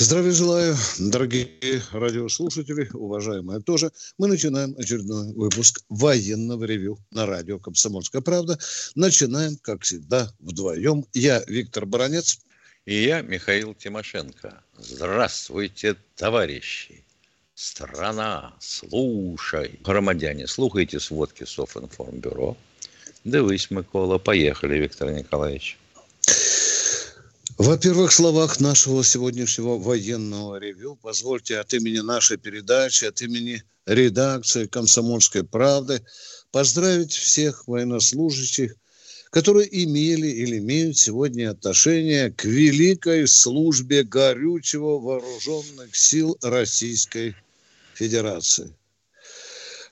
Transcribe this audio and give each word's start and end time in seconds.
Здравия 0.00 0.30
желаю, 0.30 0.76
дорогие 1.00 1.82
радиослушатели, 1.90 2.88
уважаемые 2.92 3.60
тоже. 3.60 3.90
Мы 4.16 4.28
начинаем 4.28 4.76
очередной 4.78 5.32
выпуск 5.32 5.80
военного 5.88 6.62
ревю 6.62 7.00
на 7.10 7.26
радио 7.26 7.58
«Комсомольская 7.58 8.22
правда». 8.22 8.56
Начинаем, 8.94 9.56
как 9.60 9.82
всегда, 9.82 10.32
вдвоем. 10.38 11.04
Я 11.14 11.42
Виктор 11.48 11.84
Баранец. 11.84 12.38
И 12.86 13.02
я 13.02 13.22
Михаил 13.22 13.74
Тимошенко. 13.74 14.62
Здравствуйте, 14.78 15.96
товарищи. 16.14 17.04
Страна, 17.56 18.54
слушай. 18.60 19.80
Громадяне, 19.82 20.46
слухайте 20.46 21.00
сводки 21.00 21.42
Софинформбюро. 21.42 22.56
Дивись, 23.24 23.68
Микола. 23.72 24.18
Поехали, 24.18 24.78
Виктор 24.78 25.10
Николаевич. 25.10 25.76
Во-первых, 27.58 28.12
в 28.12 28.14
словах 28.14 28.60
нашего 28.60 29.02
сегодняшнего 29.02 29.78
военного 29.78 30.60
ревю 30.60 30.94
позвольте 30.94 31.58
от 31.58 31.74
имени 31.74 31.98
нашей 31.98 32.36
передачи, 32.36 33.04
от 33.04 33.20
имени 33.20 33.64
редакции 33.84 34.66
«Комсомольской 34.66 35.42
правды» 35.42 36.00
поздравить 36.52 37.12
всех 37.12 37.66
военнослужащих, 37.66 38.76
которые 39.30 39.68
имели 39.84 40.28
или 40.28 40.58
имеют 40.58 40.98
сегодня 40.98 41.50
отношение 41.50 42.30
к 42.30 42.44
великой 42.44 43.26
службе 43.26 44.04
горючего 44.04 45.00
вооруженных 45.00 45.96
сил 45.96 46.38
Российской 46.40 47.34
Федерации. 47.92 48.72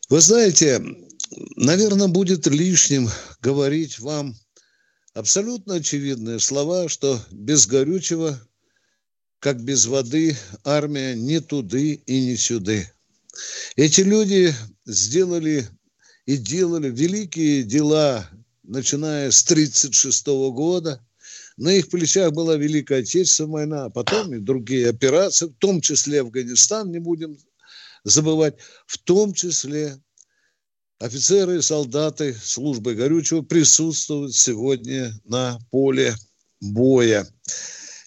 Вы 0.09 0.21
знаете, 0.21 0.81
наверное, 1.57 2.07
будет 2.07 2.47
лишним 2.47 3.09
говорить 3.41 3.99
вам 3.99 4.37
абсолютно 5.17 5.77
очевидные 5.77 6.39
слова, 6.39 6.91
что 6.91 7.19
без 7.31 7.67
горючего, 7.67 8.39
как 9.39 9.63
без 9.65 9.87
воды, 9.87 10.37
армия 10.63 11.15
не 11.15 11.41
туды 11.41 11.95
и 11.95 12.27
не 12.27 12.37
сюды. 12.37 12.91
Эти 13.77 14.03
люди 14.03 14.55
сделали 14.85 15.67
и 16.27 16.37
делали 16.37 16.91
великие 16.91 17.63
дела, 17.63 18.29
начиная 18.63 19.31
с 19.31 19.43
1936 19.43 20.27
года. 20.53 21.03
На 21.57 21.73
их 21.73 21.89
плечах 21.89 22.33
была 22.33 22.57
Великая 22.57 23.01
Отечественная 23.01 23.51
война, 23.51 23.85
а 23.87 23.91
потом 23.91 24.35
и 24.35 24.39
другие 24.39 24.91
операции, 24.91 25.47
в 25.47 25.55
том 25.55 25.81
числе 25.81 26.21
Афганистан, 26.21 26.91
не 26.91 26.99
будем 26.99 27.39
забывать, 28.05 28.57
в 28.87 28.99
том 28.99 29.33
числе 29.33 29.99
офицеры 30.99 31.59
и 31.59 31.63
солдаты 31.63 32.35
службы 32.35 32.95
горючего 32.95 33.43
присутствуют 33.43 34.35
сегодня 34.35 35.13
на 35.25 35.59
поле 35.71 36.15
боя. 36.61 37.27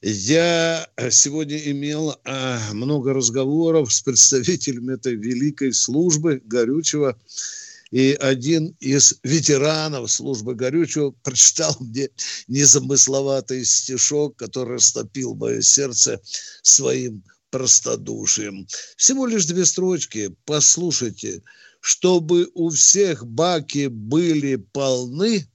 Я 0.01 0.87
сегодня 1.11 1.57
имел 1.71 2.15
а, 2.23 2.59
много 2.73 3.13
разговоров 3.13 3.93
с 3.93 4.01
представителями 4.01 4.93
этой 4.93 5.15
великой 5.15 5.73
службы 5.73 6.41
горючего. 6.43 7.19
И 7.91 8.15
один 8.19 8.75
из 8.79 9.15
ветеранов 9.23 10.11
службы 10.11 10.53
горючего 10.53 11.11
прочитал 11.23 11.75
мне 11.79 12.09
незамысловатый 12.47 13.65
стишок, 13.65 14.37
который 14.37 14.75
растопил 14.75 15.33
мое 15.35 15.61
сердце 15.61 16.21
своим 16.61 17.23
простодушием. 17.49 18.67
Всего 18.95 19.25
лишь 19.25 19.45
две 19.45 19.65
строчки. 19.65 20.33
Послушайте– 20.45 21.41
чтобы 21.79 22.49
у 22.53 22.69
всех 22.69 23.25
баки 23.25 23.87
были 23.87 24.55
полны, 24.55 25.47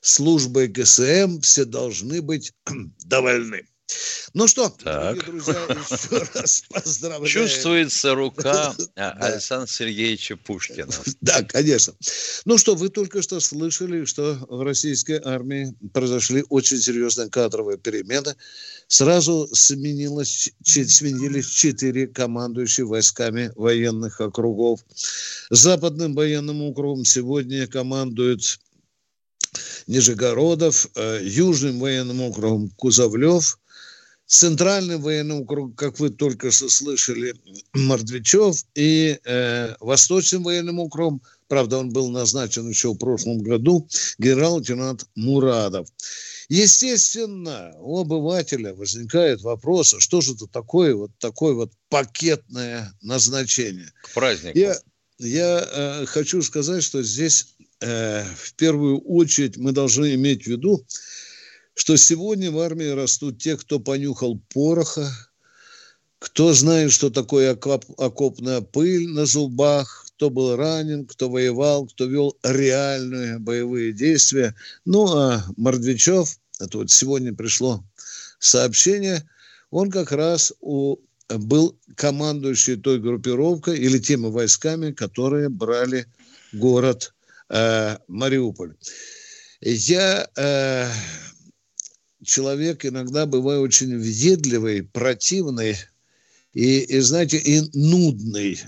службой 0.00 0.68
ГСМ 0.68 1.40
все 1.40 1.64
должны 1.64 2.22
быть 2.22 2.52
довольны. 3.04 3.66
Ну 4.34 4.48
что, 4.48 4.68
так. 4.68 5.24
друзья, 5.24 5.54
еще 5.54 6.24
раз 6.34 6.64
поздравляю. 6.68 7.26
Чувствуется 7.26 8.14
рука 8.14 8.74
Александра 8.96 9.66
Сергеевича 9.66 10.36
Пушкина. 10.36 10.92
Да, 11.20 11.42
конечно. 11.42 11.94
Ну 12.44 12.58
что, 12.58 12.74
вы 12.74 12.88
только 12.88 13.22
что 13.22 13.40
слышали, 13.40 14.04
что 14.04 14.34
в 14.48 14.62
российской 14.62 15.20
армии 15.24 15.74
произошли 15.94 16.44
очень 16.48 16.78
серьезные 16.78 17.30
кадровые 17.30 17.78
перемены. 17.78 18.34
Сразу 18.88 19.48
сменилось, 19.52 20.50
сменились 20.64 21.46
четыре 21.46 22.06
командующие 22.06 22.86
войсками 22.86 23.50
военных 23.56 24.20
округов. 24.20 24.80
Западным 25.50 26.14
военным 26.14 26.62
округом 26.62 27.04
сегодня 27.04 27.66
командует 27.66 28.60
Нижегородов, 29.88 30.88
э, 30.94 31.20
Южным 31.22 31.80
военным 31.80 32.20
округом 32.22 32.70
Кузовлев, 32.76 33.58
Центральным 34.26 35.02
военным 35.02 35.42
округом, 35.42 35.74
как 35.74 35.98
вы 35.98 36.10
только 36.10 36.50
что 36.50 36.68
слышали, 36.68 37.34
Мордвичев, 37.74 38.64
и 38.74 39.18
э, 39.24 39.74
Восточным 39.80 40.44
военным 40.44 40.78
округом, 40.80 41.22
правда, 41.48 41.78
он 41.78 41.90
был 41.90 42.10
назначен 42.10 42.68
еще 42.68 42.92
в 42.92 42.98
прошлом 42.98 43.38
году, 43.38 43.88
генерал-лейтенант 44.18 45.06
Мурадов. 45.14 45.88
Естественно, 46.48 47.74
у 47.80 48.00
обывателя 48.00 48.72
возникает 48.72 49.40
вопрос, 49.42 49.94
а 49.94 50.00
что 50.00 50.20
же 50.20 50.34
это 50.34 50.46
такое 50.46 50.94
вот 50.94 51.10
такое 51.18 51.54
вот 51.54 51.72
пакетное 51.88 52.92
назначение? 53.02 53.90
К 54.02 54.14
празднику. 54.14 54.56
Я, 54.56 54.76
я 55.18 55.68
э, 55.68 56.06
хочу 56.06 56.42
сказать, 56.42 56.84
что 56.84 57.02
здесь 57.02 57.56
э, 57.80 58.24
в 58.36 58.54
первую 58.54 59.00
очередь 59.00 59.56
мы 59.56 59.72
должны 59.72 60.14
иметь 60.14 60.44
в 60.44 60.46
виду, 60.46 60.86
что 61.74 61.96
сегодня 61.96 62.52
в 62.52 62.60
армии 62.60 62.86
растут 62.86 63.38
те, 63.42 63.56
кто 63.56 63.80
понюхал 63.80 64.40
пороха, 64.54 65.10
кто 66.20 66.54
знает, 66.54 66.92
что 66.92 67.10
такое 67.10 67.52
окоп, 67.52 67.84
окопная 67.98 68.60
пыль 68.60 69.08
на 69.08 69.26
зубах, 69.26 70.05
кто 70.16 70.30
был 70.30 70.56
ранен, 70.56 71.06
кто 71.06 71.28
воевал, 71.28 71.86
кто 71.86 72.06
вел 72.06 72.36
реальные 72.42 73.38
боевые 73.38 73.92
действия. 73.92 74.54
Ну, 74.86 75.06
а 75.14 75.44
Мордвичев, 75.58 76.38
это 76.58 76.78
вот 76.78 76.90
сегодня 76.90 77.34
пришло 77.34 77.84
сообщение, 78.38 79.28
он 79.70 79.90
как 79.90 80.12
раз 80.12 80.54
у, 80.60 80.96
был 81.28 81.78
командующий 81.96 82.76
той 82.76 82.98
группировкой 82.98 83.78
или 83.78 83.98
теми 83.98 84.28
войсками, 84.30 84.92
которые 84.92 85.50
брали 85.50 86.06
город 86.52 87.12
э, 87.50 87.98
Мариуполь. 88.08 88.74
Я 89.60 90.30
э, 90.34 90.88
человек 92.24 92.86
иногда 92.86 93.26
бывает 93.26 93.60
очень 93.60 93.98
въедливый, 93.98 94.82
противный 94.82 95.76
и, 96.56 96.80
и, 96.80 97.00
знаете, 97.00 97.36
и 97.36 97.60
нудный. 97.74 98.58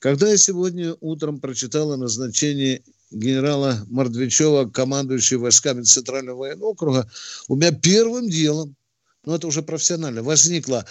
Когда 0.00 0.28
я 0.28 0.36
сегодня 0.36 0.96
утром 1.00 1.38
прочитал 1.40 1.92
о 1.92 1.96
назначении 1.96 2.82
генерала 3.12 3.86
Мордвичева, 3.88 4.68
командующего 4.68 5.42
войсками 5.42 5.82
Центрального 5.82 6.38
военного 6.38 6.70
округа, 6.70 7.08
у 7.46 7.54
меня 7.54 7.70
первым 7.70 8.28
делом, 8.28 8.74
ну 9.24 9.36
это 9.36 9.46
уже 9.46 9.62
профессионально, 9.62 10.24
возникла, 10.24 10.86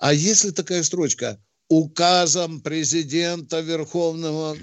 а 0.00 0.12
если 0.12 0.50
такая 0.50 0.82
строчка, 0.82 1.38
указом 1.68 2.60
президента 2.60 3.60
Верховного 3.60 4.56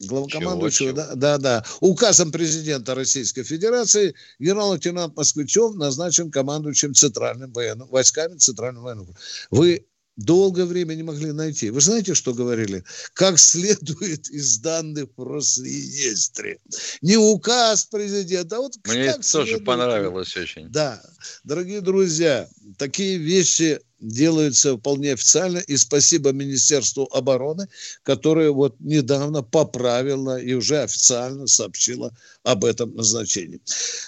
главнокомандующего, 0.00 0.92
да, 0.94 1.14
да, 1.14 1.38
да, 1.38 1.64
указом 1.78 2.32
президента 2.32 2.96
Российской 2.96 3.44
Федерации 3.44 4.16
генерал-лейтенант 4.40 5.16
Москвичев 5.16 5.76
назначен 5.76 6.32
командующим 6.32 6.92
центральным 6.92 7.52
военным 7.52 7.86
войсками 7.86 8.36
Центрального 8.36 8.86
военного. 8.86 9.16
Вы 9.52 9.86
долгое 10.16 10.64
время 10.64 10.94
не 10.94 11.02
могли 11.02 11.32
найти. 11.32 11.70
Вы 11.70 11.80
знаете, 11.80 12.14
что 12.14 12.34
говорили? 12.34 12.84
Как 13.14 13.38
следует 13.38 14.28
из 14.30 14.58
данных 14.58 15.08
в 15.16 15.22
Росреестре. 15.22 16.58
Не 17.02 17.16
указ 17.16 17.84
президента, 17.86 18.56
а 18.56 18.60
вот 18.60 18.74
Мне 18.86 19.06
это 19.06 19.30
тоже 19.30 19.58
понравилось 19.58 20.36
очень. 20.36 20.68
Да. 20.70 21.02
Дорогие 21.44 21.80
друзья, 21.80 22.48
такие 22.78 23.18
вещи 23.18 23.80
делаются 24.04 24.76
вполне 24.76 25.14
официально. 25.14 25.58
И 25.58 25.76
спасибо 25.76 26.32
Министерству 26.32 27.08
обороны, 27.12 27.68
которое 28.02 28.50
вот 28.50 28.76
недавно 28.80 29.42
поправило 29.42 30.40
и 30.40 30.52
уже 30.54 30.82
официально 30.82 31.46
сообщило 31.46 32.12
об 32.42 32.64
этом 32.64 32.94
назначении. 32.94 33.60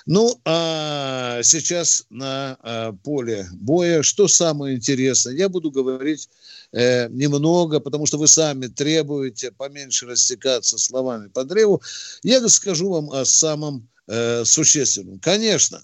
Ну, 0.04 0.38
а 0.44 1.42
сейчас 1.42 2.04
на 2.10 2.58
а, 2.60 2.92
поле 2.92 3.48
боя, 3.52 4.02
что 4.02 4.28
самое 4.28 4.76
интересное, 4.76 5.34
я 5.34 5.48
буду 5.48 5.70
говорить 5.70 6.28
э, 6.72 7.08
немного, 7.08 7.80
потому 7.80 8.06
что 8.06 8.18
вы 8.18 8.28
сами 8.28 8.66
требуете 8.66 9.50
поменьше 9.52 10.06
растекаться 10.06 10.78
словами 10.78 11.28
по 11.28 11.44
древу. 11.44 11.82
Я 12.22 12.46
скажу 12.48 12.90
вам 12.90 13.10
о 13.10 13.24
самом 13.24 13.88
э, 14.06 14.44
существенном. 14.44 15.18
Конечно, 15.18 15.82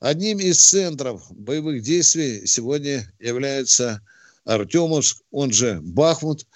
одним 0.00 0.38
из 0.38 0.58
центров 0.58 1.22
боевых 1.30 1.82
действий 1.82 2.46
сегодня 2.46 3.12
является 3.18 4.02
Артемовск, 4.44 5.22
он 5.30 5.52
же 5.52 5.80
Бахмут. 5.82 6.46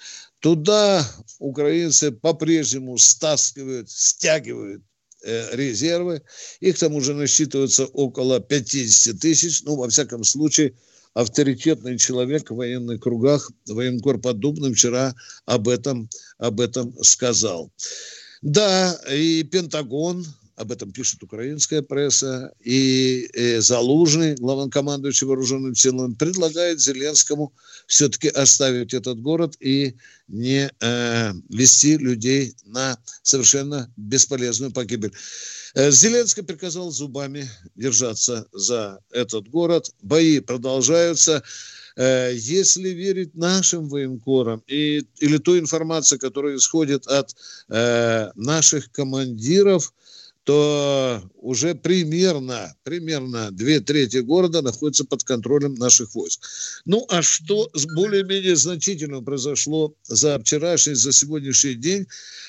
Туда 0.41 1.07
украинцы 1.39 2.13
по-прежнему 2.13 2.97
стаскивают, 2.97 3.91
стягивают 3.91 4.83
э, 5.23 5.55
резервы. 5.55 6.23
Их 6.61 6.79
там 6.79 6.95
уже 6.95 7.13
насчитывается 7.15 7.87
около 7.87 8.41
50 8.41 9.19
тысяч. 9.21 9.63
Ну, 9.65 9.77
во 9.77 9.89
всяком 9.89 10.25
случае, 10.25 10.75
авторитетный 11.15 11.99
человек 11.99 12.51
в 12.51 12.57
военных 12.57 13.03
кругах, 13.03 13.51
военкор 13.67 14.19
Поддубный 14.19 14.73
вчера 14.73 15.15
об 15.45 15.69
этом, 15.69 16.09
об 16.39 16.61
этом 16.61 16.95
сказал. 17.03 17.71
Да, 18.41 18.99
и 19.13 19.43
Пентагон, 19.43 20.25
об 20.61 20.73
этом 20.73 20.93
пишет 20.93 21.23
украинская 21.23 21.81
пресса, 21.81 22.53
и, 22.63 23.29
и 23.33 23.59
Залужный, 23.61 24.35
главнокомандующий 24.35 25.27
вооруженным 25.27 25.75
силами, 25.75 26.15
предлагает 26.15 26.81
Зеленскому 26.81 27.55
все-таки 27.87 28.29
оставить 28.29 28.93
этот 28.93 29.21
город 29.21 29.57
и 29.59 29.97
не 30.29 30.71
э, 30.81 31.33
вести 31.49 31.97
людей 31.97 32.55
на 32.67 32.99
совершенно 33.23 33.91
бесполезную 33.97 34.71
погибель. 34.71 35.13
Э, 35.75 35.91
Зеленский 35.91 36.43
приказал 36.43 36.91
зубами 36.91 37.49
держаться 37.75 38.47
за 38.53 39.01
этот 39.11 39.49
город. 39.49 39.91
Бои 40.03 40.41
продолжаются. 40.41 41.43
Э, 41.97 42.33
если 42.35 42.91
верить 42.91 43.35
нашим 43.35 43.89
военкорам 43.89 44.63
и, 44.67 45.03
или 45.19 45.39
той 45.39 45.59
информации, 45.59 46.19
которая 46.19 46.57
исходит 46.57 47.07
от 47.07 47.35
э, 47.69 48.31
наших 48.35 48.93
командиров, 48.93 49.93
то 50.51 51.23
уже 51.37 51.77
примерно, 51.77 52.75
примерно 52.83 53.53
две 53.53 53.79
трети 53.79 54.17
города 54.17 54.63
находятся 54.63 55.05
под 55.05 55.23
контролем 55.23 55.75
наших 55.75 56.13
войск. 56.17 56.45
Ну, 56.87 57.07
а 57.09 57.23
что 57.23 57.71
более-менее 57.95 58.57
значительно 58.57 59.23
произошло 59.23 59.95
за 60.09 60.41
вчерашний, 60.41 60.95
за 60.95 61.13
сегодняшний 61.13 61.75
день? 61.75 62.09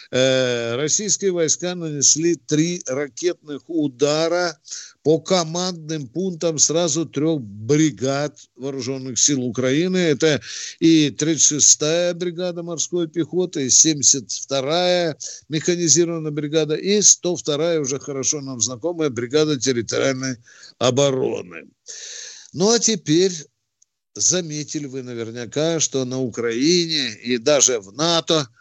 Э, 0.10 0.76
российские 0.78 1.32
войска 1.32 1.76
нанесли 1.76 2.36
три 2.36 2.82
ракетных 2.88 3.62
удара 3.68 4.58
по 5.04 5.20
командным 5.20 6.08
пунктам 6.08 6.60
сразу 6.60 7.06
трех 7.06 7.42
бригад 7.42 8.38
вооруженных 8.56 9.18
сил 9.18 9.44
Украины. 9.44 9.98
Это 9.98 10.42
и 10.80 11.10
36-я 11.10 12.14
бригада 12.14 12.62
морской 12.62 13.08
пехоты, 13.08 13.66
и 13.66 13.68
72-я 13.68 15.16
механизированная 15.50 16.32
бригада, 16.32 16.76
и 16.76 17.00
102-я 17.00 17.82
уже 17.82 17.91
хорошо 18.00 18.42
нам 18.42 18.60
знакомая 18.60 19.10
бригада 19.10 19.60
территориальной 19.60 20.38
обороны. 20.78 21.70
Ну 22.54 22.72
а 22.72 22.80
теперь 22.80 23.34
заметили 24.14 24.86
вы 24.86 25.04
наверняка, 25.04 25.80
что 25.80 26.06
на 26.06 26.20
Украине 26.20 27.14
и 27.24 27.38
даже 27.38 27.80
в 27.80 27.94
НАТО– 27.94 28.48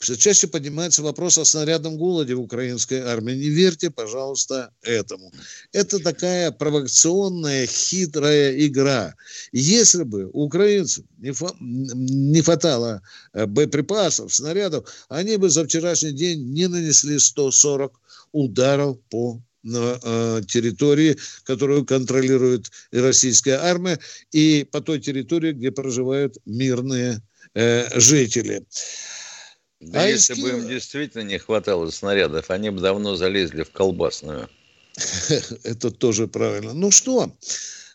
все 0.00 0.16
чаще 0.16 0.46
поднимается 0.46 1.02
вопрос 1.02 1.36
о 1.36 1.44
снарядном 1.44 1.98
голоде 1.98 2.34
в 2.34 2.40
украинской 2.40 3.00
армии. 3.00 3.34
Не 3.34 3.50
верьте, 3.50 3.90
пожалуйста, 3.90 4.72
этому. 4.80 5.30
Это 5.72 5.98
такая 5.98 6.50
провокационная, 6.52 7.66
хитрая 7.66 8.66
игра. 8.66 9.14
Если 9.52 10.04
бы 10.04 10.30
у 10.32 10.44
украинцев 10.44 11.04
не, 11.18 11.32
фа- 11.32 11.54
не 11.60 12.40
хватало 12.40 13.02
э, 13.34 13.44
боеприпасов, 13.44 14.34
снарядов, 14.34 14.90
они 15.10 15.36
бы 15.36 15.50
за 15.50 15.66
вчерашний 15.66 16.12
день 16.12 16.50
не 16.54 16.66
нанесли 16.66 17.18
140 17.18 17.92
ударов 18.32 18.98
по 19.10 19.40
э, 19.64 20.40
территории, 20.48 21.16
которую 21.44 21.84
контролирует 21.84 22.70
и 22.92 22.98
российская 22.98 23.56
армия, 23.56 23.98
и 24.32 24.66
по 24.70 24.80
той 24.80 25.00
территории, 25.00 25.52
где 25.52 25.70
проживают 25.70 26.38
мирные 26.46 27.20
э, 27.54 27.98
жители. 27.98 28.64
Да 29.80 30.02
а 30.02 30.06
если 30.06 30.40
бы 30.40 30.50
им 30.50 30.68
действительно 30.68 31.22
не 31.22 31.38
хватало 31.38 31.90
снарядов, 31.90 32.50
они 32.50 32.70
бы 32.70 32.80
давно 32.80 33.16
залезли 33.16 33.62
в 33.62 33.70
колбасную. 33.70 34.48
Это 35.64 35.90
тоже 35.90 36.28
правильно. 36.28 36.74
Ну 36.74 36.90
что, 36.90 37.34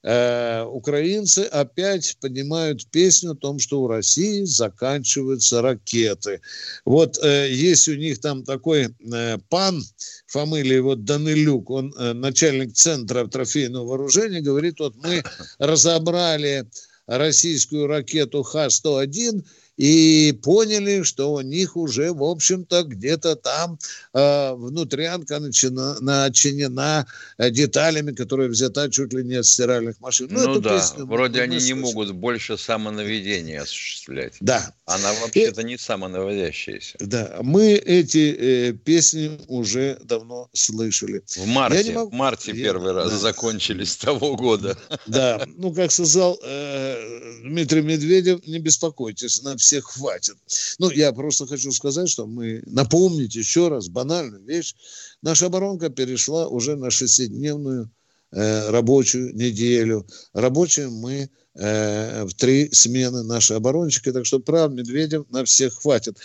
э, 0.06 0.64
украинцы 0.64 1.40
опять 1.40 2.18
поднимают 2.22 2.86
песню 2.88 3.32
о 3.32 3.36
том, 3.36 3.60
что 3.60 3.82
у 3.82 3.88
России 3.88 4.44
заканчиваются 4.44 5.62
ракеты. 5.62 6.42
Вот 6.86 7.18
э, 7.24 7.52
есть 7.52 7.88
у 7.88 7.96
них 7.96 8.22
там 8.22 8.44
такой 8.44 8.90
э, 9.12 9.38
пан, 9.50 9.84
фамилия 10.28 10.76
его 10.76 10.96
Данилюк, 10.96 11.70
он 11.70 11.94
начальник 11.98 12.74
центра 12.74 13.26
трофейного 13.28 13.86
вооружения, 13.88 14.42
говорит, 14.42 14.80
вот 14.80 14.96
мы 14.96 15.24
разобрали 15.60 16.66
российскую 17.08 17.88
ракету 17.88 18.44
Х-101, 18.44 19.44
и 19.78 20.32
поняли, 20.44 21.04
что 21.04 21.34
у 21.34 21.42
них 21.42 21.76
уже, 21.76 22.14
в 22.14 22.24
общем-то, 22.24 22.84
где-то 22.84 23.36
там 23.36 23.78
э, 24.14 24.54
внутрянка 24.54 25.40
начина, 25.40 26.00
начинена 26.00 27.06
э, 27.38 27.50
деталями, 27.50 28.12
которые 28.14 28.50
взята 28.50 28.90
чуть 28.90 29.14
ли 29.14 29.24
не 29.24 29.36
от 29.36 29.46
стиральных 29.46 30.00
машин. 30.00 30.28
Ну, 30.32 30.46
ну 30.46 30.60
да, 30.60 30.78
песню, 30.78 31.06
вроде 31.06 31.42
они 31.42 31.58
не 31.58 31.74
могут 31.74 32.12
больше 32.12 32.58
самонаведения 32.58 33.62
осуществлять. 33.62 34.34
Да. 34.40 34.74
Она 34.86 35.14
вообще-то 35.14 35.62
и, 35.62 35.66
не 35.66 35.78
самонаводящаяся. 35.78 36.98
Да, 37.00 37.38
мы 37.42 37.74
эти 37.74 38.36
э, 38.38 38.74
песни 38.74 39.40
уже 39.48 39.98
давно 40.04 40.50
слышали. 40.54 41.24
В 41.36 41.46
марте, 41.48 41.94
могу... 41.94 42.12
в 42.12 42.14
марте 42.14 42.52
Я... 42.52 42.64
первый 42.64 42.94
раз 42.94 43.12
да. 43.12 43.18
закончились 43.18 43.96
того 43.98 44.36
года. 44.36 44.78
Да, 45.06 45.46
ну, 45.58 45.74
как 45.74 45.92
сказал 45.92 46.40
э, 46.44 47.42
Дмитрий 47.44 47.82
Медведев, 47.82 48.46
не 48.46 48.60
беспокойтесь, 48.60 49.42
на 49.42 49.58
всех 49.66 49.86
хватит. 49.86 50.36
Ну, 50.80 50.90
я 50.90 51.12
просто 51.12 51.48
хочу 51.48 51.72
сказать, 51.72 52.10
что 52.10 52.28
мы 52.28 52.62
напомнить 52.66 53.36
еще 53.36 53.68
раз 53.68 53.90
банальную 53.90 54.44
вещь. 54.44 54.76
Наша 55.22 55.48
оборонка 55.48 55.90
перешла 55.90 56.48
уже 56.48 56.76
на 56.76 56.92
шестидневную 56.92 57.92
э, 58.32 58.70
рабочую 58.70 59.36
неделю. 59.36 60.08
Рабочие 60.34 60.90
мы 60.90 61.30
э, 61.56 62.26
в 62.26 62.34
три 62.34 62.70
смены 62.72 63.24
наши 63.24 63.54
оборонщики, 63.54 64.12
так 64.12 64.26
что 64.26 64.40
прав 64.40 64.72
Медведев 64.72 65.26
на 65.30 65.46
всех 65.46 65.76
хватит. 65.76 66.18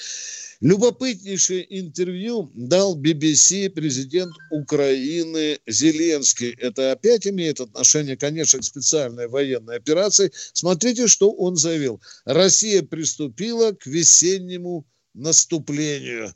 Любопытнейшее 0.61 1.66
интервью 1.81 2.50
дал 2.54 2.95
BBC 2.95 3.71
президент 3.71 4.35
Украины 4.50 5.59
Зеленский. 5.66 6.50
Это 6.50 6.93
опять 6.93 7.26
имеет 7.26 7.61
отношение, 7.61 8.19
конечно, 8.19 8.59
к 8.59 8.64
специальной 8.64 9.26
военной 9.26 9.76
операции. 9.76 10.31
Смотрите, 10.52 11.09
что 11.09 11.31
он 11.31 11.57
заявил. 11.57 12.02
Россия 12.26 12.83
приступила 12.83 13.73
к 13.73 13.87
весеннему 13.87 14.87
наступлению. 15.14 16.35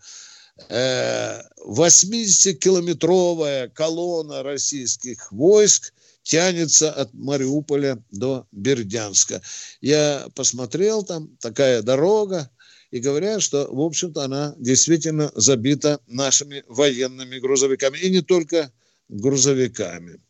80-километровая 0.71 3.65
э, 3.65 3.69
колонна 3.69 4.43
российских 4.43 5.31
войск 5.33 5.93
тянется 6.25 6.91
от 6.91 7.15
Мариуполя 7.15 8.03
до 8.11 8.49
Бердянска. 8.51 9.41
Я 9.81 10.27
посмотрел, 10.35 11.05
там 11.05 11.37
такая 11.39 11.83
дорога, 11.83 12.51
и 12.91 12.99
говорят, 12.99 13.43
что, 13.43 13.69
в 13.73 13.81
общем-то, 13.81 14.23
она 14.23 14.55
действительно 14.59 15.31
забита 15.35 16.01
нашими 16.07 16.65
военными 16.67 17.39
грузовиками. 17.39 17.99
И 17.99 18.11
не 18.11 18.21
только 18.21 18.73
грузовиками. 19.09 20.21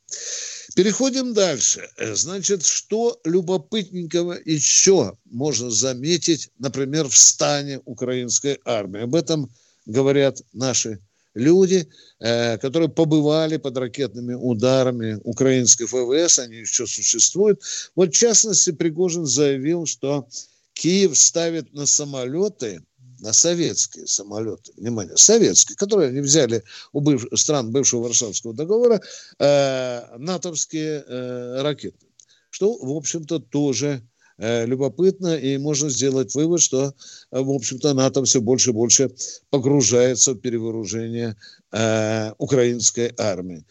Переходим 0.74 1.34
дальше. 1.34 1.88
Значит, 1.98 2.64
что 2.64 3.20
любопытненького 3.24 4.38
еще 4.44 5.16
можно 5.26 5.70
заметить, 5.70 6.50
например, 6.58 7.08
в 7.08 7.16
стане 7.16 7.80
украинской 7.84 8.58
армии? 8.64 9.02
Об 9.02 9.14
этом 9.14 9.50
говорят 9.86 10.40
наши 10.52 11.00
люди, 11.34 11.88
э, 12.20 12.58
которые 12.58 12.88
побывали 12.88 13.56
под 13.56 13.76
ракетными 13.76 14.34
ударами 14.34 15.20
украинской 15.24 15.86
ФВС, 15.86 16.38
они 16.38 16.56
еще 16.56 16.86
существуют. 16.86 17.60
Вот, 17.94 18.10
в 18.10 18.16
частности, 18.16 18.72
Пригожин 18.72 19.26
заявил, 19.26 19.86
что 19.86 20.28
Киев 20.72 21.16
ставит 21.18 21.72
на 21.72 21.86
самолеты, 21.86 22.82
на 23.20 23.32
советские 23.32 24.06
самолеты, 24.06 24.72
внимание, 24.76 25.16
советские, 25.16 25.76
которые 25.76 26.10
они 26.10 26.20
взяли 26.20 26.62
у 26.92 27.00
быв... 27.00 27.26
стран 27.34 27.70
бывшего 27.70 28.02
Варшавского 28.04 28.54
договора, 28.54 29.00
э, 29.38 30.16
натовские 30.18 31.04
э, 31.06 31.62
ракеты. 31.62 32.06
Что, 32.50 32.76
в 32.78 32.90
общем-то, 32.90 33.40
тоже 33.40 34.02
любопытно, 34.38 35.36
и 35.36 35.58
можно 35.58 35.88
сделать 35.90 36.34
вывод, 36.34 36.60
что, 36.60 36.94
э, 37.30 37.40
в 37.40 37.50
общем-то, 37.50 37.94
НАТО 37.94 38.24
все 38.24 38.40
больше 38.40 38.70
и 38.70 38.72
больше 38.72 39.10
погружается 39.50 40.32
в 40.32 40.38
перевооружение 40.38 41.36
э, 41.72 42.32
украинской 42.38 43.14
армии. 43.16 43.64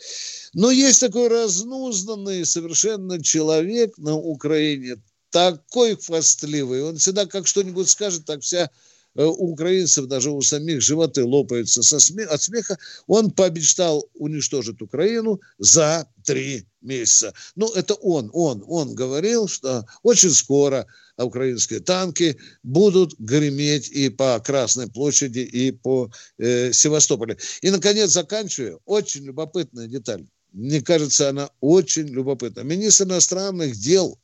Но 0.53 0.72
есть 0.72 1.01
такой 1.01 1.27
разнузданный 1.27 2.46
совершенно 2.46 3.22
человек 3.22 3.98
на 3.98 4.15
Украине, 4.15 5.01
такой 5.29 5.98
хвастливый. 5.98 6.84
Он 6.84 6.98
всегда 6.98 7.25
как 7.25 7.48
что-нибудь 7.48 7.89
скажет, 7.89 8.25
так 8.25 8.41
вся 8.41 8.65
Э, 8.65 8.70
у 9.15 9.51
украинцев, 9.51 10.08
даже 10.08 10.32
у 10.32 10.41
самих 10.41 10.82
животы 10.82 11.24
лопаются 11.24 11.84
со 11.84 12.00
смех, 12.00 12.32
от 12.32 12.41
смеха, 12.41 12.77
он 13.08 13.32
пообещал 13.32 14.10
уничтожить 14.15 14.82
Украину 14.82 15.39
за 15.60 16.08
три 16.25 16.65
месяца. 16.82 17.34
Ну, 17.55 17.72
это 17.74 17.93
он, 17.96 18.29
он, 18.34 18.63
он 18.67 18.96
говорил, 18.96 19.48
что 19.48 19.86
очень 20.01 20.32
скоро 20.32 20.88
украинские 21.17 21.79
танки 21.79 22.38
будут 22.63 23.13
греметь 23.20 23.89
и 23.89 24.10
по 24.10 24.39
Красной 24.39 24.89
площади, 24.89 25.39
и 25.39 25.72
по 25.72 26.12
э, 26.38 26.72
Севастополю. 26.74 27.38
И, 27.62 27.70
наконец, 27.70 28.12
заканчиваю. 28.12 28.82
Очень 28.86 29.24
любопытная 29.24 29.88
деталь. 29.88 30.25
Мне 30.51 30.82
кажется, 30.82 31.29
она 31.29 31.50
очень 31.62 32.08
любопытна. 32.08 32.62
Министр 32.62 33.05
иностранных 33.05 33.75
дел 33.75 34.20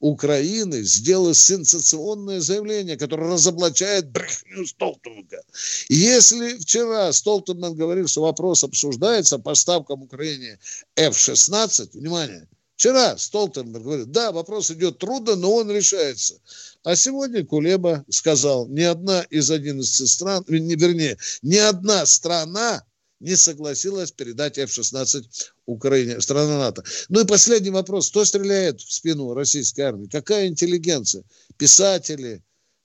Украины 0.00 0.82
сделал 0.82 1.34
сенсационное 1.34 2.40
заявление, 2.40 2.96
которое 2.96 3.32
разоблачает 3.32 4.10
брехню 4.10 4.66
Столтенберга. 4.66 5.42
Если 5.88 6.58
вчера 6.58 7.12
Столтенберг 7.12 7.74
говорил, 7.74 8.06
что 8.06 8.22
вопрос 8.22 8.62
обсуждается 8.64 9.38
поставкам 9.38 10.02
Украине 10.02 10.58
F-16, 10.96 11.90
внимание, 11.94 12.48
Вчера 12.76 13.16
Столтенберг 13.16 13.84
говорит, 13.84 14.10
да, 14.10 14.32
вопрос 14.32 14.70
идет 14.70 14.98
трудно, 14.98 15.34
но 15.34 15.54
он 15.54 15.70
решается. 15.70 16.38
А 16.84 16.94
сегодня 16.94 17.42
Кулеба 17.42 18.04
сказал, 18.10 18.68
ни 18.68 18.82
одна 18.82 19.22
из 19.30 19.50
11 19.50 20.06
стран, 20.06 20.44
вернее, 20.46 21.16
ни 21.40 21.56
одна 21.56 22.04
страна 22.04 22.84
не 23.20 23.36
согласилась 23.36 24.12
передать 24.12 24.58
F-16 24.58 25.24
Украине, 25.66 26.20
страна 26.20 26.58
НАТО. 26.58 26.84
Ну 27.08 27.20
и 27.20 27.26
последний 27.26 27.70
вопрос. 27.70 28.10
Кто 28.10 28.24
стреляет 28.24 28.80
в 28.80 28.92
спину 28.92 29.34
российской 29.34 29.82
армии? 29.82 30.08
Какая 30.08 30.48
интеллигенция? 30.48 31.24
Писатели, 31.56 32.42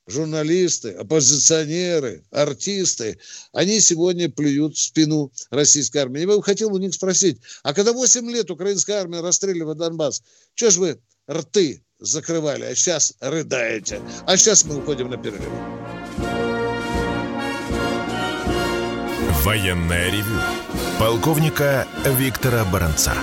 журналисты, 0.08 0.92
оппозиционеры, 0.92 2.24
артисты, 2.32 3.20
они 3.54 3.80
сегодня 3.80 4.30
плюют 4.30 4.76
в 4.76 4.82
спину 4.82 5.32
российской 5.50 6.00
армии. 6.00 6.22
Я 6.22 6.28
бы 6.28 6.42
хотел 6.44 6.74
у 6.74 6.78
них 6.78 6.94
спросить, 6.94 7.40
а 7.64 7.74
когда 7.74 7.94
8 7.94 8.30
лет 8.30 8.52
украинская 8.52 9.02
армия 9.02 9.22
расстреливает 9.22 9.78
Донбасс, 9.78 10.24
что 10.56 10.72
же 10.72 10.80
вы 10.80 11.02
рты 11.30 11.84
закрывали, 12.00 12.66
а 12.66 12.76
сейчас 12.76 13.14
рыдаете? 13.20 14.02
А 14.26 14.38
сейчас 14.38 14.66
мы 14.66 14.78
уходим 14.78 15.10
на 15.10 15.18
перерыв. 15.18 15.81
Военное 19.44 20.12
ревю 20.12 20.40
полковника 21.00 21.88
Виктора 22.06 22.64
Баранца. 22.64 23.16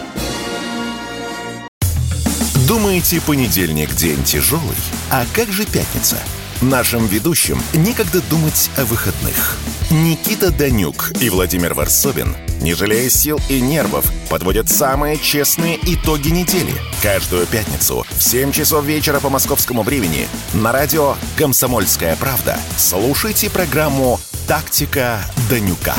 Думаете, 2.67 3.21
понедельник 3.21 3.95
день 3.95 4.25
тяжелый? 4.25 4.75
А 5.13 5.25
как 5.33 5.53
же 5.53 5.65
пятница? 5.65 6.17
Нашим 6.61 7.07
ведущим 7.07 7.63
некогда 7.73 8.21
думать 8.23 8.69
о 8.77 8.85
выходных. 8.85 9.59
Никита 9.93 10.51
Данюк 10.51 11.13
и 11.21 11.31
Владимир 11.31 11.75
Варсобин, 11.75 12.37
не 12.61 12.75
жалея 12.75 13.09
сил 13.09 13.41
и 13.49 13.61
нервов, 13.61 14.11
подводят 14.29 14.69
самые 14.69 15.19
честные 15.19 15.79
итоги 15.81 16.31
недели. 16.31 16.75
Каждую 17.01 17.47
пятницу 17.47 18.05
в 18.11 18.21
7 18.21 18.51
часов 18.51 18.85
вечера 18.85 19.21
по 19.21 19.31
московскому 19.31 19.85
времени 19.85 20.27
на 20.53 20.73
радио 20.73 21.15
«Комсомольская 21.37 22.17
правда» 22.17 22.59
слушайте 22.77 23.49
программу 23.49 24.19
«Тактика 24.49 25.21
Данюка». 25.51 25.95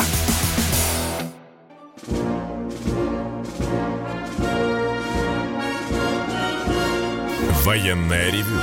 Военное 7.64 8.32
ревю 8.32 8.56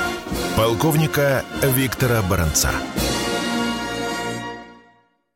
полковника 0.57 1.45
Виктора 1.63 2.21
Баранца. 2.21 2.71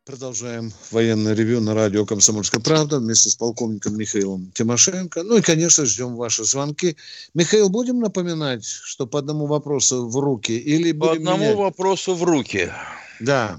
Продолжаем 0.04 0.70
военное 0.90 1.32
ревю 1.32 1.62
на 1.62 1.72
радио 1.72 2.04
«Комсомольская 2.04 2.60
правда» 2.60 2.98
вместе 2.98 3.30
с 3.30 3.36
полковником 3.36 3.96
Михаилом 3.96 4.52
Тимошенко. 4.52 5.22
Ну 5.22 5.38
и, 5.38 5.40
конечно, 5.40 5.86
ждем 5.86 6.16
ваши 6.16 6.44
звонки. 6.44 6.98
Михаил, 7.32 7.70
будем 7.70 8.00
напоминать, 8.00 8.66
что 8.66 9.06
по 9.06 9.20
одному 9.20 9.46
вопросу 9.46 10.06
в 10.06 10.18
руки 10.18 10.52
или 10.58 10.92
По 10.92 11.12
одному 11.12 11.38
менять? 11.38 11.56
вопросу 11.56 12.14
в 12.14 12.22
руки. 12.22 12.70
Да. 13.18 13.58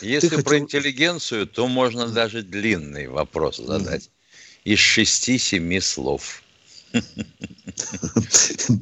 Если 0.00 0.28
Ты 0.28 0.42
про 0.42 0.50
хотел... 0.50 0.64
интеллигенцию, 0.64 1.46
то 1.46 1.68
можно 1.68 2.08
даже 2.08 2.42
длинный 2.42 3.06
вопрос 3.06 3.58
задать. 3.58 4.10
Из 4.64 4.78
шести-семи 4.78 5.80
слов. 5.80 6.42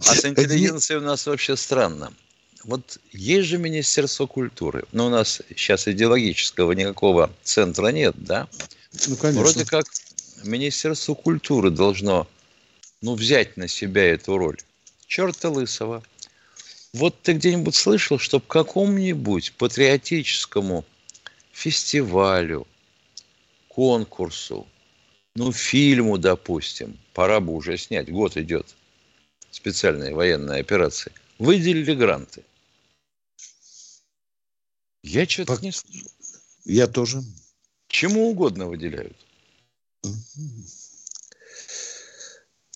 А 0.07 0.15
с 0.15 0.25
интеллигенцией 0.25 0.99
у 0.99 1.03
нас 1.03 1.27
вообще 1.27 1.57
странно. 1.57 2.13
Вот 2.65 2.99
есть 3.13 3.49
же 3.49 3.59
Министерство 3.59 4.27
культуры, 4.27 4.85
но 4.93 5.07
у 5.07 5.11
нас 5.11 5.41
сейчас 5.49 5.89
идеологического 5.89 6.73
никакого 6.73 7.31
центра 7.43 7.89
нет, 7.89 8.15
да? 8.19 8.49
Ну, 9.07 9.17
конечно. 9.17 9.41
Вроде 9.43 9.65
как 9.65 9.87
Министерство 10.45 11.15
культуры 11.15 11.71
должно 11.71 12.29
ну, 13.01 13.15
взять 13.15 13.57
на 13.57 13.69
себя 13.69 14.13
эту 14.13 14.37
роль. 14.37 14.59
Черта 15.07 15.49
лысого. 15.49 16.03
Вот 16.93 17.23
ты 17.23 17.35
где-нибудь 17.35 17.75
слышал, 17.75 18.19
что 18.19 18.41
к 18.41 18.47
какому-нибудь 18.47 19.53
патриотическому 19.53 20.85
фестивалю, 21.53 22.67
конкурсу, 23.69 24.67
ну, 25.37 25.53
фильму, 25.53 26.19
допустим, 26.19 26.99
пора 27.15 27.41
бы 27.41 27.53
уже 27.53 27.79
снять, 27.79 28.11
год 28.11 28.37
идет, 28.37 28.75
специальные 29.53 30.15
военные 30.15 30.61
операции, 30.61 31.13
выделили 31.39 31.95
гранты. 31.95 32.43
Я 35.03 35.27
что-то 35.27 35.57
По... 35.57 35.63
не 35.63 35.73
слышу. 35.73 36.09
Я 36.65 36.87
тоже. 36.87 37.23
Чему 37.89 38.31
угодно 38.31 38.67
выделяют. 38.67 39.17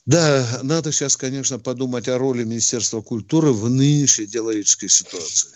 Да, 0.07 0.61
надо 0.63 0.93
сейчас, 0.93 1.17
конечно, 1.17 1.59
подумать 1.59 2.09
о 2.09 2.19
роли 2.19 2.45
Министерства 2.45 3.01
культуры 3.01 3.53
в 3.53 3.71
нынешней 3.71 4.27
идеологической 4.27 4.89
ситуации. 4.89 5.49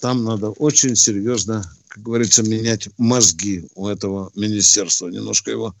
Там 0.00 0.22
надо 0.24 0.50
очень 0.50 0.96
серьезно, 0.96 1.64
как 1.88 2.02
говорится, 2.02 2.42
менять 2.42 2.90
мозги 2.98 3.66
у 3.74 3.88
этого 3.88 4.30
министерства, 4.34 5.08
немножко 5.08 5.50
его 5.50 5.74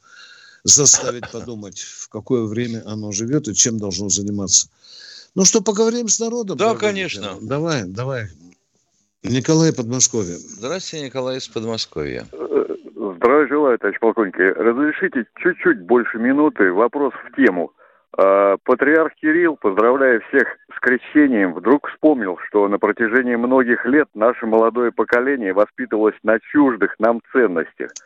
заставить 0.64 1.30
подумать, 1.30 1.80
в 1.80 2.08
какое 2.08 2.44
время 2.44 2.82
оно 2.86 3.12
живет 3.12 3.48
и 3.48 3.54
чем 3.54 3.78
должно 3.78 4.08
заниматься. 4.08 4.68
Ну 5.34 5.44
что, 5.44 5.60
поговорим 5.60 6.08
с 6.08 6.18
народом? 6.18 6.56
Да, 6.56 6.74
конечно. 6.74 7.36
Давай, 7.42 7.84
давай. 7.84 8.28
Николай 9.22 9.74
Подмосковье. 9.74 10.38
Здравствуйте, 10.38 11.04
Николай 11.04 11.36
из 11.36 11.48
Подмосковья. 11.48 12.26
Здравия 12.32 13.48
желаю, 13.48 13.78
товарищ 13.78 13.98
полковник. 14.00 14.36
Разрешите 14.38 15.26
чуть-чуть 15.42 15.82
больше 15.82 16.16
минуты. 16.18 16.72
Вопрос 16.72 17.12
в 17.12 17.36
тему. 17.36 17.72
А, 18.16 18.56
патриарх 18.64 19.14
Кирилл, 19.14 19.56
поздравляя 19.56 20.20
всех 20.28 20.56
с 20.74 20.80
крещением, 20.80 21.54
вдруг 21.54 21.88
вспомнил, 21.88 22.38
что 22.48 22.68
на 22.68 22.78
протяжении 22.78 23.36
многих 23.36 23.84
лет 23.86 24.08
наше 24.14 24.46
молодое 24.46 24.92
поколение 24.92 25.52
воспитывалось 25.52 26.16
на 26.22 26.38
чуждых 26.40 26.94
нам 26.98 27.20
ценностях– 27.32 27.90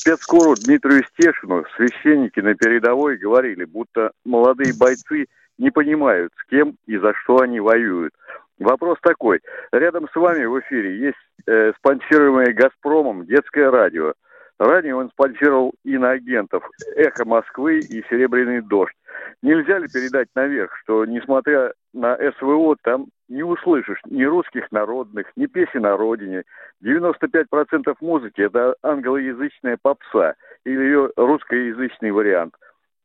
спецкору 0.00 0.54
Дмитрию 0.54 1.04
Стешину 1.04 1.64
священники 1.76 2.40
на 2.40 2.54
передовой 2.54 3.18
говорили, 3.18 3.64
будто 3.64 4.12
молодые 4.24 4.72
бойцы 4.78 5.26
не 5.58 5.70
понимают, 5.70 6.32
с 6.40 6.48
кем 6.48 6.76
и 6.86 6.96
за 6.96 7.12
что 7.14 7.40
они 7.40 7.60
воюют. 7.60 8.14
Вопрос 8.58 8.98
такой. 9.02 9.40
Рядом 9.72 10.08
с 10.08 10.16
вами 10.16 10.44
в 10.44 10.58
эфире 10.60 10.98
есть 10.98 11.18
э, 11.46 11.72
спонсируемое 11.76 12.52
«Газпромом» 12.52 13.26
детское 13.26 13.70
радио. 13.70 14.14
Ранее 14.60 14.94
он 14.94 15.08
спонсировал 15.08 15.72
иноагентов 15.84 16.62
«Эхо 16.94 17.24
Москвы» 17.24 17.78
и 17.78 18.04
«Серебряный 18.10 18.60
дождь». 18.60 18.94
Нельзя 19.40 19.78
ли 19.78 19.88
передать 19.88 20.28
наверх, 20.34 20.76
что, 20.82 21.06
несмотря 21.06 21.72
на 21.94 22.18
СВО, 22.36 22.76
там 22.82 23.06
не 23.30 23.42
услышишь 23.42 24.00
ни 24.04 24.22
русских 24.24 24.70
народных, 24.70 25.28
ни 25.34 25.46
песен 25.46 25.86
о 25.86 25.96
родине. 25.96 26.42
95% 26.84 27.96
музыки– 28.02 28.40
это 28.42 28.74
англоязычная 28.82 29.78
попса 29.80 30.34
или 30.66 30.82
ее 30.82 31.10
русскоязычный 31.16 32.10
вариант. 32.10 32.54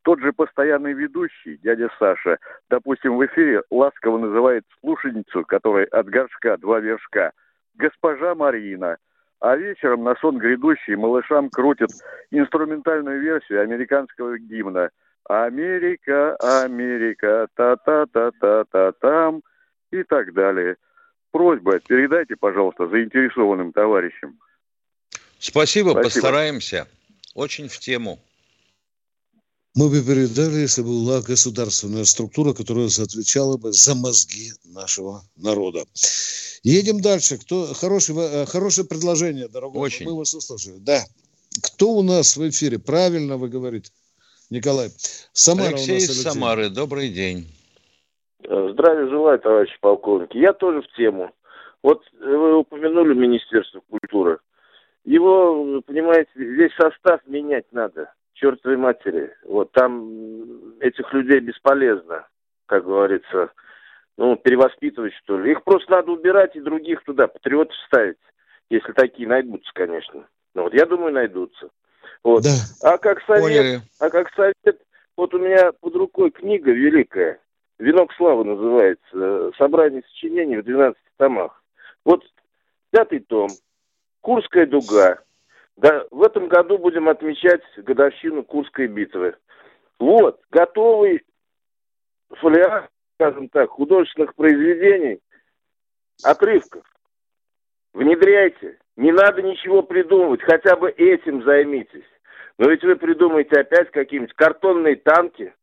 Тот 0.04 0.20
же 0.20 0.34
постоянный 0.34 0.92
ведущий, 0.92 1.58
дядя 1.64 1.90
Саша, 1.98 2.38
допустим, 2.70 3.16
в 3.16 3.26
эфире 3.28 3.62
ласково 3.72 4.18
называет 4.18 4.66
слушательницу, 4.82 5.46
которая 5.46 5.86
от 5.86 6.08
горшка 6.08 6.58
два 6.58 6.82
вершка, 6.82 7.32
госпожа 7.76 8.36
Марина. 8.36 8.98
А 9.40 9.56
вечером 9.56 10.04
на 10.04 10.16
сон 10.16 10.38
грядущий 10.38 10.96
малышам 10.96 11.50
крутят 11.50 11.92
инструментальную 12.32 13.22
версию 13.22 13.62
американского 13.62 14.38
гимна– 14.38 14.90
Америка, 15.28 16.36
Америка, 16.64 17.48
та-та-та-та-та-там. 17.56 19.42
и 19.92 20.04
так 20.04 20.34
далее. 20.34 20.76
Просьба, 21.32 21.80
передайте, 21.80 22.36
пожалуйста, 22.36 22.88
заинтересованным 22.88 23.72
товарищам. 23.72 24.38
Спасибо, 25.40 25.90
Спасибо. 25.90 26.04
постараемся. 26.04 26.88
Очень 27.34 27.68
в 27.68 27.78
тему. 27.80 28.20
Мы 29.76 29.90
бы 29.90 30.02
передали, 30.02 30.62
если 30.62 30.84
бы 30.84 30.88
была 30.88 31.22
государственная 31.22 32.06
структура, 32.06 32.54
которая 32.54 32.88
отвечала 32.88 33.58
бы 33.58 33.74
за 33.74 33.94
мозги 33.94 34.52
нашего 34.74 35.22
народа. 35.36 35.84
Едем 36.64 37.02
дальше. 37.02 37.38
Кто 37.38 37.74
хорошее, 37.74 38.18
э, 38.20 38.46
хорошее 38.46 38.88
предложение, 38.88 39.50
дорогой. 39.50 39.82
Очень. 39.82 40.06
Мы 40.06 40.18
вас 40.18 40.34
услышали. 40.34 40.78
Да. 40.78 41.02
Кто 41.62 41.90
у 41.92 42.04
нас 42.04 42.38
в 42.38 42.50
эфире? 42.50 42.80
Правильно 42.80 43.36
вы 43.36 43.50
говорите, 43.50 43.92
Николай. 44.50 44.92
Самара 45.34 45.68
Алексей, 45.68 45.92
у 45.92 45.94
нас, 45.96 46.04
Алексей. 46.04 46.22
из 46.22 46.24
Самары. 46.24 46.70
Добрый 46.70 47.10
день. 47.10 47.46
Э, 48.48 48.70
здравия 48.72 49.10
желаю, 49.10 49.40
товарищи 49.40 49.76
полковники. 49.82 50.38
Я 50.38 50.54
тоже 50.54 50.84
в 50.84 50.96
тему. 50.96 51.32
Вот 51.84 52.02
вы 52.22 52.60
упомянули 52.60 53.14
Министерство 53.14 53.82
культуры. 53.90 54.40
Его, 55.04 55.82
понимаете, 55.86 56.32
весь 56.36 56.74
состав 56.76 57.20
менять 57.28 57.66
надо. 57.74 58.10
Чертовой 58.36 58.78
матери. 58.78 59.34
Вот 59.46 59.72
там 59.72 60.80
этих 60.80 61.12
людей 61.14 61.40
бесполезно, 61.40 62.28
как 62.66 62.84
говорится, 62.84 63.52
ну, 64.18 64.36
перевоспитывать, 64.36 65.14
что 65.24 65.40
ли. 65.40 65.52
Их 65.52 65.64
просто 65.64 65.92
надо 65.92 66.12
убирать 66.12 66.56
и 66.56 66.62
других 66.62 67.04
туда, 67.04 67.28
патриотов 67.28 67.76
ставить. 67.88 68.18
Если 68.70 68.92
такие 68.92 69.28
найдутся, 69.28 69.72
конечно. 69.74 70.28
Ну, 70.54 70.64
вот 70.64 70.74
я 70.74 70.86
думаю, 70.86 71.14
найдутся. 71.14 71.70
Вот. 72.24 72.44
Да. 72.44 72.50
А 72.82 72.98
как 72.98 73.22
совет, 73.24 73.44
Поняли. 73.44 73.82
а 74.00 74.10
как 74.10 74.34
совет, 74.34 74.82
вот 75.16 75.34
у 75.34 75.40
меня 75.40 75.72
под 75.72 75.96
рукой 75.96 76.32
книга 76.32 76.72
великая, 76.72 77.40
«Венок 77.80 78.14
славы» 78.14 78.44
называется, 78.44 79.52
собрание 79.58 80.04
сочинений 80.10 80.58
в 80.58 80.64
12 80.64 80.98
томах. 81.18 81.64
Вот 82.04 82.24
пятый 82.92 83.20
том, 83.20 83.50
Курская 84.22 84.66
дуга. 84.66 85.20
Да, 85.78 86.06
в 86.10 86.24
этом 86.24 86.48
году 86.48 86.78
будем 86.78 87.10
отмечать 87.10 87.62
годовщину 87.78 88.44
Курской 88.44 88.88
битвы. 88.88 89.36
Вот, 90.00 90.42
готовый 90.52 91.24
фолиант, 92.30 92.90
скажем 93.16 93.50
так, 93.50 93.70
художественных 93.70 94.36
произведений, 94.36 95.20
отрывков. 96.24 96.84
Внедряйте. 97.94 98.78
Не 98.96 99.12
надо 99.12 99.42
ничего 99.42 99.84
придумывать, 99.84 100.42
хотя 100.42 100.76
бы 100.78 100.90
этим 100.90 101.44
займитесь. 101.44 102.06
Но 102.58 102.70
ведь 102.70 102.84
вы 102.84 102.96
придумаете 102.96 103.60
опять 103.60 103.92
какие-нибудь 103.92 104.34
картонные 104.36 104.96
танки. 104.96 105.54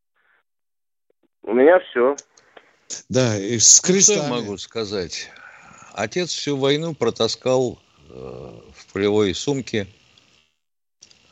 У 1.42 1.54
меня 1.54 1.80
все. 1.80 2.16
Да, 3.08 3.38
и 3.38 3.58
с 3.58 3.80
крестами. 3.80 4.16
Что 4.18 4.26
я 4.26 4.30
могу 4.30 4.58
сказать? 4.58 5.30
Отец 5.94 6.30
всю 6.30 6.58
войну 6.58 6.94
протаскал 6.94 7.78
э, 8.10 8.12
в 8.12 8.92
полевой 8.92 9.34
сумке 9.34 9.86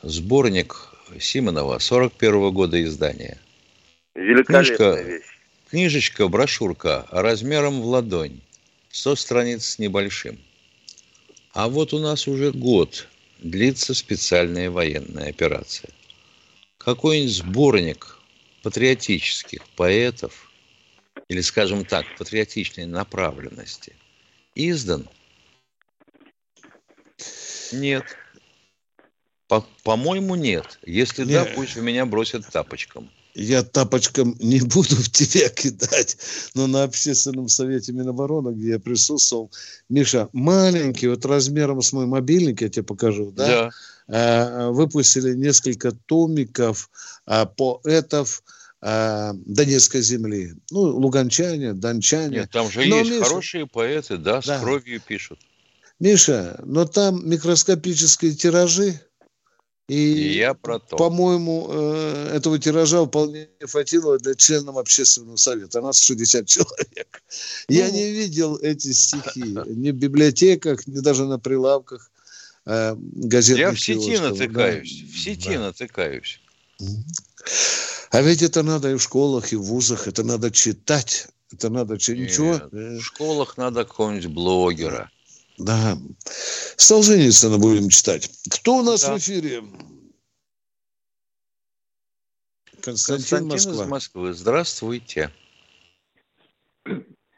сборник 0.03 0.75
Симонова 1.19 1.79
41 1.79 2.35
-го 2.35 2.51
года 2.51 2.81
издания. 2.83 3.39
Великолепная 4.15 4.63
Книжка, 4.63 5.01
вещь. 5.01 5.23
Книжечка, 5.69 6.27
брошюрка 6.27 7.07
размером 7.11 7.81
в 7.81 7.85
ладонь. 7.85 8.41
100 8.91 9.15
страниц 9.15 9.65
с 9.65 9.79
небольшим. 9.79 10.39
А 11.53 11.69
вот 11.69 11.93
у 11.93 11.99
нас 11.99 12.27
уже 12.27 12.51
год 12.51 13.07
длится 13.39 13.93
специальная 13.93 14.69
военная 14.69 15.29
операция. 15.29 15.91
Какой-нибудь 16.77 17.33
сборник 17.33 18.17
патриотических 18.63 19.67
поэтов, 19.75 20.51
или, 21.27 21.41
скажем 21.41 21.85
так, 21.85 22.05
патриотичной 22.17 22.85
направленности, 22.85 23.95
издан? 24.55 25.07
Нет. 27.71 28.17
По- 29.51 29.65
по-моему, 29.83 30.35
нет. 30.35 30.79
Если 30.85 31.25
нет. 31.25 31.43
да, 31.43 31.51
пусть 31.53 31.75
в 31.75 31.81
меня 31.81 32.05
бросят 32.05 32.47
тапочком 32.49 33.09
я 33.33 33.63
тапочком 33.63 34.35
не 34.39 34.61
буду 34.61 34.95
в 34.95 35.09
тебя 35.09 35.49
кидать, 35.49 36.17
но 36.53 36.67
на 36.67 36.83
общественном 36.83 37.49
совете 37.49 37.91
Минобороны, 37.91 38.53
где 38.53 38.71
я 38.71 38.79
присутствовал, 38.79 39.51
Миша, 39.89 40.29
маленький, 40.31 41.07
вот 41.07 41.25
размером 41.25 41.81
с 41.81 41.91
мой 41.93 42.05
мобильник, 42.05 42.61
я 42.61 42.69
тебе 42.69 42.83
покажу, 42.83 43.31
да, 43.31 43.71
да. 44.07 44.69
выпустили 44.71 45.33
несколько 45.33 45.91
томиков 45.91 46.89
а, 47.25 47.45
поэтов 47.45 48.43
а, 48.81 49.33
Донецкой 49.33 50.01
земли. 50.01 50.53
Ну, 50.71 50.79
луганчане, 50.79 51.73
дончане. 51.73 52.39
Нет, 52.39 52.51
там 52.51 52.69
же 52.71 52.85
но, 52.85 52.99
есть 52.99 53.11
Миша, 53.11 53.23
хорошие 53.23 53.67
поэты, 53.67 54.17
да, 54.17 54.41
с 54.41 54.45
да. 54.45 54.59
кровью 54.59 55.01
пишут. 55.01 55.39
Миша, 55.99 56.59
но 56.65 56.85
там 56.85 57.29
микроскопические 57.29 58.33
тиражи, 58.33 58.99
и, 59.91 60.37
я 60.37 60.53
про 60.53 60.79
то. 60.79 60.95
По-моему, 60.95 61.67
э, 61.69 62.31
этого 62.33 62.57
тиража 62.57 63.03
вполне 63.05 63.49
хватило 63.59 64.17
для 64.19 64.35
членов 64.35 64.77
общественного 64.77 65.35
совета. 65.35 65.81
Нас 65.81 65.99
60 65.99 66.47
человек. 66.47 67.21
Ну, 67.67 67.75
я 67.75 67.91
не 67.91 68.09
видел 68.09 68.55
эти 68.55 68.93
стихи 68.93 69.43
ни 69.67 69.91
в 69.91 69.95
библиотеках, 69.95 70.87
ни 70.87 70.99
даже 70.99 71.25
на 71.25 71.39
прилавках 71.39 72.09
э, 72.65 72.95
газетных 72.97 73.59
Я 73.59 73.71
в 73.71 73.79
сети 73.81 74.17
натыкаюсь. 74.17 75.01
Да. 75.01 75.13
В 75.13 75.19
сети 75.19 75.53
да. 75.55 75.59
натыкаюсь. 75.59 76.39
А 78.11 78.21
ведь 78.21 78.43
это 78.43 78.63
надо 78.63 78.91
и 78.91 78.95
в 78.95 79.01
школах, 79.01 79.51
и 79.51 79.57
в 79.57 79.63
вузах. 79.63 80.07
Это 80.07 80.23
надо 80.23 80.51
читать. 80.51 81.27
Это 81.51 81.69
надо 81.69 81.97
читать. 81.97 82.19
Ничего. 82.19 82.61
В 82.71 83.01
школах 83.01 83.57
надо 83.57 83.83
какого-нибудь 83.83 84.27
блогера. 84.27 85.11
Да. 85.57 85.97
Солженицына 86.77 87.57
будем 87.57 87.89
читать. 87.89 88.29
Кто 88.49 88.77
у 88.77 88.81
нас 88.83 89.05
да. 89.05 89.13
в 89.13 89.17
эфире? 89.17 89.61
Константин, 92.81 93.47
Константин 93.47 93.47
Москва. 93.47 93.83
из 93.83 93.89
Москвы. 93.89 94.33
Здравствуйте. 94.33 95.31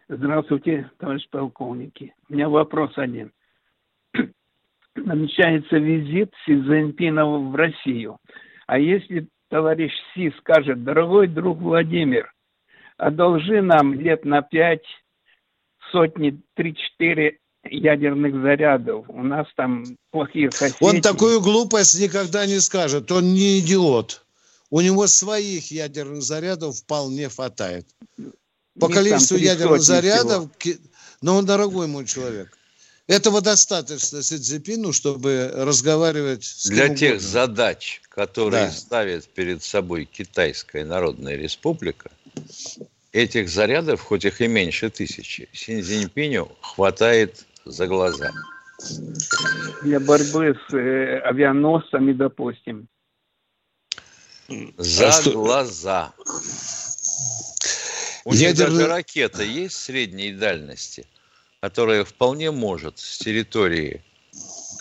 Здравствуйте, 0.07 0.91
товарищ 0.99 1.27
полковники. 1.29 2.13
У 2.29 2.33
меня 2.33 2.49
вопрос 2.49 2.91
один. 2.97 3.31
Намечается 4.95 5.77
визит 5.77 6.33
Си 6.45 6.61
Цзиньпина 6.61 7.25
в 7.25 7.55
Россию. 7.55 8.17
А 8.67 8.77
если 8.79 9.27
товарищ 9.49 9.91
Си 10.13 10.31
скажет, 10.39 10.83
дорогой 10.83 11.27
друг 11.27 11.59
Владимир, 11.59 12.31
одолжи 12.97 13.61
нам 13.61 13.93
лет 13.93 14.23
на 14.23 14.41
пять 14.41 14.85
сотни, 15.91 16.39
три-четыре 16.55 17.39
ядерных 17.69 18.41
зарядов. 18.41 19.05
У 19.09 19.23
нас 19.23 19.47
там 19.55 19.85
плохие 20.11 20.51
соседи. 20.51 20.77
Он 20.81 21.01
такую 21.01 21.41
глупость 21.41 21.99
никогда 21.99 22.45
не 22.45 22.59
скажет. 22.59 23.11
Он 23.11 23.33
не 23.33 23.59
идиот. 23.59 24.25
У 24.69 24.81
него 24.81 25.07
своих 25.07 25.71
ядерных 25.71 26.21
зарядов 26.23 26.77
вполне 26.77 27.29
хватает. 27.29 27.87
По 28.79 28.87
Них 28.87 28.95
количеству 28.95 29.37
ядерных 29.37 29.81
зарядов... 29.81 30.49
Всего. 30.57 30.79
Но 31.21 31.37
он 31.37 31.45
дорогой 31.45 31.87
мой 31.87 32.05
человек. 32.05 32.57
Этого 33.07 33.41
достаточно 33.41 34.21
Си 34.21 34.37
Цзепину, 34.37 34.91
чтобы 34.91 35.51
разговаривать 35.53 36.43
с 36.43 36.67
Для 36.67 36.89
тех 36.89 37.13
угодно. 37.13 37.29
задач, 37.29 38.01
которые 38.09 38.65
да. 38.65 38.71
ставит 38.71 39.27
перед 39.27 39.63
собой 39.63 40.05
Китайская 40.05 40.85
Народная 40.85 41.35
Республика, 41.35 42.11
этих 43.13 43.49
зарядов, 43.49 44.01
хоть 44.01 44.25
их 44.25 44.41
и 44.41 44.47
меньше 44.47 44.89
тысячи, 44.89 45.47
Синьцзиньпиню 45.53 46.51
хватает 46.61 47.45
за 47.65 47.87
глаза. 47.87 48.31
Для 49.83 49.99
борьбы 49.99 50.57
с 50.67 50.73
э, 50.73 51.19
авианосцами, 51.19 52.13
допустим. 52.13 52.87
За 54.77 55.09
а 55.09 55.29
глаза. 55.31 56.13
У 58.25 58.33
них 58.33 58.55
даже 58.55 58.87
ракета 58.87 59.43
есть 59.43 59.75
средней 59.75 60.33
дальности, 60.33 61.05
которая 61.61 62.03
вполне 62.03 62.51
может 62.51 62.99
с 62.99 63.17
территории 63.17 64.03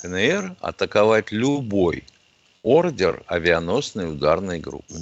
КНР 0.01 0.57
атаковать 0.61 1.33
любой 1.33 2.05
ордер 2.62 3.23
авианосной 3.27 4.12
ударной 4.12 4.61
группы. 4.61 4.95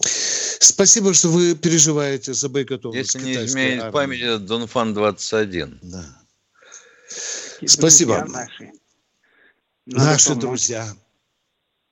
Спасибо, 0.00 1.12
что 1.12 1.28
вы 1.28 1.54
переживаете 1.54 2.34
за 2.34 2.48
боекотовность 2.48 3.14
Если 3.14 3.26
не 3.26 3.44
изменить 3.44 3.90
память, 3.92 4.20
это 4.20 4.38
Донфан-21. 4.38 5.78
Да. 5.82 6.04
Спасибо. 7.66 8.24
Наши, 8.28 8.72
наши 9.86 10.34
друзья. 10.34 10.86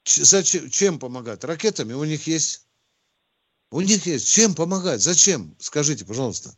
Зачем, 0.05 0.71
чем 0.71 0.99
помогать? 0.99 1.45
Ракетами 1.45 1.93
у 1.93 2.05
них 2.05 2.27
есть. 2.27 2.67
У 3.71 3.81
них 3.81 4.07
есть. 4.07 4.33
Чем 4.33 4.55
помогать? 4.55 5.01
Зачем? 5.01 5.55
Скажите, 5.59 6.05
пожалуйста. 6.05 6.51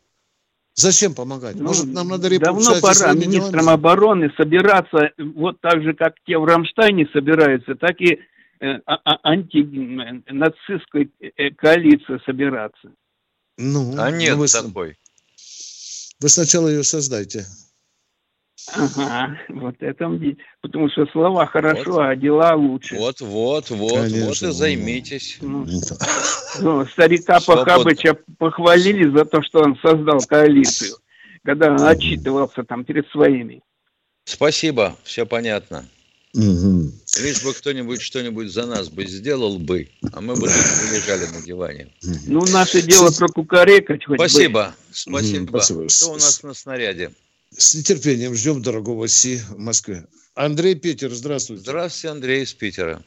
Зачем 0.75 1.15
помогать? 1.15 1.57
Ну, 1.57 1.65
Может, 1.65 1.87
нам 1.87 2.09
надо 2.09 2.31
Давно 2.39 2.81
пора 2.81 3.13
министрам 3.13 3.69
обороны 3.69 4.33
собираться, 4.37 5.11
вот 5.19 5.61
так 5.61 5.83
же, 5.83 5.93
как 5.93 6.15
те 6.27 6.39
в 6.39 6.45
Рамштайне 6.45 7.07
собираются, 7.13 7.75
так 7.75 8.01
и 8.01 8.19
э, 8.61 8.81
а, 8.87 8.95
а, 9.05 9.19
антинацистской 9.31 11.11
э, 11.21 11.51
коалиции 11.51 12.19
собираться. 12.25 12.91
Ну, 13.59 13.95
а 13.99 14.11
нет 14.11 14.37
ну 14.37 14.41
вы... 14.41 14.47
такой. 14.49 14.97
Вы 16.21 16.29
сначала 16.31 16.69
ее 16.69 16.85
создайте. 16.85 17.45
Ага, 18.69 19.37
вот 19.49 19.75
это 19.81 20.11
потому 20.61 20.89
что 20.91 21.07
слова 21.07 21.47
хорошо, 21.47 21.93
вот. 21.93 22.07
а 22.07 22.17
дела 22.17 22.55
лучше. 22.55 22.97
Вот, 22.97 23.21
вот, 23.21 23.71
вот, 23.71 23.93
Конечно. 23.93 24.27
вот 24.27 24.43
и 24.43 24.53
займитесь. 24.53 25.39
Ну, 25.41 25.67
ну, 26.61 26.87
старика 26.87 27.41
Пахабыча 27.41 28.17
похвалили 28.39 29.11
за 29.11 29.25
то, 29.25 29.43
что 29.43 29.61
он 29.61 29.77
создал 29.83 30.21
коалицию, 30.21 30.97
когда 31.45 31.73
он 31.73 31.83
отчитывался 31.83 32.63
там 32.63 32.85
перед 32.85 33.09
своими. 33.09 33.63
Спасибо, 34.25 34.97
все 35.03 35.27
понятно. 35.27 35.85
Угу. 36.35 36.93
Лишь 37.21 37.43
бы 37.43 37.53
кто-нибудь 37.53 38.01
что-нибудь 38.01 38.51
за 38.51 38.65
нас 38.65 38.89
бы 38.89 39.05
сделал 39.05 39.59
бы, 39.59 39.89
а 40.13 40.21
мы 40.23 40.35
бы 40.35 40.47
лежали 40.47 41.27
на 41.27 41.43
диване. 41.43 41.89
Ну, 42.27 42.47
наше 42.47 42.81
дело 42.81 43.11
про 43.11 43.29
кукарекать 43.29 44.07
хоть 44.07 44.19
Спасибо, 44.19 44.75
бы. 44.89 44.95
спасибо. 44.95 45.49
спасибо. 45.49 45.87
Кто 45.89 46.11
у 46.13 46.15
нас 46.15 46.43
на 46.43 46.55
снаряде? 46.55 47.11
С 47.55 47.75
нетерпением 47.75 48.33
ждем 48.33 48.63
дорогого 48.63 49.09
Си 49.09 49.37
в 49.37 49.59
Москве. 49.59 50.07
Андрей 50.35 50.75
Питер, 50.75 51.11
здравствуйте. 51.11 51.65
Здравствуйте, 51.65 52.09
Андрей 52.09 52.43
из 52.45 52.55
Питера. 52.55 53.03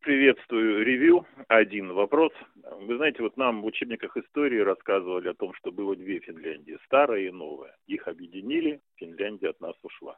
Приветствую 0.00 0.82
ревью. 0.82 1.26
Один 1.48 1.92
вопрос. 1.92 2.32
Вы 2.80 2.96
знаете, 2.96 3.22
вот 3.22 3.36
нам 3.36 3.60
в 3.60 3.66
учебниках 3.66 4.16
истории 4.16 4.60
рассказывали 4.60 5.28
о 5.28 5.34
том, 5.34 5.52
что 5.52 5.70
было 5.70 5.94
две 5.94 6.20
Финляндии, 6.20 6.78
старая 6.86 7.28
и 7.28 7.30
новая. 7.30 7.76
Их 7.86 8.08
объединили, 8.08 8.80
Финляндия 8.94 9.50
от 9.50 9.60
нас 9.60 9.74
ушла. 9.82 10.16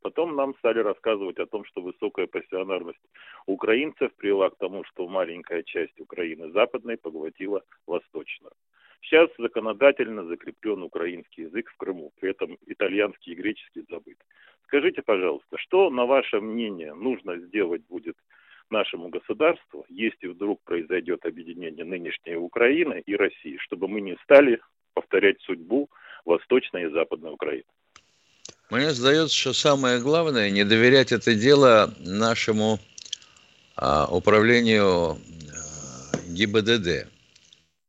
Потом 0.00 0.34
нам 0.34 0.54
стали 0.56 0.78
рассказывать 0.78 1.38
о 1.38 1.46
том, 1.46 1.66
что 1.66 1.82
высокая 1.82 2.26
пассионарность 2.26 3.04
украинцев 3.44 4.10
привела 4.16 4.48
к 4.48 4.56
тому, 4.56 4.84
что 4.84 5.06
маленькая 5.06 5.64
часть 5.64 6.00
Украины 6.00 6.50
западной 6.52 6.96
поглотила 6.96 7.62
восточную. 7.86 8.52
Сейчас 9.04 9.28
законодательно 9.38 10.24
закреплен 10.24 10.82
украинский 10.82 11.44
язык 11.44 11.70
в 11.70 11.76
Крыму, 11.76 12.12
при 12.20 12.30
этом 12.30 12.56
итальянский 12.66 13.32
и 13.32 13.36
греческий 13.36 13.84
забыт. 13.90 14.16
Скажите, 14.66 15.02
пожалуйста, 15.02 15.58
что, 15.58 15.90
на 15.90 16.06
ваше 16.06 16.40
мнение, 16.40 16.94
нужно 16.94 17.36
сделать 17.36 17.82
будет 17.88 18.16
нашему 18.70 19.10
государству, 19.10 19.84
если 19.90 20.28
вдруг 20.28 20.62
произойдет 20.64 21.26
объединение 21.26 21.84
нынешней 21.84 22.36
Украины 22.36 23.02
и 23.04 23.14
России, 23.14 23.58
чтобы 23.58 23.88
мы 23.88 24.00
не 24.00 24.16
стали 24.24 24.60
повторять 24.94 25.40
судьбу 25.42 25.90
Восточной 26.24 26.84
и 26.84 26.88
Западной 26.88 27.32
Украины? 27.32 27.64
Мне 28.70 28.90
сдается, 28.90 29.36
что 29.36 29.52
самое 29.52 30.00
главное 30.00 30.50
не 30.50 30.64
доверять 30.64 31.12
это 31.12 31.34
дело 31.34 31.92
нашему 32.00 32.78
а, 33.76 34.08
управлению 34.10 35.12
а, 35.12 35.16
ГИБДД, 36.26 37.13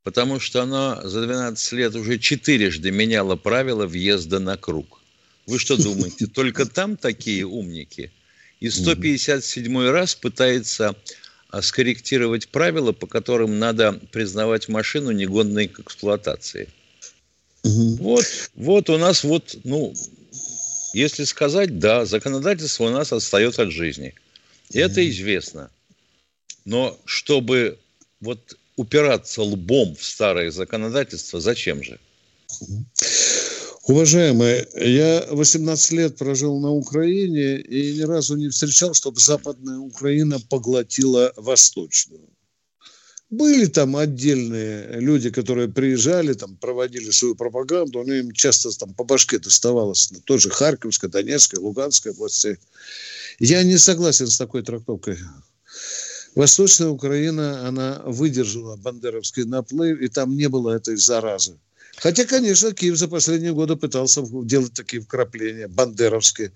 потому 0.06 0.40
что 0.40 0.62
оно 0.62 1.02
за 1.04 1.24
12 1.24 1.72
лет 1.74 1.96
уже 1.96 2.20
четырежды 2.20 2.92
меняло 2.92 3.36
правила 3.36 3.88
въезда 3.88 4.40
на 4.40 4.56
круг. 4.56 5.02
Вы 5.48 5.58
что 5.58 5.78
думаете, 5.78 6.28
только 6.34 6.68
там 6.68 6.96
такие 6.96 7.44
умники? 7.44 8.12
И 8.60 8.70
157 8.70 9.90
раз 9.90 10.14
пытается 10.14 10.96
а, 11.50 11.62
скорректировать 11.64 12.50
правила, 12.50 12.92
по 12.92 13.08
которым 13.08 13.58
надо 13.58 13.94
признавать 14.12 14.70
машину 14.70 15.10
негодной 15.10 15.68
к 15.68 15.80
эксплуатации. 15.80 16.70
Вот, 17.64 18.26
вот 18.54 18.92
у 18.92 19.00
нас 19.00 19.24
вот, 19.24 19.58
ну, 19.64 19.92
если 20.94 21.24
сказать, 21.24 21.80
да, 21.80 22.06
законодательство 22.06 22.84
у 22.84 22.90
нас 22.92 23.12
отстает 23.12 23.58
от 23.58 23.72
жизни. 23.72 24.14
Это 24.72 25.10
известно. 25.10 25.72
Но 26.64 26.96
чтобы 27.06 27.80
вот 28.22 28.56
упираться 28.76 29.42
лбом 29.42 29.96
в 29.96 30.04
старое 30.04 30.52
законодательство, 30.52 31.40
зачем 31.40 31.84
же? 31.84 32.00
Уважаемые, 33.88 34.68
я 34.76 35.28
18 35.30 35.92
лет 35.92 36.18
прожил 36.18 36.60
на 36.60 36.72
Украине 36.72 37.60
и 37.60 38.00
ни 38.00 38.02
разу 38.02 38.36
не 38.36 38.50
встречал, 38.50 38.96
чтобы 38.96 39.20
Западная 39.20 39.78
Украина 39.78 40.40
поглотила 40.40 41.32
Восточную. 41.36 42.30
Были 43.30 43.66
там 43.66 43.96
отдельные 43.96 45.00
люди, 45.00 45.30
которые 45.30 45.68
приезжали, 45.68 46.34
там 46.34 46.58
проводили 46.58 47.12
свою 47.12 47.36
пропаганду, 47.36 48.04
но 48.04 48.14
им 48.14 48.32
часто 48.32 48.70
там 48.72 48.94
по 48.94 49.04
башке 49.04 49.40
доставалось 49.40 50.12
тоже 50.26 50.50
Харьковская, 50.50 51.10
Донецкая, 51.10 51.60
Луганская 51.60 52.14
области. 52.14 52.58
Я 53.40 53.64
не 53.64 53.78
согласен 53.78 54.28
с 54.28 54.38
такой 54.38 54.64
трактовкой. 54.64 55.18
Восточная 56.36 56.90
Украина, 56.90 57.68
она 57.68 58.02
выдержала 58.06 58.76
бандеровский 58.76 59.46
наплыв, 59.46 60.00
и 60.00 60.08
там 60.08 60.36
не 60.36 60.50
было 60.50 60.72
этой 60.72 60.98
заразы. 60.98 61.58
Хотя, 61.98 62.26
конечно, 62.26 62.74
Киев 62.74 62.98
за 62.98 63.08
последние 63.08 63.54
годы 63.54 63.78
пытался 63.78 64.22
делать 64.44 64.74
такие 64.74 65.02
вкрапления 65.02 65.68
бандеровские. 65.68 66.52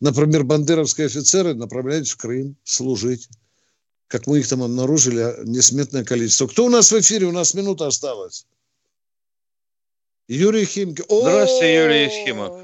Например, 0.00 0.44
бандеровские 0.44 1.06
офицеры 1.06 1.54
направлялись 1.54 2.12
в 2.12 2.16
Крым 2.16 2.56
служить 2.62 3.28
как 4.14 4.28
мы 4.28 4.38
их 4.38 4.48
там 4.48 4.62
обнаружили, 4.62 5.20
а, 5.20 5.42
несметное 5.44 6.04
количество. 6.04 6.46
Кто 6.46 6.66
у 6.66 6.68
нас 6.68 6.92
в 6.92 7.00
эфире? 7.00 7.26
У 7.26 7.32
нас 7.32 7.52
минута 7.52 7.88
осталась. 7.88 8.46
Юрий 10.28 10.64
Химки. 10.64 11.02
Здравствуйте, 11.08 11.74
Юрий 11.74 12.04
Ефимов. 12.04 12.62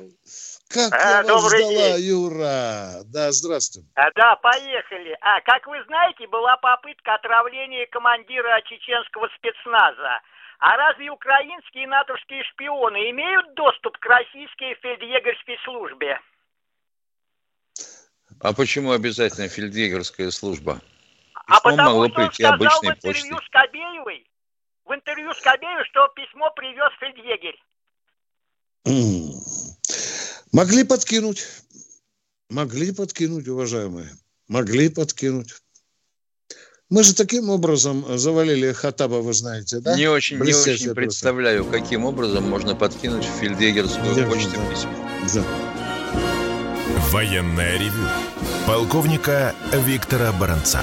Как 0.71 0.93
а, 0.93 1.23
я 1.27 1.35
вас 1.35 1.49
ждала, 1.49 1.99
день. 1.99 2.07
Юра. 2.07 3.03
Да, 3.07 3.33
здравствуйте. 3.33 3.89
А, 3.97 4.09
да, 4.15 4.37
поехали. 4.37 5.19
А, 5.21 5.41
как 5.41 5.67
вы 5.67 5.83
знаете, 5.85 6.29
была 6.29 6.57
попытка 6.59 7.15
отравления 7.15 7.87
командира 7.87 8.63
чеченского 8.63 9.29
спецназа. 9.37 10.21
А 10.61 10.77
разве 10.77 11.11
украинские 11.11 11.85
и 11.85 11.87
натовские 11.87 12.45
шпионы 12.45 13.11
имеют 13.11 13.55
доступ 13.55 13.99
к 13.99 14.07
российской 14.07 14.77
фельдъегерской 14.81 15.59
службе? 15.65 16.21
А 18.41 18.55
почему 18.55 18.93
обязательно 18.93 19.49
фельдъегерская 19.49 20.31
служба? 20.31 20.81
А 21.35 21.41
письмо 21.41 21.57
а 21.57 21.61
потому 21.63 21.89
могло 21.89 22.07
что 22.07 22.15
прийти 22.15 22.45
он 22.45 22.55
сказал 22.55 22.81
в 22.81 22.85
интервью 22.85 23.37
почтой. 23.37 23.47
Скобеевой, 23.47 24.27
в 24.85 24.95
интервью 24.95 25.35
Скобеевой, 25.35 25.85
что 25.87 26.07
письмо 26.15 26.53
привез 26.55 26.93
фельдъегерь. 27.01 27.59
Могли 30.53 30.85
подкинуть. 30.85 31.47
Могли 32.49 32.93
подкинуть, 32.93 33.47
уважаемые. 33.47 34.11
Могли 34.49 34.89
подкинуть. 34.89 35.55
Мы 36.89 37.05
же 37.05 37.15
таким 37.15 37.51
образом 37.51 38.05
завалили 38.19 38.73
Хатаба, 38.73 39.17
вы 39.17 39.33
знаете, 39.33 39.79
да? 39.79 39.97
Не 39.97 40.09
очень, 40.09 40.39
не 40.39 40.53
очень 40.53 40.93
представляю, 40.93 41.65
каким 41.65 42.05
образом 42.05 42.51
можно 42.51 42.75
подкинуть 42.75 43.25
в 43.25 43.41
фельдъегерскую 43.41 44.13
да, 44.17 44.27
почту 44.27 44.51
да, 44.57 44.75
письмо. 44.75 44.93
Да. 45.35 45.45
Военная 47.13 47.79
ревю. 47.79 48.09
Полковника 48.67 49.55
Виктора 49.73 50.33
Баранца. 50.33 50.83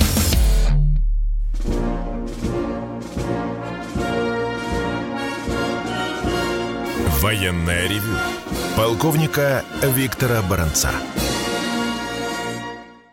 Военное 7.31 7.87
ревю 7.87 8.17
полковника 8.75 9.63
Виктора 9.95 10.41
Баранца. 10.41 10.91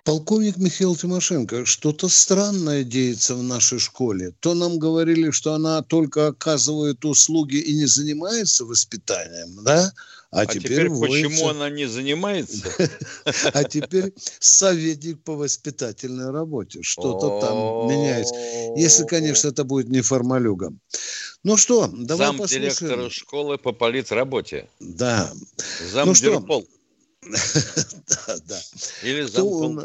Полковник 0.04 0.56
Михаил 0.56 0.96
Тимошенко, 0.96 1.64
что-то 1.64 2.08
странное 2.08 2.82
деется 2.82 3.36
в 3.36 3.44
нашей 3.44 3.78
школе. 3.78 4.32
То 4.40 4.54
нам 4.54 4.80
говорили, 4.80 5.30
что 5.30 5.52
она 5.52 5.82
только 5.82 6.26
оказывает 6.26 7.04
услуги 7.04 7.58
и 7.58 7.76
не 7.76 7.86
занимается 7.86 8.64
воспитанием, 8.64 9.62
да? 9.62 9.92
А, 10.30 10.40
а 10.40 10.46
теперь, 10.46 10.62
теперь 10.62 10.88
вводится... 10.88 11.28
почему 11.28 11.48
она 11.50 11.70
не 11.70 11.86
занимается? 11.86 12.68
А 13.54 13.62
теперь 13.62 14.12
советник 14.40 15.22
по 15.22 15.36
воспитательной 15.36 16.32
работе. 16.32 16.82
Что-то 16.82 17.40
там 17.40 17.88
меняется. 17.88 18.34
Если, 18.76 19.06
конечно, 19.06 19.46
это 19.46 19.62
будет 19.62 19.88
не 19.88 20.00
формалюга. 20.00 20.72
Ну 21.44 21.56
что, 21.56 21.86
давай 21.86 22.26
Зам 22.26 22.38
послушаем. 22.38 22.62
директора 22.62 23.10
школы 23.10 23.58
по 23.58 23.72
политработе. 23.72 24.68
Да. 24.80 25.32
Зам 25.80 26.08
ну 26.08 26.14
дирпол. 26.14 26.68
да, 27.22 28.38
да. 28.44 28.60
Или 29.02 29.22
зам 29.22 29.84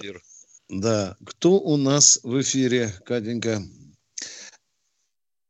Да. 0.70 1.16
Кто 1.26 1.60
у 1.60 1.78
нас 1.78 2.20
в 2.24 2.42
эфире, 2.42 2.94
Катенька? 3.06 3.64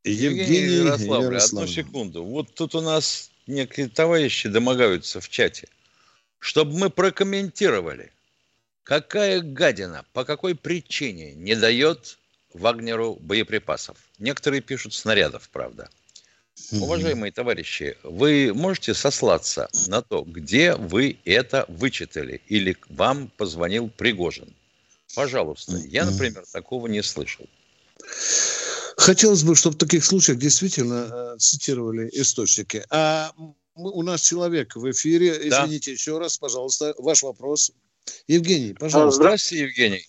Евгений, 0.04 0.40
Евгений 0.40 0.76
Ярославль. 0.84 1.38
Одну 1.38 1.66
секунду. 1.66 2.24
Вот 2.24 2.54
тут 2.54 2.74
у 2.74 2.82
нас 2.82 3.30
некие 3.46 3.88
товарищи 3.88 4.48
домогаются 4.50 5.20
в 5.20 5.28
чате, 5.30 5.68
чтобы 6.38 6.78
мы 6.78 6.90
прокомментировали, 6.90 8.12
какая 8.82 9.40
гадина, 9.40 10.04
по 10.12 10.26
какой 10.26 10.54
причине 10.54 11.32
не 11.34 11.54
дает 11.54 12.18
Вагнеру 12.54 13.16
боеприпасов. 13.20 13.96
Некоторые 14.18 14.62
пишут 14.62 14.94
снарядов, 14.94 15.48
правда. 15.50 15.90
Уважаемые 16.72 17.32
товарищи, 17.32 17.96
вы 18.04 18.52
можете 18.54 18.94
сослаться 18.94 19.68
на 19.88 20.02
то, 20.02 20.22
где 20.22 20.74
вы 20.74 21.18
это 21.24 21.64
вычитали 21.68 22.40
или 22.48 22.76
вам 22.88 23.30
позвонил 23.36 23.90
Пригожин? 23.90 24.54
Пожалуйста. 25.14 25.76
Я, 25.88 26.04
например, 26.04 26.44
такого 26.52 26.86
не 26.86 27.02
слышал. 27.02 27.46
Хотелось 28.96 29.42
бы, 29.42 29.56
чтобы 29.56 29.74
в 29.74 29.78
таких 29.78 30.04
случаях 30.04 30.38
действительно 30.38 31.34
э, 31.34 31.38
цитировали 31.38 32.08
источники. 32.12 32.84
А 32.90 33.32
у 33.74 34.02
нас 34.02 34.22
человек 34.22 34.76
в 34.76 34.90
эфире. 34.90 35.30
Извините 35.48 35.90
да. 35.90 35.94
еще 35.94 36.18
раз, 36.18 36.38
пожалуйста, 36.38 36.94
ваш 36.98 37.22
вопрос. 37.22 37.72
Евгений, 38.28 38.74
пожалуйста. 38.74 39.22
Здравствуйте, 39.22 39.64
Евгений. 39.64 40.06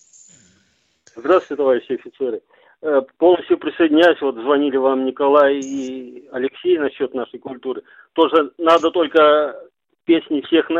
Здравствуйте, 1.16 1.56
товарищи 1.56 1.92
офицеры. 1.92 2.42
Э, 2.82 3.00
полностью 3.16 3.58
присоединяюсь. 3.58 4.20
Вот 4.20 4.34
звонили 4.36 4.76
вам 4.76 5.06
Николай 5.06 5.58
и 5.58 6.28
Алексей 6.30 6.78
насчет 6.78 7.14
нашей 7.14 7.38
культуры. 7.38 7.82
Тоже 8.12 8.52
надо 8.58 8.90
только 8.90 9.58
песни 10.04 10.42
всех, 10.42 10.70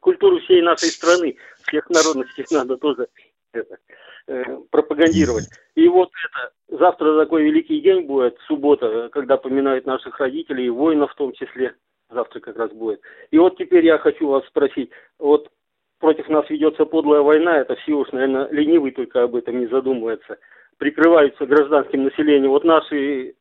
культуру 0.00 0.40
всей 0.40 0.60
нашей 0.60 0.90
страны, 0.90 1.36
всех 1.66 1.88
народностей 1.88 2.44
надо 2.50 2.76
тоже 2.76 3.08
это, 3.52 3.78
э, 4.26 4.58
пропагандировать. 4.70 5.48
И 5.74 5.88
вот 5.88 6.10
это, 6.26 6.78
завтра 6.78 7.18
такой 7.18 7.44
великий 7.44 7.80
день 7.80 8.02
будет, 8.02 8.36
суббота, 8.46 9.08
когда 9.10 9.38
поминают 9.38 9.86
наших 9.86 10.20
родителей 10.20 10.66
и 10.66 10.70
воинов 10.70 11.12
в 11.12 11.16
том 11.16 11.32
числе 11.32 11.74
завтра 12.10 12.40
как 12.40 12.56
раз 12.56 12.70
будет. 12.72 13.00
И 13.30 13.38
вот 13.38 13.56
теперь 13.56 13.86
я 13.86 13.98
хочу 13.98 14.28
вас 14.28 14.46
спросить, 14.46 14.90
вот 15.18 15.50
против 15.98 16.28
нас 16.28 16.48
ведется 16.48 16.84
подлая 16.84 17.20
война, 17.20 17.58
это 17.58 17.76
все 17.76 17.92
уж, 17.92 18.10
наверное, 18.12 18.48
ленивый 18.50 18.92
только 18.92 19.22
об 19.22 19.36
этом 19.36 19.60
не 19.60 19.66
задумывается. 19.66 20.38
Прикрываются 20.78 21.46
гражданским 21.46 22.04
населением. 22.04 22.50
Вот 22.50 22.64
наши 22.64 23.34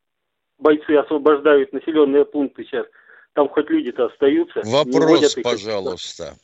бойцы 0.58 0.92
освобождают 0.96 1.72
населенные 1.74 2.26
пункты 2.26 2.64
сейчас. 2.64 2.86
Там 3.34 3.50
хоть 3.50 3.70
люди-то 3.70 4.06
остаются. 4.06 4.62
Вопрос, 4.66 5.36
пожалуйста. 5.44 6.36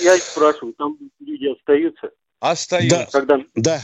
Я 0.00 0.16
спрашиваю, 0.16 0.74
там 0.74 0.96
люди 1.18 1.46
остаются? 1.46 2.10
Остаются. 2.40 2.98
Да, 2.98 3.06
Когда... 3.10 3.44
да, 3.56 3.80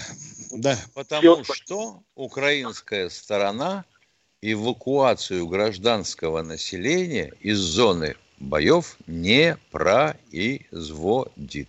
да. 0.53 0.77
Потому 0.95 1.43
Все. 1.43 1.55
что 1.55 2.03
украинская 2.15 3.09
сторона 3.09 3.85
эвакуацию 4.41 5.47
гражданского 5.49 6.43
населения 6.43 7.33
из 7.41 7.59
зоны 7.59 8.15
боев 8.38 8.97
не 9.07 9.57
производит. 9.70 11.68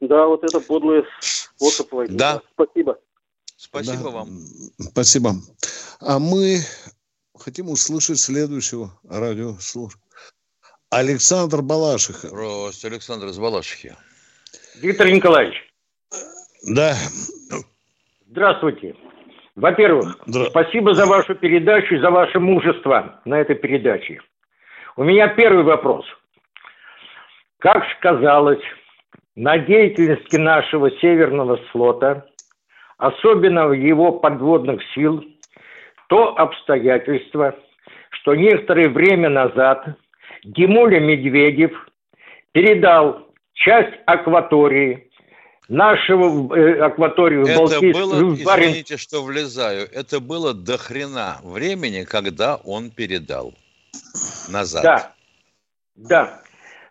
Да, 0.00 0.26
вот 0.26 0.44
это 0.44 0.60
подлый 0.60 1.04
способ 1.20 1.92
войны. 1.92 2.16
Да. 2.16 2.40
Спасибо. 2.54 2.98
Спасибо 3.56 4.04
да. 4.04 4.10
вам. 4.10 4.28
Спасибо. 4.78 5.34
А 6.00 6.18
мы 6.18 6.60
хотим 7.38 7.68
услышать 7.68 8.18
следующего 8.18 8.90
радиослушателя. 9.08 10.02
Александр 10.90 11.62
Балашиха. 11.62 12.28
Здравствуйте, 12.28 12.88
Александр 12.88 13.26
из 13.26 13.38
Балашихи. 13.38 13.94
Виктор 14.80 15.08
Николаевич. 15.08 15.56
Да. 16.66 16.96
Здравствуйте. 18.28 18.96
Во-первых, 19.54 20.18
да. 20.26 20.46
спасибо 20.46 20.94
за 20.94 21.06
вашу 21.06 21.34
передачу 21.34 21.94
и 21.94 22.00
за 22.00 22.10
ваше 22.10 22.38
мужество 22.38 23.20
на 23.24 23.40
этой 23.40 23.56
передаче. 23.56 24.20
У 24.96 25.04
меня 25.04 25.28
первый 25.28 25.64
вопрос. 25.64 26.04
Как 27.58 27.84
сказалось 27.98 28.62
на 29.36 29.58
деятельности 29.58 30.36
нашего 30.36 30.90
Северного 30.90 31.58
флота, 31.70 32.26
особенно 32.98 33.68
в 33.68 33.72
его 33.72 34.12
подводных 34.12 34.80
сил, 34.94 35.24
то 36.08 36.36
обстоятельство, 36.36 37.54
что 38.10 38.34
некоторое 38.34 38.88
время 38.88 39.28
назад 39.28 39.96
Димуля 40.44 41.00
Медведев 41.00 41.72
передал 42.52 43.28
часть 43.52 43.94
акватории 44.06 45.10
нашего 45.68 46.56
э, 46.56 46.80
акваторию 46.80 47.44
это 47.44 47.58
Балтийского... 47.58 48.10
Было, 48.10 48.34
извините, 48.34 48.96
что 48.96 49.22
влезаю, 49.22 49.86
это 49.92 50.18
было 50.18 50.52
до 50.52 50.76
хрена 50.78 51.38
времени, 51.44 52.02
когда 52.04 52.56
он 52.56 52.90
передал 52.90 53.54
назад. 54.48 54.82
Да, 54.82 55.14
да. 55.94 56.42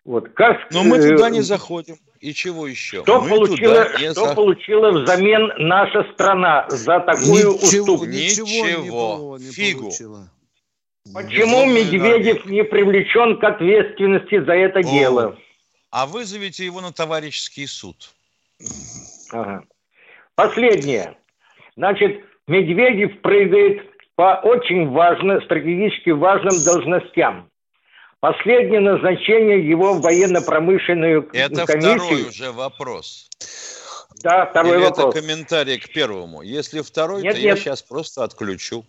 Вот, 0.06 0.30
как, 0.30 0.72
Но 0.72 0.84
мы 0.84 0.98
туда 0.98 1.28
э, 1.28 1.32
не 1.32 1.42
заходим. 1.42 1.98
И 2.20 2.34
чего 2.34 2.68
еще? 2.68 3.04
Что, 3.04 3.22
получила, 3.22 3.86
что 3.98 4.28
за... 4.28 4.36
получила 4.36 4.92
взамен 4.92 5.52
наша 5.58 6.04
страна 6.14 6.68
за 6.70 7.00
такую 7.00 7.54
ничего, 7.54 7.54
уступку? 7.54 8.06
Ничего. 8.06 8.48
ничего. 8.48 9.38
Не 9.38 9.52
Фигу. 9.52 9.82
Получила. 9.82 10.30
Почему 11.14 11.66
Медведев 11.66 12.46
не 12.46 12.64
привлечен 12.64 13.40
к 13.40 13.44
ответственности 13.44 14.44
за 14.44 14.54
это 14.54 14.80
О. 14.80 14.84
дело? 14.84 15.38
А 15.92 16.06
вызовите 16.06 16.66
его 16.66 16.82
на 16.82 16.92
товарищеский 16.92 17.68
суд. 17.68 18.12
Ага. 19.32 19.64
Последнее. 20.36 21.18
Значит, 21.76 22.24
Медведев 22.48 23.22
прыгает 23.22 23.89
по 24.20 24.38
очень 24.44 24.90
важным, 24.90 25.42
стратегически 25.44 26.10
важным 26.10 26.62
должностям. 26.66 27.50
Последнее 28.20 28.82
назначение 28.82 29.66
его 29.66 29.94
в 29.94 30.02
военно-промышленную 30.02 31.30
Это 31.32 31.66
комиссию. 31.66 31.94
Это 31.94 32.04
второй 32.04 32.24
уже 32.24 32.52
вопрос. 32.52 33.30
Да, 34.22 34.48
второй 34.48 34.76
Или 34.76 34.84
вопрос. 34.84 35.16
это 35.16 35.22
комментарий 35.22 35.80
к 35.80 35.88
первому. 35.94 36.42
Если 36.42 36.82
второй, 36.82 37.22
нет, 37.22 37.36
то 37.36 37.42
нет. 37.42 37.46
я 37.46 37.56
сейчас 37.56 37.82
просто 37.82 38.26
отключу. 38.26 38.84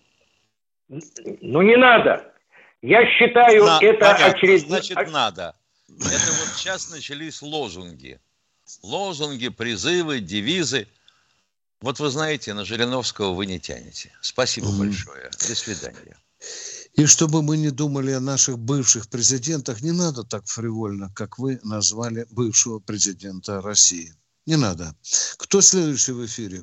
Ну 0.89 1.63
не 1.63 1.77
надо. 1.77 2.25
Я 2.83 3.07
считаю, 3.07 3.67
На, 3.67 3.79
это 3.81 4.11
очередное... 4.11 4.81
Значит, 4.81 5.13
надо. 5.13 5.55
Это 5.87 6.33
вот 6.41 6.49
сейчас 6.57 6.91
начались 6.91 7.41
лозунги 7.41 8.19
лозунги, 8.83 9.49
призывы, 9.49 10.21
девизы. 10.21 10.87
Вот 11.83 11.99
вы 11.99 12.11
знаете, 12.11 12.53
на 12.53 12.65
Жириновского 12.65 13.33
вы 13.33 13.47
не 13.47 13.59
тянете. 13.59 14.13
Спасибо 14.21 14.67
mm 14.67 14.79
большое. 14.79 15.31
До 15.31 15.55
свидания. 15.55 16.17
И 16.95 17.07
чтобы 17.07 17.43
мы 17.43 17.57
не 17.57 17.71
думали 17.71 18.11
о 18.13 18.21
наших 18.21 18.59
бывших 18.59 19.09
президентах, 19.09 19.81
не 19.81 19.93
надо 19.93 20.25
так 20.25 20.47
фривольно, 20.47 21.11
как 21.15 21.39
вы 21.39 21.59
назвали 21.65 22.27
бывшего 22.31 22.81
президента 22.81 23.63
России. 23.63 24.13
Не 24.47 24.57
надо. 24.57 24.95
Кто 25.39 25.61
следующий 25.61 26.13
в 26.13 26.25
эфире? 26.27 26.63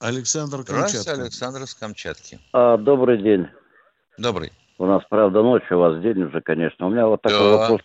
Александр 0.00 0.58
Камчатка. 0.58 0.88
Здравствуйте, 0.88 1.22
Александр 1.22 1.62
из 1.62 1.74
Камчатки. 1.74 2.40
А, 2.52 2.76
добрый 2.76 3.22
день. 3.22 3.46
Добрый. 4.18 4.52
У 4.78 4.86
нас, 4.86 5.02
правда, 5.08 5.42
ночь, 5.42 5.70
у 5.70 5.78
вас 5.78 6.02
день 6.02 6.22
уже, 6.22 6.40
конечно. 6.40 6.86
У 6.86 6.90
меня 6.90 7.06
вот 7.06 7.22
такой 7.22 7.38
да. 7.38 7.56
вопрос. 7.56 7.80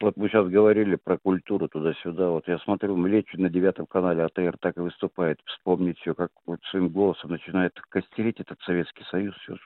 Вот 0.00 0.16
мы 0.16 0.28
сейчас 0.28 0.48
говорили 0.48 0.96
про 0.96 1.18
культуру 1.18 1.68
туда-сюда. 1.68 2.30
Вот 2.30 2.48
я 2.48 2.58
смотрю, 2.60 2.96
Млечин 2.96 3.42
на 3.42 3.50
девятом 3.50 3.84
канале 3.84 4.22
АТР 4.24 4.56
так 4.58 4.78
и 4.78 4.80
выступает. 4.80 5.38
Вспомнить 5.44 5.98
все, 5.98 6.14
как 6.14 6.30
вот 6.46 6.58
своим 6.70 6.88
голосом 6.88 7.30
начинает 7.30 7.78
костерить 7.90 8.40
этот 8.40 8.58
Советский 8.62 9.04
Союз. 9.04 9.34
Все. 9.42 9.56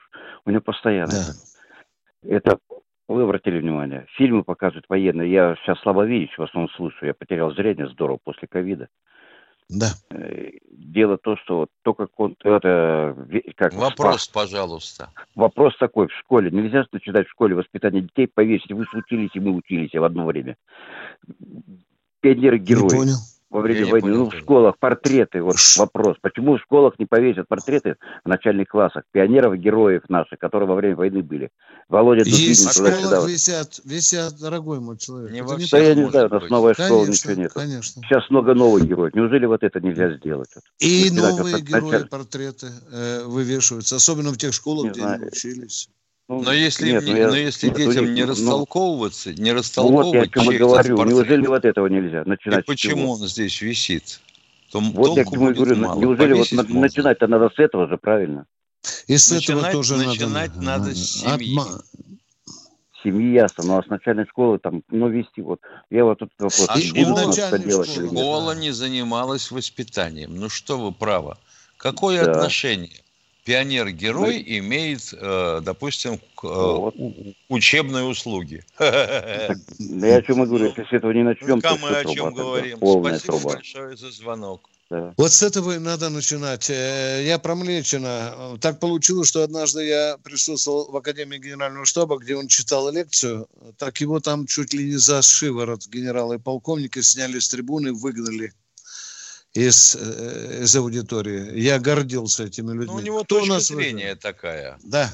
У 0.45 0.51
него 0.51 0.61
постоянно. 0.61 1.13
Да. 1.13 2.35
Это 2.35 2.59
вы 3.07 3.23
обратили 3.23 3.59
внимание. 3.59 4.07
Фильмы 4.17 4.43
показывают 4.43 4.85
военные. 4.89 5.31
Я 5.31 5.55
сейчас 5.63 5.79
слабо 5.79 6.05
видеть, 6.05 6.37
в 6.37 6.43
основном 6.43 6.69
слышу. 6.71 7.05
Я 7.05 7.13
потерял 7.13 7.51
зрение 7.53 7.87
здорово 7.87 8.19
после 8.21 8.47
ковида. 8.49 8.89
Да. 9.69 9.93
Э, 10.11 10.49
дело 10.69 11.17
то, 11.17 11.37
что 11.37 11.67
то, 11.83 11.93
как 11.93 12.09
он... 12.17 12.35
Это, 12.43 13.15
как 13.55 13.73
Вопрос, 13.73 14.23
спас. 14.23 14.27
пожалуйста. 14.27 15.09
Вопрос 15.35 15.75
такой. 15.77 16.07
В 16.07 16.13
школе. 16.13 16.51
Нельзя 16.51 16.85
начинать 16.91 17.27
в 17.27 17.31
школе 17.31 17.55
воспитание 17.55 18.01
детей 18.01 18.27
повесить. 18.27 18.71
Вы 18.71 18.85
учились, 18.93 19.31
и 19.33 19.39
мы 19.39 19.51
учились 19.51 19.93
в 19.93 20.03
одно 20.03 20.25
время. 20.25 20.55
Пионеры-герои. 22.21 22.83
Не 22.83 22.89
понял 22.89 23.17
во 23.55 23.61
время 23.61 23.85
войны. 23.85 24.01
Понял, 24.01 24.17
ну, 24.25 24.29
в 24.29 24.35
школах 24.35 24.77
портреты, 24.77 25.41
вот 25.41 25.55
вопрос. 25.77 26.17
Почему 26.21 26.57
в 26.57 26.61
школах 26.61 26.99
не 26.99 27.05
повесят 27.05 27.47
портреты 27.47 27.95
в 28.23 28.27
начальных 28.27 28.67
классах 28.67 29.03
пионеров, 29.11 29.55
героев 29.55 30.03
наших, 30.09 30.39
которые 30.39 30.67
во 30.67 30.75
время 30.75 30.95
войны 30.97 31.23
были? 31.23 31.49
Володя 31.87 32.25
Дубинин 32.25 32.49
Есть 32.49 32.67
в 32.67 32.71
школах 32.73 33.29
висят, 33.29 33.79
висят, 33.85 34.37
дорогой 34.39 34.79
мой 34.81 34.97
человек. 34.97 35.31
Не 35.31 35.39
не 35.39 35.69
да 35.71 35.77
я 35.77 35.95
не 35.95 36.09
знаю, 36.09 36.27
у 36.27 36.33
нас 36.33 36.49
новая 36.49 36.73
школа, 36.73 37.05
ничего 37.05 37.33
нет. 37.33 37.53
Конечно. 37.53 38.01
Сейчас 38.03 38.29
много 38.29 38.53
новых 38.53 38.85
героев. 38.85 39.13
Неужели 39.15 39.45
вот 39.45 39.63
это 39.63 39.79
нельзя 39.79 40.11
сделать? 40.17 40.49
И 40.79 41.09
новые 41.11 41.61
герои, 41.61 41.91
началь... 41.91 42.07
портреты 42.07 42.67
э, 42.91 43.23
вывешиваются, 43.23 43.95
особенно 43.95 44.31
в 44.31 44.37
тех 44.37 44.53
школах, 44.53 44.85
не 44.85 44.89
где 44.89 45.01
знаю. 45.01 45.15
они 45.15 45.27
учились. 45.27 45.89
Ну, 46.27 46.41
но 46.41 46.51
если, 46.51 46.91
нет, 46.91 47.03
не, 47.03 47.11
ну, 47.11 47.17
я, 47.17 47.27
но 47.27 47.35
если 47.35 47.67
нет, 47.67 47.77
детям 47.77 48.13
не 48.15 48.23
ну, 48.23 48.31
растолковываться, 48.31 49.33
не 49.33 49.51
растолковывать 49.51 50.05
ну, 50.35 50.41
вот 50.41 50.49
я 50.49 50.57
чему 50.57 50.67
говорю, 50.67 51.03
неужели 51.03 51.45
вот 51.45 51.65
этого 51.65 51.85
нельзя 51.85 52.23
начинать? 52.25 52.61
И 52.61 52.63
почему 52.63 53.11
он 53.11 53.27
здесь 53.27 53.61
висит? 53.61 54.19
То 54.71 54.79
вот 54.79 55.15
я 55.17 55.23
к 55.23 55.29
чему 55.29 55.53
говорю, 55.53 55.75
мало. 55.75 56.01
неужели 56.01 56.33
вот 56.33 56.51
можно. 56.51 56.79
начинать-то 56.79 57.27
надо 57.27 57.51
с 57.55 57.59
этого 57.59 57.87
же, 57.87 57.97
правильно? 57.97 58.47
И 59.05 59.17
с 59.17 59.29
начинать, 59.29 59.67
этого 59.67 59.71
тоже 59.71 59.97
начинать 59.97 60.55
надо, 60.55 60.61
надо 60.61 60.95
с 60.95 61.21
семьи. 61.21 61.57
Отма... 61.57 61.83
семьи 63.03 63.33
ясно, 63.33 63.63
ну 63.63 63.77
а 63.77 63.83
с 63.83 63.87
начальной 63.87 64.25
школы 64.25 64.57
там, 64.57 64.81
ну 64.89 65.07
вести 65.09 65.41
вот, 65.41 65.59
я 65.91 66.05
вот 66.05 66.17
тут 66.17 66.31
вопрос, 66.39 66.65
а 66.69 66.79
школа, 66.79 67.59
делать 67.59 67.93
школа 67.93 68.55
не 68.55 68.71
занималась 68.71 69.51
воспитанием, 69.51 70.35
ну 70.35 70.49
что 70.49 70.79
вы 70.79 70.91
право, 70.91 71.37
какое 71.77 72.25
да. 72.25 72.31
отношение? 72.31 73.04
Пионер-герой 73.45 74.43
да. 74.43 74.57
имеет, 74.57 75.13
э, 75.13 75.61
допустим, 75.63 76.17
к, 76.17 76.43
э, 76.43 76.47
вот. 76.47 76.95
учебные 77.47 78.03
услуги. 78.03 78.63
Да 78.79 80.07
я 80.07 80.17
о 80.17 80.21
чем 80.21 80.43
и 80.43 80.47
говорю, 80.47 80.65
если 80.65 80.83
с 80.83 80.91
этого 80.91 81.11
не 81.11 81.23
начнем, 81.23 81.61
то 81.61 81.77
мы 81.77 81.89
о 81.89 82.05
чем 82.05 82.33
говорим. 82.33 82.77
Спасибо 82.77 83.39
большое 83.39 83.95
за 83.95 84.11
звонок. 84.11 84.69
Да. 84.89 85.13
Вот 85.17 85.31
с 85.31 85.43
этого 85.43 85.75
и 85.75 85.79
надо 85.79 86.09
начинать. 86.09 86.69
Э, 86.69 87.23
я 87.23 87.37
про 87.37 87.55
Млечина. 87.55 88.57
Так 88.61 88.79
получилось, 88.79 89.27
что 89.29 89.43
однажды 89.43 89.85
я 89.85 90.17
присутствовал 90.23 90.91
в 90.91 90.97
Академии 90.97 91.37
Генерального 91.37 91.85
штаба, 91.85 92.17
где 92.17 92.35
он 92.35 92.47
читал 92.47 92.91
лекцию. 92.91 93.47
Так 93.77 94.01
его 94.01 94.19
там 94.19 94.47
чуть 94.47 94.73
ли 94.73 94.85
не 94.85 94.97
за 94.97 95.21
шиворот 95.21 95.87
генерала 95.87 96.33
и 96.33 96.39
полковника 96.39 97.01
сняли 97.03 97.39
с 97.39 97.49
трибуны, 97.49 97.93
выгнали 97.93 98.53
из, 99.55 99.95
э, 99.95 100.63
из 100.63 100.75
аудитории. 100.75 101.57
Я 101.57 101.79
гордился 101.79 102.43
этими 102.43 102.73
людьми. 102.73 102.87
Ну, 102.87 102.95
у 102.95 102.99
него 102.99 103.23
Кто 103.23 103.39
точка 103.39 103.51
у 103.51 103.53
нас 103.53 103.67
зрения 103.67 104.07
выиграл? 104.09 104.21
такая. 104.21 104.79
Да. 104.83 105.09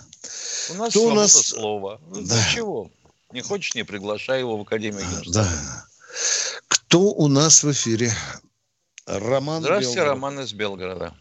У 0.72 0.74
нас 0.74 0.90
Кто 0.90 1.08
у 1.08 1.14
нас 1.14 1.32
слово. 1.32 2.02
Ну, 2.10 2.22
да. 2.28 2.44
чего? 2.52 2.90
Не 3.32 3.42
хочешь, 3.42 3.76
не 3.76 3.84
приглашай 3.84 4.40
его 4.40 4.58
в 4.58 4.62
Академию 4.62 5.02
Генштаба. 5.02 5.46
Да. 5.46 5.86
Кто 6.68 7.00
у 7.02 7.28
нас 7.28 7.64
в 7.64 7.72
эфире? 7.72 8.12
Роман 9.06 9.62
Здравствуйте, 9.62 10.00
Белгород. 10.00 10.16
Роман 10.16 10.40
из 10.40 10.54
Белгорода. 10.54 11.14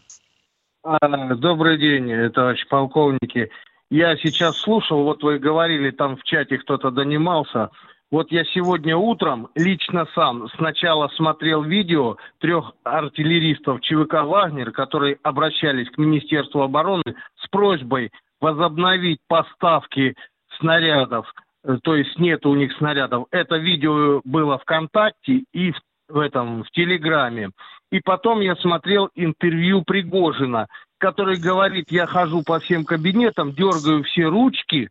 А, 0.83 1.35
добрый 1.35 1.77
день, 1.77 2.31
товарищ 2.31 2.67
полковники. 2.67 3.49
Я 3.91 4.17
сейчас 4.17 4.57
слушал, 4.57 5.03
вот 5.03 5.21
вы 5.21 5.37
говорили, 5.37 5.91
там 5.91 6.17
в 6.17 6.23
чате 6.23 6.57
кто-то 6.57 6.89
донимался. 6.89 7.69
Вот 8.11 8.29
я 8.29 8.43
сегодня 8.43 8.97
утром 8.97 9.47
лично 9.55 10.05
сам 10.13 10.49
сначала 10.57 11.07
смотрел 11.15 11.63
видео 11.63 12.17
трех 12.39 12.73
артиллеристов 12.83 13.79
ЧВК 13.81 14.25
«Вагнер», 14.25 14.71
которые 14.71 15.17
обращались 15.23 15.89
к 15.89 15.97
Министерству 15.97 16.61
обороны 16.61 17.15
с 17.41 17.47
просьбой 17.49 18.11
возобновить 18.41 19.19
поставки 19.27 20.15
снарядов, 20.59 21.33
э, 21.63 21.77
то 21.83 21.95
есть 21.95 22.19
нет 22.19 22.45
у 22.45 22.53
них 22.55 22.73
снарядов. 22.77 23.27
Это 23.31 23.55
видео 23.55 24.21
было 24.25 24.57
ВКонтакте 24.57 25.43
и 25.53 25.71
в 25.71 25.79
в 26.11 26.19
этом, 26.19 26.63
в 26.63 26.71
Телеграме. 26.71 27.51
И 27.91 27.99
потом 27.99 28.41
я 28.41 28.55
смотрел 28.57 29.09
интервью 29.15 29.83
Пригожина, 29.83 30.67
который 30.97 31.37
говорит, 31.37 31.85
я 31.89 32.05
хожу 32.05 32.43
по 32.43 32.59
всем 32.59 32.85
кабинетам, 32.85 33.53
дергаю 33.53 34.03
все 34.03 34.25
ручки, 34.25 34.89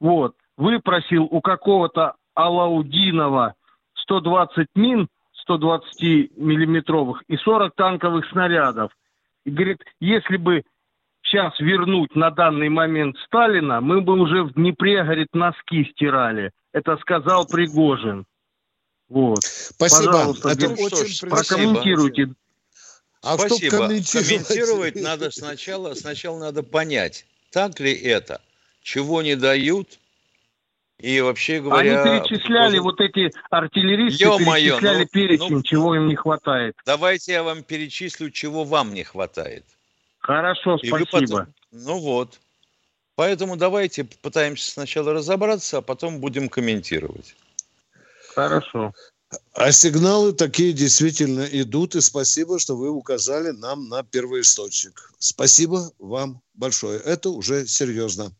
вот, 0.00 0.34
выпросил 0.56 1.24
у 1.30 1.40
какого-то 1.40 2.14
Алаудинова 2.34 3.54
120 3.94 4.68
мин 4.74 5.08
120 5.42 6.36
миллиметровых 6.36 7.22
и 7.28 7.36
40 7.36 7.74
танковых 7.74 8.28
снарядов. 8.30 8.92
И 9.44 9.50
говорит, 9.50 9.80
если 10.00 10.36
бы 10.36 10.62
сейчас 11.22 11.58
вернуть 11.60 12.14
на 12.14 12.30
данный 12.30 12.68
момент 12.68 13.16
Сталина, 13.26 13.80
мы 13.80 14.00
бы 14.00 14.14
уже 14.14 14.44
в 14.44 14.54
Днепре, 14.54 15.02
говорит, 15.02 15.28
носки 15.32 15.84
стирали. 15.92 16.52
Это 16.72 16.96
сказал 16.98 17.46
Пригожин. 17.46 18.24
Вот. 19.08 19.42
Спасибо. 19.42 20.12
Пожалуйста, 20.12 20.48
Это 20.50 20.68
ну, 20.68 20.74
очень 20.74 21.28
прокомментируйте. 21.28 22.28
А 23.22 23.38
Спасибо. 23.38 23.76
Комментировать 23.88 24.96
надо 24.96 25.30
сначала, 25.30 25.94
сначала 25.94 26.38
надо 26.38 26.62
понять, 26.62 27.24
так 27.52 27.78
ли 27.78 27.92
это, 27.92 28.40
чего 28.82 29.22
не 29.22 29.36
дают, 29.36 30.00
и 31.02 31.20
вообще 31.20 31.60
говоря... 31.60 32.02
Они 32.02 32.20
перечисляли, 32.20 32.78
вот 32.78 33.00
эти 33.00 33.30
артиллеристы 33.50 34.22
Ё-моё, 34.22 34.78
перечисляли 34.78 35.02
ну, 35.02 35.08
перечень, 35.08 35.56
ну, 35.56 35.62
чего 35.62 35.96
им 35.96 36.06
не 36.06 36.14
хватает. 36.14 36.76
Давайте 36.86 37.32
я 37.32 37.42
вам 37.42 37.64
перечислю, 37.64 38.30
чего 38.30 38.62
вам 38.64 38.94
не 38.94 39.02
хватает. 39.02 39.64
Хорошо, 40.20 40.78
и 40.80 40.86
спасибо. 40.86 41.10
Потом, 41.10 41.46
ну 41.72 41.98
вот. 41.98 42.38
Поэтому 43.16 43.56
давайте 43.56 44.04
попытаемся 44.04 44.70
сначала 44.70 45.12
разобраться, 45.12 45.78
а 45.78 45.82
потом 45.82 46.20
будем 46.20 46.48
комментировать. 46.48 47.34
Хорошо. 48.34 48.94
А 49.54 49.72
сигналы 49.72 50.32
такие 50.32 50.72
действительно 50.72 51.46
идут, 51.50 51.96
и 51.96 52.00
спасибо, 52.00 52.58
что 52.58 52.76
вы 52.76 52.90
указали 52.90 53.50
нам 53.50 53.88
на 53.88 54.02
первоисточник. 54.04 55.12
Спасибо 55.18 55.90
вам 55.98 56.40
большое. 56.54 57.00
Это 57.00 57.30
уже 57.30 57.66
серьезно. 57.66 58.32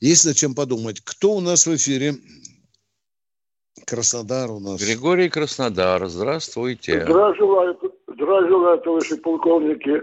Есть 0.00 0.26
над 0.26 0.36
чем 0.36 0.54
подумать. 0.54 1.00
Кто 1.00 1.32
у 1.32 1.40
нас 1.40 1.66
в 1.66 1.74
эфире? 1.74 2.12
Краснодар 3.86 4.50
у 4.50 4.60
нас. 4.60 4.80
Григорий 4.80 5.28
Краснодар, 5.28 6.06
здравствуйте. 6.06 7.00
Здравия 7.02 7.34
желаю, 8.48 8.78
товарищи 8.80 9.16
полковники. 9.16 10.02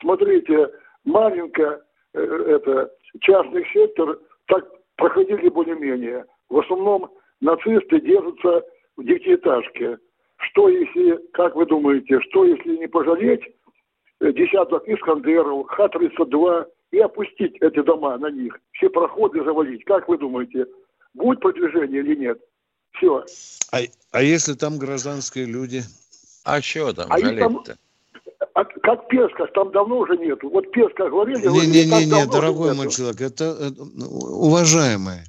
Смотрите, 0.00 0.70
маленько, 1.04 1.82
э, 2.14 2.20
это, 2.20 2.90
частный 3.20 3.64
сектор, 3.72 4.18
так 4.46 4.64
проходили 4.96 5.48
более-менее. 5.48 6.24
В 6.48 6.58
основном 6.58 7.10
нацисты 7.40 8.00
держатся 8.00 8.62
в 8.96 9.04
девятиэтажке. 9.04 9.98
Что 10.36 10.68
если, 10.68 11.18
как 11.32 11.56
вы 11.56 11.66
думаете, 11.66 12.20
что 12.28 12.44
если 12.44 12.76
не 12.76 12.88
пожалеть 12.88 13.42
э, 14.20 14.32
десяток 14.32 14.86
Искандеров, 14.88 15.66
Х-32 15.68 16.66
и 16.92 16.98
опустить 16.98 17.56
эти 17.60 17.82
дома 17.82 18.16
на 18.18 18.30
них, 18.30 18.58
все 18.72 18.88
проходы 18.88 19.42
завалить? 19.42 19.84
Как 19.84 20.08
вы 20.08 20.18
думаете, 20.18 20.66
будет 21.14 21.40
продвижение 21.40 22.00
или 22.02 22.14
нет? 22.14 22.38
Все. 22.92 23.24
А, 23.72 23.78
а 24.12 24.22
если 24.22 24.52
там 24.52 24.78
гражданские 24.78 25.46
люди? 25.46 25.82
А 26.44 26.60
что 26.60 26.92
там 26.92 27.06
а 27.10 27.18
жалеть-то? 27.18 27.76
А, 28.54 28.64
как 28.64 29.08
Песках, 29.08 29.50
там 29.54 29.72
давно 29.72 29.98
уже 29.98 30.16
нету. 30.18 30.50
Вот 30.50 30.70
Песках 30.72 31.10
говорили... 31.10 31.46
Не-не-не, 31.46 32.26
дорогой 32.26 32.74
мой 32.74 32.90
человек, 32.90 33.22
это, 33.22 33.44
это 33.44 33.84
ну, 33.94 34.06
уважаемые. 34.06 35.24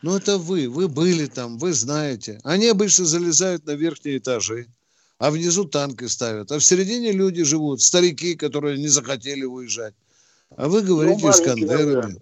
Ну, 0.00 0.16
это 0.16 0.38
вы, 0.38 0.68
вы 0.70 0.88
были 0.88 1.26
там, 1.26 1.58
вы 1.58 1.72
знаете. 1.72 2.40
Они 2.44 2.68
обычно 2.68 3.04
залезают 3.04 3.66
на 3.66 3.72
верхние 3.72 4.18
этажи, 4.18 4.66
а 5.18 5.30
внизу 5.30 5.64
танки 5.64 6.04
ставят. 6.04 6.52
А 6.52 6.58
в 6.58 6.64
середине 6.64 7.12
люди 7.12 7.42
живут, 7.44 7.82
старики, 7.82 8.34
которые 8.34 8.78
не 8.78 8.88
захотели 8.88 9.44
уезжать. 9.44 9.94
А 10.56 10.68
вы 10.68 10.82
говорите 10.82 11.24
ну, 11.24 11.30
Искандерами. 11.30 12.20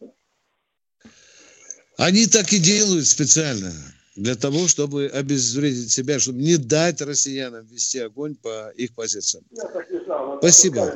Они 1.98 2.26
так 2.26 2.52
и 2.52 2.58
делают 2.58 3.06
специально 3.06 3.72
для 4.16 4.34
того, 4.34 4.66
чтобы 4.68 5.06
обезвредить 5.06 5.90
себя, 5.92 6.18
чтобы 6.18 6.38
не 6.38 6.56
дать 6.56 7.00
россиянам 7.00 7.64
вести 7.66 7.98
огонь 7.98 8.34
по 8.34 8.70
их 8.70 8.94
позициям. 8.94 9.44
Спасибо. 10.38 10.92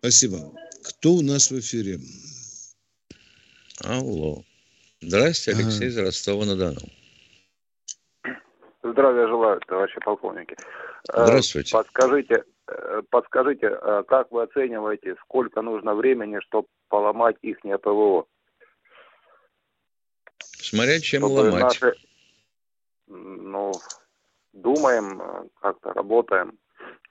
Спасибо. 0.00 0.52
Кто 0.82 1.14
у 1.14 1.22
нас 1.22 1.50
в 1.50 1.58
эфире? 1.58 2.00
Алло. 3.84 4.42
Здравствуйте, 5.00 5.60
Алексей 5.60 5.88
ага. 5.88 5.88
из 5.88 5.98
Ростова-на-Дону. 5.98 6.80
Здравия 8.82 9.28
желаю, 9.28 9.60
товарищи 9.68 10.00
полковники. 10.04 10.56
Э, 11.12 11.24
Здравствуйте. 11.24 11.72
Подскажите, 11.72 12.44
э, 12.66 13.02
подскажите, 13.10 13.78
э, 13.80 14.02
как 14.06 14.30
вы 14.30 14.42
оцениваете, 14.42 15.16
сколько 15.22 15.62
нужно 15.62 15.94
времени, 15.94 16.38
чтобы 16.40 16.68
поломать 16.88 17.36
их 17.42 17.58
ПВО? 17.60 18.26
Смотря 20.40 21.00
чем 21.00 21.22
чтобы 21.22 21.34
ломать. 21.34 21.62
Наши, 21.62 21.94
ну, 23.06 23.72
думаем, 24.52 25.50
как-то 25.60 25.92
работаем. 25.92 26.58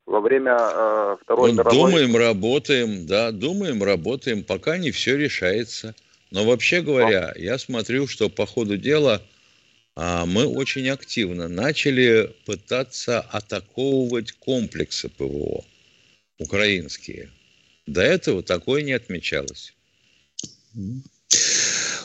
Во 0.05 0.21
время 0.21 0.57
э, 0.57 1.17
Второй 1.21 1.51
ну, 1.51 1.57
мировой... 1.57 1.73
Думаем, 1.73 2.15
работаем, 2.15 3.05
да, 3.07 3.31
думаем, 3.31 3.83
работаем, 3.83 4.43
пока 4.43 4.77
не 4.77 4.91
все 4.91 5.17
решается. 5.17 5.95
Но 6.31 6.45
вообще 6.45 6.81
говоря, 6.81 7.33
я 7.35 7.57
смотрю, 7.57 8.07
что 8.07 8.29
по 8.29 8.45
ходу 8.45 8.77
дела 8.77 9.15
а, 9.15 9.36
мы 9.97 10.45
очень 10.45 10.87
активно 10.89 11.47
начали 11.47 12.35
пытаться 12.45 13.19
атаковывать 13.19 14.31
комплексы 14.33 15.09
ПВО 15.09 15.65
украинские. 16.37 17.31
До 17.87 18.01
этого 18.01 18.43
такое 18.43 18.83
не 18.83 18.91
отмечалось. 18.91 19.73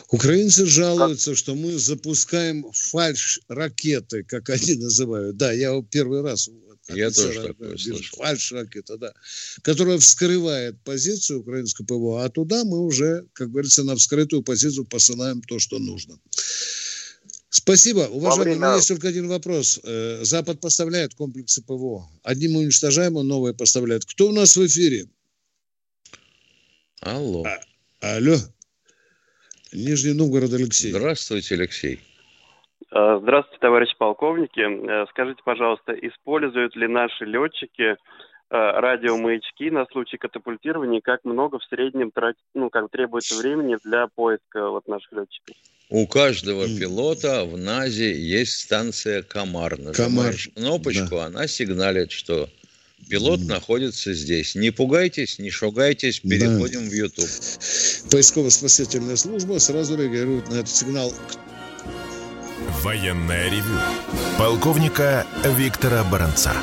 Украинцы 0.09 0.65
жалуются, 0.65 1.35
что 1.35 1.53
мы 1.53 1.77
запускаем 1.77 2.65
фальш-ракеты, 2.71 4.23
как 4.23 4.49
они 4.49 4.75
называют. 4.75 5.37
Да, 5.37 5.51
я 5.51 5.79
первый 5.91 6.21
раз 6.21 6.49
я 6.89 7.11
тоже 7.11 7.47
такое 7.47 7.77
слышал. 7.77 8.17
Фальш-ракета, 8.17 8.97
да. 8.97 9.13
Которая 9.61 9.99
вскрывает 9.99 10.81
позицию 10.83 11.41
украинского 11.41 11.85
ПВО, 11.85 12.25
а 12.25 12.29
туда 12.29 12.63
мы 12.63 12.79
уже, 12.79 13.25
как 13.33 13.51
говорится, 13.51 13.83
на 13.83 13.95
вскрытую 13.95 14.43
позицию 14.43 14.85
посылаем 14.85 15.41
то, 15.41 15.59
что 15.59 15.79
нужно. 15.79 16.19
Спасибо. 17.55 18.07
Уважаемый, 18.09 18.55
время... 18.55 18.57
у 18.57 18.59
меня 18.61 18.75
есть 18.77 18.87
только 18.87 19.09
один 19.09 19.27
вопрос. 19.27 19.79
Э, 19.83 20.23
Запад 20.23 20.59
поставляет 20.59 21.13
комплексы 21.13 21.63
ПВО. 21.63 22.01
Одни 22.23 22.47
мы 22.47 22.61
уничтожаем, 22.61 23.15
а 23.19 23.21
новые 23.21 23.53
поставляют. 23.53 24.05
Кто 24.05 24.29
у 24.29 24.31
нас 24.31 24.57
в 24.57 24.65
эфире? 24.65 25.05
Алло. 27.01 27.43
А, 27.45 28.15
алло. 28.15 28.37
Нижний 29.71 30.13
Новгород, 30.13 30.51
Алексей. 30.51 30.89
Здравствуйте, 30.89 31.53
Алексей. 31.53 31.99
Э, 32.89 33.19
здравствуйте, 33.21 33.59
товарищи 33.61 33.93
полковники. 33.99 34.59
Э, 34.59 35.05
скажите, 35.11 35.43
пожалуйста, 35.45 35.93
используют 35.93 36.75
ли 36.75 36.87
наши 36.87 37.23
летчики 37.23 37.97
радиомаячки 38.53 39.69
на 39.71 39.85
случай 39.91 40.17
катапультирования, 40.17 41.01
как 41.01 41.23
много 41.23 41.57
в 41.59 41.63
среднем 41.63 42.11
тратит, 42.11 42.41
ну, 42.53 42.69
как 42.69 42.89
требуется 42.91 43.35
времени 43.35 43.77
для 43.83 44.07
поиска 44.13 44.69
вот 44.69 44.87
наших 44.87 45.11
летчиков? 45.11 45.55
У 45.89 46.07
каждого 46.07 46.65
пилота 46.67 47.45
в 47.45 47.57
НАЗе 47.57 48.13
есть 48.19 48.53
станция 48.59 49.23
Комар. 49.23 49.77
Нажимаешь 49.79 50.49
Комар. 50.53 50.69
кнопочку, 50.69 51.15
да. 51.15 51.25
она 51.25 51.47
сигналит, 51.47 52.11
что 52.11 52.47
Пилот 53.09 53.41
mm. 53.41 53.47
находится 53.47 54.13
здесь. 54.13 54.55
Не 54.55 54.71
пугайтесь, 54.71 55.39
не 55.39 55.49
шугайтесь, 55.49 56.19
переходим 56.19 56.85
да. 56.85 56.89
в 56.89 56.93
YouTube. 56.93 57.29
Поисково-спасательная 58.11 59.15
служба 59.17 59.59
сразу 59.59 59.97
реагирует 59.97 60.49
на 60.49 60.55
этот 60.55 60.69
сигнал. 60.69 61.11
Военная 62.81 63.49
ревю. 63.49 63.77
Полковника 64.37 65.25
Виктора 65.57 66.03
Баранца. 66.03 66.53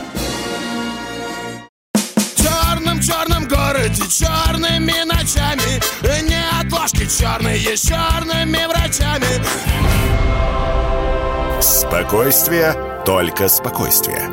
Городе 3.70 4.02
черными 4.08 5.04
ночами 5.04 5.80
Не 6.22 6.60
отложки 6.60 7.06
черные 7.06 7.76
черными 7.76 8.66
врачами 8.66 9.26
Спокойствие, 11.60 12.74
только 13.04 13.48
спокойствие 13.48 14.28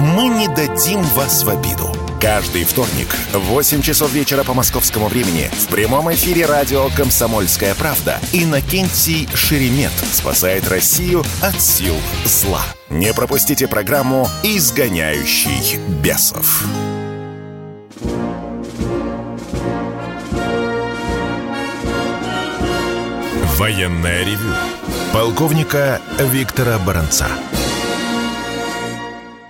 мы 0.00 0.28
не 0.28 0.46
дадим 0.46 1.02
вас 1.02 1.42
в 1.42 1.48
обиду. 1.48 1.92
Каждый 2.20 2.62
вторник 2.62 3.08
в 3.32 3.38
8 3.38 3.82
часов 3.82 4.12
вечера 4.12 4.44
по 4.44 4.54
московскому 4.54 5.08
времени 5.08 5.50
в 5.52 5.66
прямом 5.66 6.12
эфире 6.12 6.46
радио 6.46 6.88
«Комсомольская 6.96 7.74
правда» 7.74 8.20
Иннокентий 8.32 9.28
Шеремет 9.34 9.90
спасает 10.12 10.68
Россию 10.68 11.24
от 11.42 11.60
сил 11.60 11.96
зла. 12.24 12.62
Не 12.90 13.12
пропустите 13.12 13.66
программу 13.66 14.28
«Изгоняющий 14.44 15.78
бесов». 16.00 16.64
Военная 23.68 24.24
ревю. 24.24 24.54
Полковника 25.12 26.00
Виктора 26.32 26.78
Баранца. 26.86 27.26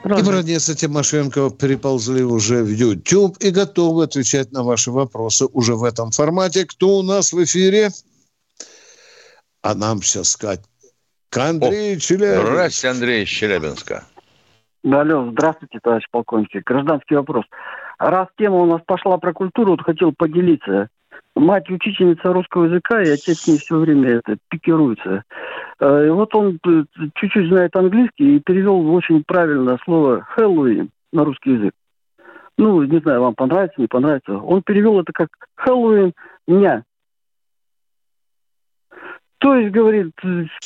И 0.04 0.22
Бронец 0.24 0.68
и 0.68 0.74
Тимошенко 0.74 1.50
переползли 1.50 2.24
уже 2.24 2.64
в 2.64 2.68
YouTube 2.68 3.36
и 3.38 3.52
готовы 3.52 4.02
отвечать 4.02 4.50
на 4.50 4.64
ваши 4.64 4.90
вопросы 4.90 5.46
уже 5.52 5.76
в 5.76 5.84
этом 5.84 6.10
формате. 6.10 6.66
Кто 6.66 6.98
у 6.98 7.02
нас 7.04 7.32
в 7.32 7.44
эфире? 7.44 7.90
А 9.62 9.76
нам 9.76 10.02
сейчас 10.02 10.30
сказать. 10.30 10.62
К 11.30 11.36
Андрею 11.36 12.00
Челябинск. 12.00 12.48
Здравствуйте, 12.48 12.88
Андрей 12.88 13.22
из 13.22 13.28
Челябинска. 13.28 14.04
Алло, 14.82 15.30
здравствуйте, 15.30 15.78
товарищ 15.80 16.06
полковник. 16.10 16.50
Гражданский 16.66 17.14
вопрос. 17.14 17.44
Раз 18.00 18.26
тема 18.36 18.56
у 18.56 18.66
нас 18.66 18.80
пошла 18.84 19.16
про 19.18 19.32
культуру, 19.32 19.76
вот 19.76 19.82
хотел 19.82 20.10
поделиться 20.10 20.88
мать 21.38 21.70
учительница 21.70 22.32
русского 22.32 22.64
языка, 22.64 23.02
и 23.02 23.10
отец 23.10 23.38
с 23.38 23.46
ней 23.48 23.58
все 23.58 23.78
время 23.78 24.16
это 24.16 24.36
пикируется. 24.48 25.24
Э, 25.80 26.06
и 26.06 26.10
вот 26.10 26.34
он 26.34 26.58
э, 26.66 26.84
чуть-чуть 27.14 27.48
знает 27.48 27.74
английский 27.76 28.36
и 28.36 28.40
перевел 28.40 28.94
очень 28.94 29.22
правильно 29.24 29.78
слово 29.84 30.22
«Хэллоуин» 30.22 30.90
на 31.12 31.24
русский 31.24 31.52
язык. 31.52 31.72
Ну, 32.56 32.82
не 32.82 32.98
знаю, 33.00 33.22
вам 33.22 33.34
понравится, 33.34 33.80
не 33.80 33.86
понравится. 33.86 34.36
Он 34.36 34.62
перевел 34.62 35.00
это 35.00 35.12
как 35.12 35.28
«Хэллоуин 35.56 36.12
ня». 36.46 36.84
То 39.38 39.54
есть, 39.54 39.72
говорит, 39.72 40.12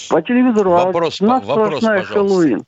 по 0.09 0.23
телевизору 0.23 0.73
а 0.73 0.87
вопрос, 0.87 1.21
а 1.21 1.27
вопрос, 1.27 1.67
сплошная 1.67 2.03
Хэллоуин. 2.03 2.63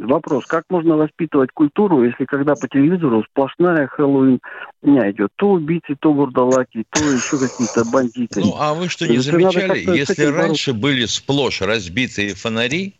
Вопрос, 0.00 0.46
как 0.46 0.64
можно 0.70 0.96
воспитывать 0.96 1.50
культуру, 1.52 2.04
если 2.04 2.24
когда 2.24 2.54
по 2.54 2.66
телевизору 2.68 3.22
сплошная 3.30 3.86
Хэллоуин 3.86 4.40
дня 4.82 5.10
идет? 5.10 5.30
То 5.36 5.50
убийцы, 5.50 5.94
то 6.00 6.14
бурдалаки, 6.14 6.84
то 6.88 7.04
еще 7.04 7.38
какие-то 7.38 7.84
бандиты. 7.84 8.40
Ну, 8.40 8.56
а 8.58 8.72
вы 8.72 8.88
что, 8.88 9.06
не 9.06 9.18
замечали, 9.18 9.80
если 9.96 10.24
раньше 10.24 10.72
были 10.72 11.04
сплошь 11.04 11.60
разбитые 11.60 12.34
фонари, 12.34 12.94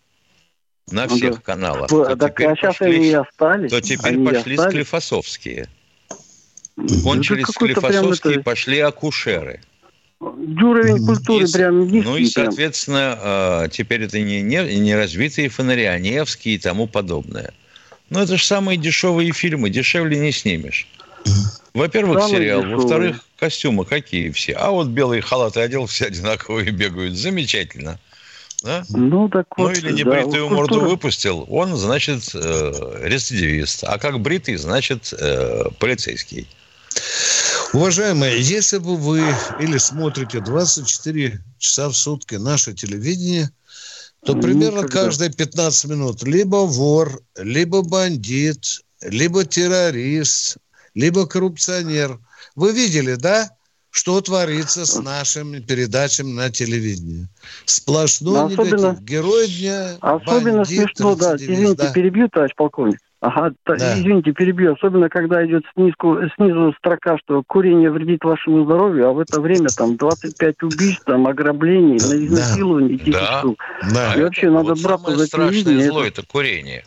на 0.90 1.07
ну 1.07 1.16
всех 1.16 1.36
да. 1.36 1.40
каналах. 1.40 1.88
То 1.88 2.16
так, 2.16 2.34
теперь 2.34 2.48
а 2.48 2.57
сейчас 2.57 2.76
пошли, 2.76 2.96
они 2.96 3.09
и 3.09 3.12
остались. 3.14 3.70
То 3.70 3.80
теперь 3.80 4.12
они 4.14 4.26
пошли 4.26 4.57
склифосовские. 4.59 5.68
Кончились 7.03 7.46
склифосовские, 7.46 8.34
это... 8.34 8.42
пошли 8.42 8.78
акушеры 8.80 9.61
уровень 10.20 11.04
культуры 11.04 11.46
и, 11.46 11.52
прям 11.52 11.86
низкий. 11.86 12.08
Ну 12.08 12.16
и, 12.16 12.26
соответственно, 12.26 13.18
прям. 13.20 13.70
теперь 13.70 14.02
это 14.02 14.20
не, 14.20 14.42
не, 14.42 14.78
не 14.78 14.94
развитые 14.94 15.48
фонари, 15.48 15.84
а 15.84 15.98
Невские 15.98 16.56
и 16.56 16.58
тому 16.58 16.86
подобное. 16.86 17.52
Но 18.10 18.22
это 18.22 18.36
же 18.36 18.44
самые 18.44 18.76
дешевые 18.76 19.32
фильмы, 19.32 19.70
дешевле 19.70 20.18
не 20.18 20.32
снимешь. 20.32 20.88
Во-первых, 21.74 22.20
Самый 22.20 22.36
сериал. 22.36 22.62
Во-вторых, 22.62 23.24
костюмы 23.38 23.84
какие 23.84 24.30
все. 24.30 24.54
А 24.54 24.70
вот 24.70 24.88
белые 24.88 25.22
халаты 25.22 25.60
одел, 25.60 25.86
все 25.86 26.06
одинаковые 26.08 26.70
бегают. 26.70 27.14
Замечательно. 27.14 27.98
Да? 28.62 28.84
Ну, 28.90 29.28
так 29.28 29.46
ну, 29.56 29.64
вот, 29.64 29.72
ну 29.72 29.78
или 29.78 29.92
небритую 29.92 30.48
да, 30.48 30.54
морду 30.54 30.74
культура... 30.74 30.88
выпустил, 30.90 31.46
он, 31.48 31.76
значит, 31.76 32.30
э, 32.34 32.72
рецидивист. 33.04 33.84
А 33.84 33.96
как 33.98 34.20
бритый, 34.20 34.56
значит, 34.56 35.14
э, 35.18 35.64
полицейский. 35.78 36.46
Уважаемые, 37.72 38.40
если 38.40 38.78
бы 38.78 38.96
вы 38.96 39.22
или 39.60 39.78
смотрите 39.78 40.40
24 40.40 41.40
часа 41.58 41.88
в 41.88 41.94
сутки 41.94 42.34
наше 42.34 42.74
телевидение, 42.74 43.50
то 44.24 44.34
ну, 44.34 44.42
примерно 44.42 44.78
Никогда. 44.78 45.04
каждые 45.04 45.32
15 45.32 45.84
минут 45.90 46.22
либо 46.24 46.66
вор, 46.66 47.22
либо 47.36 47.82
бандит, 47.82 48.82
либо 49.02 49.44
террорист, 49.44 50.58
либо 50.94 51.26
коррупционер. 51.26 52.18
Вы 52.56 52.72
видели, 52.72 53.14
да, 53.14 53.50
что 53.90 54.20
творится 54.20 54.84
с 54.84 55.00
нашими 55.00 55.60
передачами 55.60 56.32
на 56.32 56.50
телевидении? 56.50 57.28
Сплошной 57.66 58.34
ну, 58.34 58.46
особенно, 58.46 58.76
негатив. 58.88 59.04
Герой 59.04 59.48
дня, 59.48 59.96
Особенно 60.00 60.58
бандит, 60.58 60.78
смешно, 60.78 61.14
да. 61.14 61.36
Извините, 61.36 61.74
да. 61.74 61.92
перебью, 61.92 62.28
товарищ 62.28 62.54
полковник. 62.56 62.98
Ага, 63.20 63.52
да. 63.66 63.98
извините, 63.98 64.32
перебью. 64.32 64.72
Особенно, 64.72 65.10
когда 65.10 65.44
идет 65.44 65.64
снизу, 65.74 65.94
снизу 66.36 66.74
строка, 66.78 67.18
что 67.18 67.42
курение 67.46 67.90
вредит 67.90 68.24
вашему 68.24 68.64
здоровью, 68.64 69.08
а 69.08 69.12
в 69.12 69.18
это 69.18 69.40
время 69.40 69.68
там 69.76 69.96
25 69.96 70.62
убийств, 70.62 71.04
там 71.04 71.26
ограблений, 71.26 71.98
да. 71.98 72.16
изнасилований, 72.16 72.96
да. 73.12 73.38
штук. 73.40 73.58
Да. 73.92 74.14
И 74.14 74.22
вообще 74.22 74.50
надо 74.50 74.70
вот 74.70 74.82
браться 74.82 75.16
за 75.16 75.28
телевидение. 75.28 75.88
зло 75.88 76.00
это... 76.02 76.22
это 76.22 76.26
курение. 76.30 76.82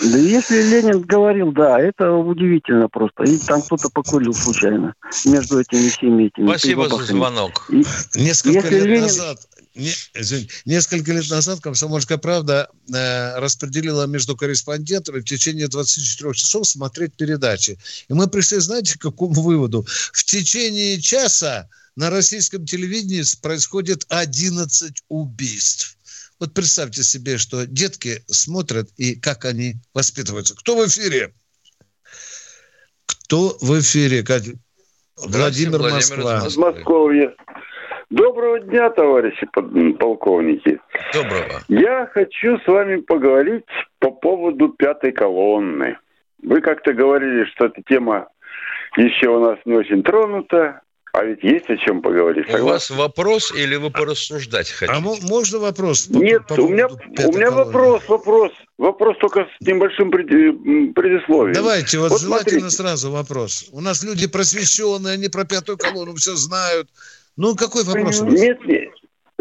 Да 0.00 0.16
если 0.16 0.62
Ленин 0.62 1.02
говорил, 1.02 1.52
да, 1.52 1.78
это 1.78 2.12
удивительно 2.12 2.88
просто. 2.88 3.24
И 3.24 3.36
там 3.36 3.60
кто-то 3.60 3.90
покурил 3.90 4.32
случайно 4.32 4.94
между 5.26 5.60
этими 5.60 5.88
всеми 5.90 6.24
этими. 6.24 6.46
Спасибо 6.46 6.88
за 6.88 7.04
звонок. 7.04 7.66
И, 7.68 7.84
Несколько 8.14 8.70
лет 8.70 8.84
Ленин... 8.84 9.02
назад 9.02 9.36
не, 9.74 9.92
извините, 10.14 10.52
несколько 10.66 11.12
лет 11.12 11.28
назад 11.30 11.60
«Комсомольская 11.60 12.18
правда» 12.18 12.68
э, 12.92 13.38
распределила 13.38 14.06
между 14.06 14.36
корреспондентами 14.36 15.20
в 15.20 15.24
течение 15.24 15.68
24 15.68 16.34
часов 16.34 16.68
смотреть 16.68 17.14
передачи. 17.16 17.78
И 18.08 18.12
мы 18.12 18.28
пришли, 18.28 18.58
знаете, 18.58 18.98
к 18.98 19.02
какому 19.02 19.40
выводу? 19.40 19.86
В 20.12 20.24
течение 20.24 21.00
часа 21.00 21.68
на 21.96 22.10
российском 22.10 22.66
телевидении 22.66 23.22
происходит 23.40 24.04
11 24.08 25.04
убийств. 25.08 25.96
Вот 26.38 26.52
представьте 26.52 27.02
себе, 27.02 27.38
что 27.38 27.66
детки 27.66 28.22
смотрят 28.26 28.90
и 28.96 29.14
как 29.14 29.44
они 29.44 29.76
воспитываются. 29.94 30.54
Кто 30.54 30.76
в 30.76 30.86
эфире? 30.86 31.32
Кто 33.06 33.56
в 33.60 33.80
эфире? 33.80 34.22
Владимир, 35.16 35.78
Владимир 35.78 35.92
Москва. 35.92 36.42
Москва. 36.42 36.72
Доброго 38.12 38.60
дня, 38.60 38.90
товарищи 38.90 39.46
полковники. 39.98 40.78
Доброго. 41.14 41.62
Я 41.68 42.06
хочу 42.12 42.58
с 42.58 42.66
вами 42.66 42.96
поговорить 42.96 43.64
по 44.00 44.10
поводу 44.10 44.68
пятой 44.68 45.12
колонны. 45.12 45.96
Вы 46.42 46.60
как-то 46.60 46.92
говорили, 46.92 47.46
что 47.54 47.66
эта 47.66 47.80
тема 47.88 48.28
еще 48.98 49.30
у 49.30 49.40
нас 49.40 49.58
не 49.64 49.72
очень 49.72 50.02
тронута, 50.02 50.82
а 51.14 51.24
ведь 51.24 51.42
есть 51.42 51.70
о 51.70 51.76
чем 51.78 52.02
поговорить. 52.02 52.44
Согласен? 52.50 52.64
У 52.64 52.68
вас 52.68 52.90
вопрос 52.90 53.54
или 53.54 53.76
вы 53.76 53.90
порассуждать 53.90 54.70
хотите? 54.70 54.94
А 54.94 55.00
можно 55.00 55.58
вопрос? 55.58 56.02
По, 56.08 56.18
Нет, 56.18 56.46
по 56.46 56.54
у 56.60 56.68
меня, 56.68 56.88
у 56.88 57.32
меня 57.32 57.50
вопрос, 57.50 58.06
вопрос. 58.08 58.52
Вопрос 58.76 59.16
только 59.20 59.46
с 59.58 59.66
небольшим 59.66 60.10
предисловием. 60.10 61.54
Давайте, 61.54 61.98
вот, 61.98 62.10
вот 62.10 62.20
желательно 62.20 62.68
смотрите. 62.68 62.76
сразу 62.76 63.10
вопрос. 63.10 63.70
У 63.72 63.80
нас 63.80 64.02
люди 64.02 64.26
просвещенные, 64.26 65.14
они 65.14 65.28
про 65.28 65.44
пятую 65.46 65.78
колонну 65.78 66.14
все 66.16 66.34
знают. 66.34 66.90
Ну, 67.36 67.54
какой 67.54 67.84
вопрос? 67.84 68.22
Нет, 68.22 68.64
нет. 68.66 68.90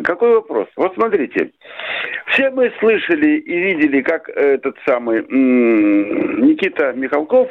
Какой 0.04 0.36
вопрос? 0.36 0.68
Вот 0.76 0.94
смотрите, 0.96 1.52
все 2.28 2.50
мы 2.50 2.72
слышали 2.80 3.38
и 3.38 3.60
видели, 3.60 4.02
как 4.02 4.30
этот 4.30 4.76
самый 4.86 5.22
Никита 5.24 6.94
Михалков 6.94 7.50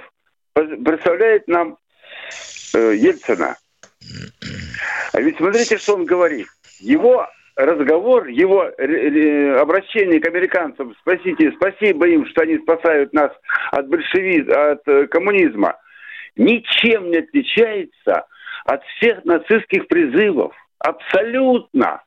представляет 0.55 1.47
нам 1.49 1.76
э, 2.74 2.95
Ельцина. 2.97 3.57
А 5.12 5.20
ведь 5.20 5.36
смотрите, 5.36 5.78
что 5.78 5.95
он 5.95 6.07
говорит. 6.07 6.47
Его 6.80 7.26
разговор, 7.57 8.26
его 8.28 8.62
обращение 9.61 10.20
к 10.20 10.26
американцам, 10.26 10.95
спасите, 11.01 11.53
спасибо 11.53 12.09
им, 12.09 12.26
что 12.26 12.43
они 12.43 12.59
спасают 12.59 13.12
нас 13.12 13.32
от 13.70 13.88
большевизма, 13.88 14.72
от 14.72 14.88
э, 14.88 15.07
коммунизма, 15.09 15.76
ничем 16.36 17.11
не 17.11 17.18
отличается 17.18 18.26
от 18.70 18.84
всех 18.84 19.24
нацистских 19.24 19.88
призывов. 19.88 20.54
Абсолютно. 20.78 22.02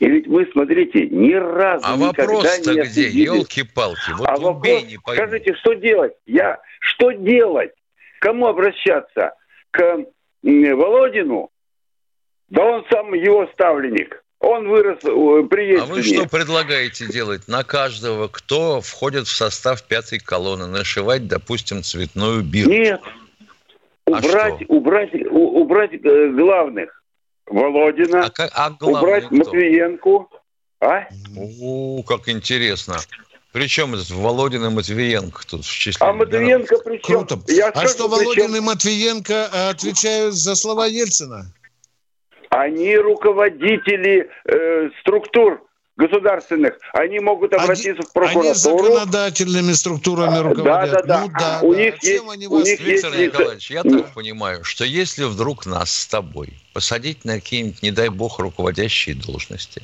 И 0.00 0.08
ведь 0.08 0.26
мы, 0.26 0.46
смотрите, 0.52 1.06
ни 1.06 1.32
разу 1.34 1.84
а 1.86 1.96
вопрос-то 1.96 2.74
не 2.74 2.82
где? 2.82 3.08
Елки-палки. 3.08 4.10
Вот 4.16 4.28
а 4.28 4.36
вопрос, 4.36 4.84
не 4.84 4.98
пойму. 4.98 5.22
скажите, 5.22 5.54
что 5.54 5.74
делать? 5.74 6.12
Я, 6.26 6.58
что 6.80 7.12
делать? 7.12 7.72
Кому 8.18 8.48
обращаться? 8.48 9.34
К 9.70 10.04
Володину? 10.42 11.50
Да 12.48 12.64
он 12.64 12.84
сам 12.90 13.14
его 13.14 13.48
ставленник. 13.54 14.22
Он 14.40 14.68
вырос 14.68 14.98
э, 15.04 15.46
при 15.48 15.76
А 15.76 15.84
вы 15.84 16.02
что 16.02 16.26
предлагаете 16.26 17.06
делать? 17.06 17.46
На 17.46 17.62
каждого, 17.62 18.26
кто 18.28 18.80
входит 18.80 19.28
в 19.28 19.36
состав 19.36 19.82
пятой 19.84 20.18
колонны, 20.18 20.66
нашивать, 20.66 21.28
допустим, 21.28 21.82
цветную 21.82 22.42
бирку? 22.42 22.72
Нет. 22.72 23.00
А 24.12 24.18
Убрать, 24.18 24.62
убрать, 24.68 25.14
у- 25.30 25.60
убрать 25.60 25.90
э, 25.92 26.28
главных. 26.30 27.02
Володина. 27.46 28.26
А, 28.26 28.30
ка- 28.30 28.50
а 28.54 28.70
убрать 28.80 29.26
кто? 29.26 29.34
Матвиенко. 29.36 30.26
А? 30.80 31.06
О, 31.60 32.02
как 32.02 32.28
интересно. 32.28 32.96
Причем 33.52 33.94
этот 33.94 34.10
Володин 34.10 34.64
и 34.64 34.70
Матвиенко 34.70 35.42
тут 35.46 35.64
в 35.64 35.72
числе. 35.72 36.06
А 36.06 36.12
Матвиенко 36.12 36.78
при 36.78 36.98
чем? 36.98 37.26
Круто. 37.26 37.40
Я 37.48 37.68
а 37.68 37.88
что 37.88 38.08
Володин 38.08 38.46
чем? 38.46 38.56
и 38.56 38.60
Матвиенко 38.60 39.32
э, 39.32 39.70
отвечают 39.70 40.34
за 40.34 40.54
слова 40.54 40.86
Ельцина? 40.86 41.52
Они 42.50 42.96
руководители 42.96 44.28
э, 44.44 44.90
структур 45.00 45.62
государственных. 46.00 46.74
Они 46.92 47.20
могут 47.20 47.52
обратиться 47.54 48.02
в 48.02 48.16
Они 48.16 48.32
прокуратуру. 48.32 48.54
законодательными 48.54 49.72
структурами 49.72 50.38
руководят. 50.38 50.90
да, 50.92 51.02
да. 51.02 51.20
Ну 51.20 51.28
да, 51.38 51.60
У 51.62 51.72
да. 51.74 51.78
них 51.80 51.98
Чем 52.00 52.10
есть- 52.12 52.24
они 52.32 52.46
у 52.46 52.50
вас- 52.58 52.64
них 52.64 52.80
Виктор 52.80 53.12
есть- 53.14 53.34
Николаевич, 53.34 53.70
я 53.70 53.82
так 53.82 54.12
понимаю, 54.14 54.64
что 54.64 54.84
если 54.84 55.24
вдруг 55.24 55.66
нас 55.66 55.90
с 55.92 56.06
тобой 56.06 56.54
посадить 56.72 57.24
на 57.24 57.34
какие-нибудь, 57.34 57.82
не 57.82 57.90
дай 57.90 58.08
бог, 58.08 58.38
руководящие 58.38 59.14
должности, 59.14 59.82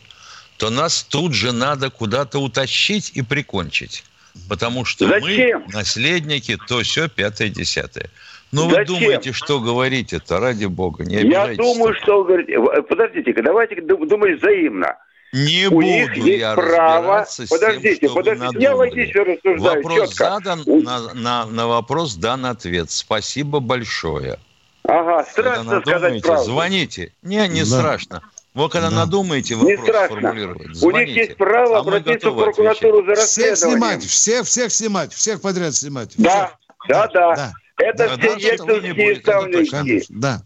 то 0.56 0.70
нас 0.70 1.02
тут 1.02 1.34
же 1.34 1.52
надо 1.52 1.90
куда-то 1.90 2.38
утащить 2.38 3.12
и 3.14 3.22
прикончить. 3.22 4.04
Потому 4.48 4.84
что 4.84 5.06
Зачем? 5.08 5.64
мы 5.66 5.72
наследники, 5.72 6.58
то 6.68 6.82
все 6.82 7.08
пятое, 7.08 7.48
десятое. 7.48 8.10
Ну 8.52 8.66
вы 8.68 8.74
Зачем? 8.74 9.00
думаете, 9.00 9.32
что 9.32 9.60
говорите-то, 9.60 10.38
ради 10.38 10.66
бога, 10.66 11.04
не 11.04 11.14
Я 11.16 11.20
обижайтесь. 11.42 11.56
думаю, 11.56 11.94
что 12.02 12.22
говорить. 12.22 12.48
э, 12.50 12.82
Подождите-ка, 12.82 13.42
давайте 13.42 13.80
ду- 13.80 14.04
думать 14.06 14.38
взаимно. 14.38 14.94
Не 15.37 15.66
У 15.66 15.70
буду 15.72 15.87
них 15.87 16.16
есть 16.16 16.39
я 16.41 16.55
право. 16.55 17.24
с 17.28 17.37
тем, 17.37 17.47
Подождите, 17.49 18.09
подождите. 18.09 18.59
Я 18.59 18.74
логично 18.74 19.24
рассуждаю. 19.24 19.82
Вопрос 19.82 20.11
четко. 20.11 20.24
задан, 20.24 20.62
на, 20.66 21.12
на, 21.14 21.45
на 21.47 21.66
вопрос 21.66 22.14
дан 22.14 22.47
ответ. 22.47 22.91
Спасибо 22.91 23.61
большое. 23.61 24.39
Ага, 24.84 25.24
Когда 25.34 25.55
страшно 25.57 25.80
сказать 25.80 25.84
надумаете, 26.03 26.26
правду. 26.26 26.45
звоните. 26.45 27.12
Не, 27.22 27.49
не 27.49 27.61
Да. 27.61 27.66
страшно. 27.66 28.22
Вот 28.55 28.72
когда 28.72 28.89
Да. 28.89 28.97
надумаете 28.97 29.57
Не 29.57 29.61
вопрос 29.76 29.87
страшно. 29.87 30.16
формулировать, 30.20 30.70
У 30.70 30.74
звоните. 30.74 31.07
них 31.12 31.16
есть 31.16 31.37
право 31.37 31.76
А 31.76 31.80
обратиться 31.80 32.30
в 32.30 32.43
прокуратуру 32.43 33.05
за 33.05 33.14
Всех 33.16 33.51
расследованием. 33.51 33.61
снимать, 33.80 34.05
всех, 34.05 34.47
всех 34.47 34.72
снимать, 34.72 35.12
всех 35.12 35.43
подряд 35.43 35.74
снимать. 35.74 36.14
Да, 36.16 36.53
да, 36.89 37.09
да. 37.09 37.34
Да. 37.37 37.53
Это 37.78 38.09
Да, 38.09 38.16
все 38.16 38.16
да, 38.16 38.37
не 38.37 38.43
ельцинские 38.43 39.16
ставленники. 39.16 40.07
Да. 40.09 40.41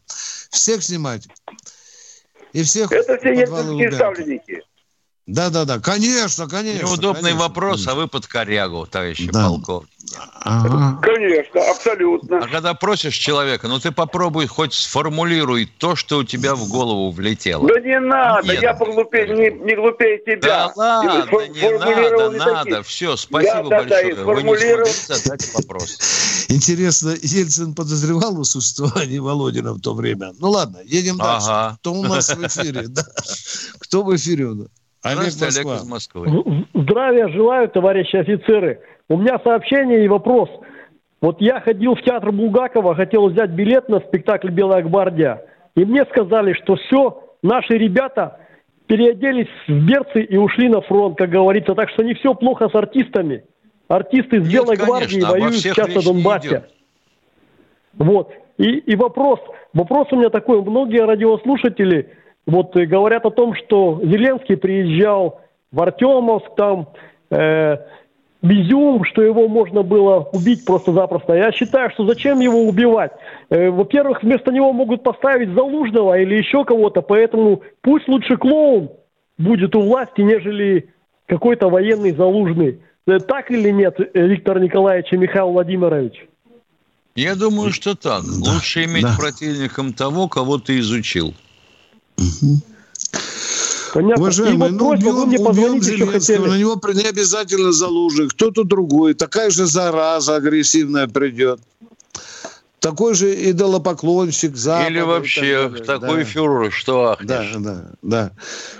Всех 0.51 0.82
снимать. 0.82 1.28
И 2.53 2.64
всех 2.64 2.91
Это 2.91 3.16
все 3.18 3.28
ельцинские 3.34 3.93
ставленники. 3.93 4.62
Да, 5.30 5.48
да, 5.48 5.64
да, 5.64 5.78
конечно, 5.78 6.48
конечно. 6.48 6.86
Неудобный 6.86 7.22
конечно, 7.30 7.40
вопрос, 7.40 7.86
а 7.86 7.94
вы 7.94 8.08
под 8.08 8.26
корягу, 8.26 8.86
товарищи 8.90 9.30
Да. 9.30 9.48
полковник. 9.48 9.88
Ага. 10.42 10.98
Конечно, 11.02 11.60
абсолютно. 11.70 12.38
А 12.38 12.48
когда 12.48 12.74
просишь 12.74 13.14
человека, 13.14 13.68
ну 13.68 13.78
ты 13.78 13.92
попробуй 13.92 14.46
хоть 14.48 14.74
сформулируй 14.74 15.66
то, 15.78 15.94
что 15.94 16.18
у 16.18 16.24
тебя 16.24 16.56
в 16.56 16.68
голову 16.68 17.12
влетело. 17.12 17.68
Да 17.68 17.78
не 17.80 18.00
надо, 18.00 18.52
Нет. 18.52 18.62
я 18.62 18.74
поглупее, 18.74 19.28
не, 19.28 19.50
не 19.64 19.76
глупее 19.76 20.18
тебя. 20.18 20.40
Да 20.40 20.72
ладно, 20.74 21.26
фор- 21.30 21.48
не 21.48 21.78
надо, 21.78 22.28
не 22.32 22.38
надо. 22.38 22.64
такие. 22.64 22.82
Все, 22.82 23.16
спасибо 23.16 23.68
Да, 23.70 23.82
да, 23.82 23.84
да, 23.84 24.24
большое. 24.24 24.24
Вы 24.24 24.42
не 24.42 25.14
задать 25.14 25.54
вопрос. 25.54 26.46
Интересно, 26.48 27.10
Ельцин 27.22 27.74
подозревал 27.74 28.34
в 28.34 28.44
существовании 28.44 29.18
Володина 29.20 29.74
в 29.74 29.80
то 29.80 29.94
время? 29.94 30.32
Ну 30.40 30.50
ладно, 30.50 30.78
едем 30.84 31.18
дальше. 31.18 31.46
Ага. 31.48 31.76
Кто 31.80 31.92
у 31.92 32.02
нас 32.04 32.28
в 32.34 32.46
эфире? 32.46 32.80
Да. 32.88 33.04
Кто 33.78 34.02
в 34.02 34.16
эфире? 34.16 34.48
Олег 35.03 35.30
Здравствуйте, 35.30 35.68
Олег 35.68 35.80
из 35.80 35.88
Москвы. 35.88 36.66
Здравия 36.74 37.28
желаю, 37.28 37.68
товарищи 37.68 38.16
офицеры. 38.16 38.80
У 39.09 39.16
меня 39.16 39.38
сообщение 39.42 40.05
и 40.05 40.09
вопрос. 40.09 40.51
Вот 41.20 41.40
я 41.40 41.61
ходил 41.61 41.94
в 41.94 42.03
театр 42.03 42.32
Булгакова, 42.32 42.94
хотел 42.94 43.28
взять 43.28 43.51
билет 43.51 43.88
на 43.88 44.01
спектакль 44.01 44.51
«Белая 44.51 44.82
гвардия». 44.82 45.42
И 45.74 45.84
мне 45.84 46.05
сказали, 46.07 46.55
что 46.55 46.76
все, 46.76 47.22
наши 47.42 47.74
ребята 47.74 48.40
переоделись 48.86 49.48
в 49.68 49.86
берцы 49.86 50.22
и 50.22 50.36
ушли 50.36 50.68
на 50.68 50.80
фронт, 50.82 51.16
как 51.16 51.30
говорится. 51.30 51.74
Так 51.74 51.90
что 51.90 52.03
не 52.03 52.14
все 52.14 52.34
плохо 52.34 52.68
с 52.68 52.74
артистами. 52.74 53.44
Артисты 53.88 54.40
с 54.40 54.44
Нет, 54.44 54.53
«Белой 54.53 54.76
конечно, 54.76 54.86
гвардии» 54.86 55.22
обо 55.22 55.30
воюют 55.30 55.57
сейчас 55.57 55.94
на 55.94 56.03
Донбассе. 56.03 56.48
идет. 56.48 56.70
Вот. 57.94 58.32
И, 58.59 58.64
и 58.64 58.96
вопрос, 58.96 59.40
вопрос 59.72 60.09
у 60.11 60.16
меня 60.16 60.28
такой. 60.28 60.62
Многие 60.62 61.05
радиослушатели 61.05 62.11
вот 62.47 62.76
э, 62.76 62.86
говорят 62.86 63.24
о 63.26 63.30
том, 63.30 63.55
что 63.55 64.01
Зеленский 64.03 64.57
приезжал 64.57 65.41
в 65.72 65.80
Артемовск, 65.80 66.55
там, 66.57 66.88
э, 67.30 67.76
в 68.43 68.51
Изюм, 68.51 69.05
что 69.05 69.22
его 69.22 69.49
можно 69.49 69.82
было 69.82 70.28
убить 70.32 70.64
просто-запросто. 70.64 71.34
Я 71.34 71.53
считаю, 71.53 71.91
что 71.91 72.07
зачем 72.07 72.41
его 72.41 72.62
убивать? 72.62 73.12
Э, 73.51 73.68
во-первых, 73.70 74.22
вместо 74.22 74.51
него 74.51 74.72
могут 74.72 75.03
поставить 75.03 75.51
Залужного 75.51 76.18
или 76.18 76.36
еще 76.36 76.64
кого-то, 76.64 77.03
поэтому 77.03 77.62
пусть 77.82 78.09
лучше 78.09 78.36
клоун 78.36 78.91
будет 79.36 79.76
у 79.76 79.82
власти, 79.82 80.22
нежели 80.22 80.91
какой-то 81.26 81.68
военный 81.68 82.12
Залужный. 82.12 82.80
Э, 83.07 83.18
так 83.18 83.51
или 83.51 83.70
нет, 83.70 84.01
э, 84.01 84.26
Виктор 84.26 84.59
Николаевич 84.59 85.12
и 85.12 85.16
Михаил 85.16 85.51
Владимирович? 85.51 86.26
Я 87.14 87.34
думаю, 87.34 87.72
что 87.72 87.95
так. 87.95 88.22
Лучше 88.22 88.84
иметь 88.84 89.03
да. 89.03 89.16
противником 89.18 89.93
того, 89.93 90.28
кого 90.28 90.59
ты 90.59 90.78
изучил. 90.78 91.34
Понятно. 93.92 94.22
Уважаемый, 94.22 94.68
и 94.68 94.70
вот 94.70 94.70
ну 94.70 94.88
просьба, 94.90 95.08
убьем, 95.08 95.46
убьем 95.46 95.82
Зеленского, 95.82 96.12
хотели. 96.12 96.38
на 96.38 96.58
него 96.58 96.80
не 96.92 97.08
обязательно 97.08 97.72
Залужный, 97.72 98.28
кто-то 98.28 98.62
другой, 98.64 99.14
такая 99.14 99.50
же 99.50 99.66
зараза 99.66 100.36
агрессивная 100.36 101.08
придет. 101.08 101.60
Такой 102.78 103.14
же 103.14 103.50
идолопоклонщик 103.50 104.56
Запада. 104.56 104.88
Или 104.88 104.98
так 105.00 105.08
вообще 105.08 105.68
далее. 105.68 105.84
такой 105.84 106.18
Да. 106.18 106.24
фюрер, 106.24 106.72
что 106.72 107.10
ахнешь. 107.10 107.28
Да, 107.28 107.58
да, 107.58 107.90
да. 108.00 108.32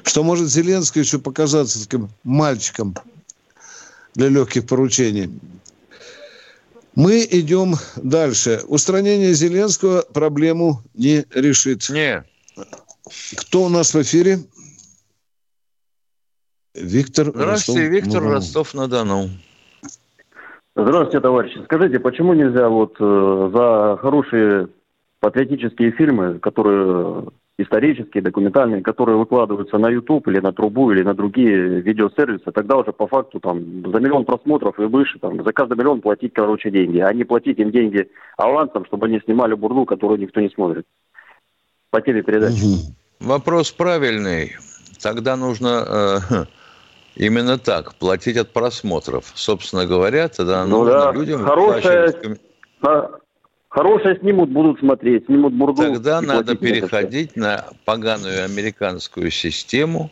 Что 0.05 0.23
может 0.23 0.49
Зеленский 0.49 1.03
еще 1.03 1.19
показаться 1.19 1.83
таким 1.83 2.09
мальчиком 2.25 2.95
для 4.15 4.29
легких 4.29 4.67
поручений. 4.67 5.31
Мы 6.95 7.27
идем 7.31 7.77
дальше. 7.97 8.63
Устранение 8.69 9.35
Зеленского 9.35 10.03
проблему 10.03 10.83
не 10.95 11.27
решит. 11.35 11.91
Не. 11.91 12.25
Кто 13.37 13.65
у 13.65 13.69
нас 13.69 13.95
в 13.95 14.03
эфире? 14.03 14.39
Виктор 16.75 17.27
Здравствуйте, 17.27 17.81
Ростов- 17.83 17.91
Виктор 17.91 18.23
Ну, 18.23 18.31
Ростов-на-Дону. 18.31 19.29
Здравствуйте, 20.77 21.21
товарищи. 21.21 21.61
Скажите, 21.65 21.99
почему 21.99 22.33
нельзя 22.35 22.69
вот 22.69 22.95
э, 23.01 23.51
за 23.55 23.99
хорошие 24.01 24.69
патриотические 25.21 25.91
фильмы, 25.93 26.39
которые 26.39 27.27
исторические, 27.59 28.23
документальные, 28.23 28.81
которые 28.83 29.19
выкладываются 29.19 29.77
на 29.77 29.91
YouTube 29.91 30.29
или 30.29 30.39
на 30.41 30.53
Трубу 30.53 30.93
или 30.93 31.03
на 31.03 31.13
другие 31.13 31.81
видеосервисы, 31.81 32.51
тогда 32.53 32.77
уже 32.77 32.93
по 32.93 33.07
факту 33.07 33.39
там 33.41 33.59
за 33.91 34.01
миллион 34.01 34.25
просмотров 34.25 34.79
и 34.79 34.85
выше, 34.85 35.19
там 35.19 35.45
за 35.45 35.53
каждый 35.53 35.77
миллион 35.77 36.01
платить, 36.01 36.33
короче, 36.33 36.71
деньги, 36.71 36.99
а 37.01 37.13
не 37.13 37.25
платить 37.25 37.59
им 37.59 37.71
деньги 37.71 38.09
авансом, 38.39 38.87
чтобы 38.87 39.07
они 39.07 39.21
снимали 39.21 39.53
бурду, 39.55 39.85
которую 39.85 40.21
никто 40.21 40.41
не 40.41 40.49
смотрит 40.49 40.87
по 41.91 42.01
телепередаче. 42.01 42.93
Вопрос 43.19 43.71
правильный. 43.71 44.57
Тогда 45.01 45.37
нужно 45.37 46.19
э, 46.31 46.45
именно 47.17 47.59
так, 47.59 47.95
платить 47.97 48.37
от 48.37 48.53
просмотров. 48.53 49.33
Собственно 49.35 49.87
говоря, 49.87 50.29
тогда 50.29 50.65
Ну 50.65 50.79
нужно 50.79 50.93
да, 50.93 51.13
людям 51.13 51.45
хорошая, 51.45 52.15
Хо- 52.81 53.21
хорошее 53.69 54.19
снимут, 54.21 54.51
будут 54.51 54.79
смотреть, 54.79 55.27
снимут 55.27 55.53
бурду. 55.53 55.83
Тогда 55.83 56.21
надо 56.21 56.57
переходить 56.57 57.37
на 57.37 57.67
поганую 57.85 58.45
американскую 58.45 59.31
систему 59.31 60.11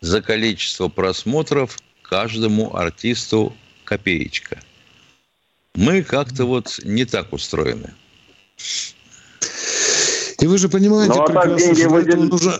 за 0.00 0.22
количество 0.22 0.88
просмотров 0.88 1.78
каждому 2.02 2.74
артисту 2.74 3.52
копеечка. 3.84 4.58
Мы 5.74 6.02
как-то 6.02 6.44
вот 6.44 6.80
не 6.84 7.04
так 7.04 7.32
устроены. 7.32 7.94
И 10.40 10.46
вы 10.46 10.58
же 10.58 10.68
понимаете 10.68 11.14
Ну, 11.14 11.22
а 11.22 11.26
так 11.26 11.42
прекрасно, 11.42 11.58
деньги 11.58 11.80
что 11.80 11.98
этого 11.98 12.22
нужно 12.24 12.52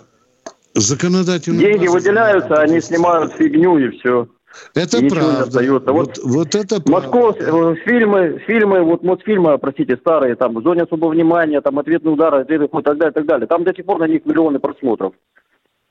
Законодательно. 0.74 1.58
Деньги 1.58 1.86
выделяются, 1.86 2.54
они 2.60 2.80
снимают 2.80 3.32
фигню 3.34 3.78
и 3.78 3.98
все. 3.98 4.28
Это 4.74 4.98
и 4.98 5.08
правда. 5.08 5.42
остается. 5.42 5.92
Вот, 5.92 6.18
вот, 6.18 6.18
вот 6.24 6.54
это 6.54 6.82
Москва, 6.86 7.34
э, 7.38 7.74
фильмы, 7.84 8.42
фильмы, 8.46 8.82
вот 8.82 9.02
мультфильмы, 9.02 9.58
простите, 9.58 9.96
старые, 9.96 10.36
там, 10.36 10.60
зоне 10.62 10.82
особого 10.82 11.10
внимания, 11.10 11.60
там, 11.60 11.78
ответный 11.78 12.12
удар, 12.12 12.34
ответный 12.34 12.66
и 12.66 12.82
так 12.82 12.98
далее, 12.98 13.10
и 13.10 13.14
так 13.14 13.26
далее. 13.26 13.46
Там 13.46 13.64
до 13.64 13.74
сих 13.74 13.84
пор 13.84 13.98
на 13.98 14.06
них 14.06 14.24
миллионы 14.24 14.58
просмотров. 14.58 15.14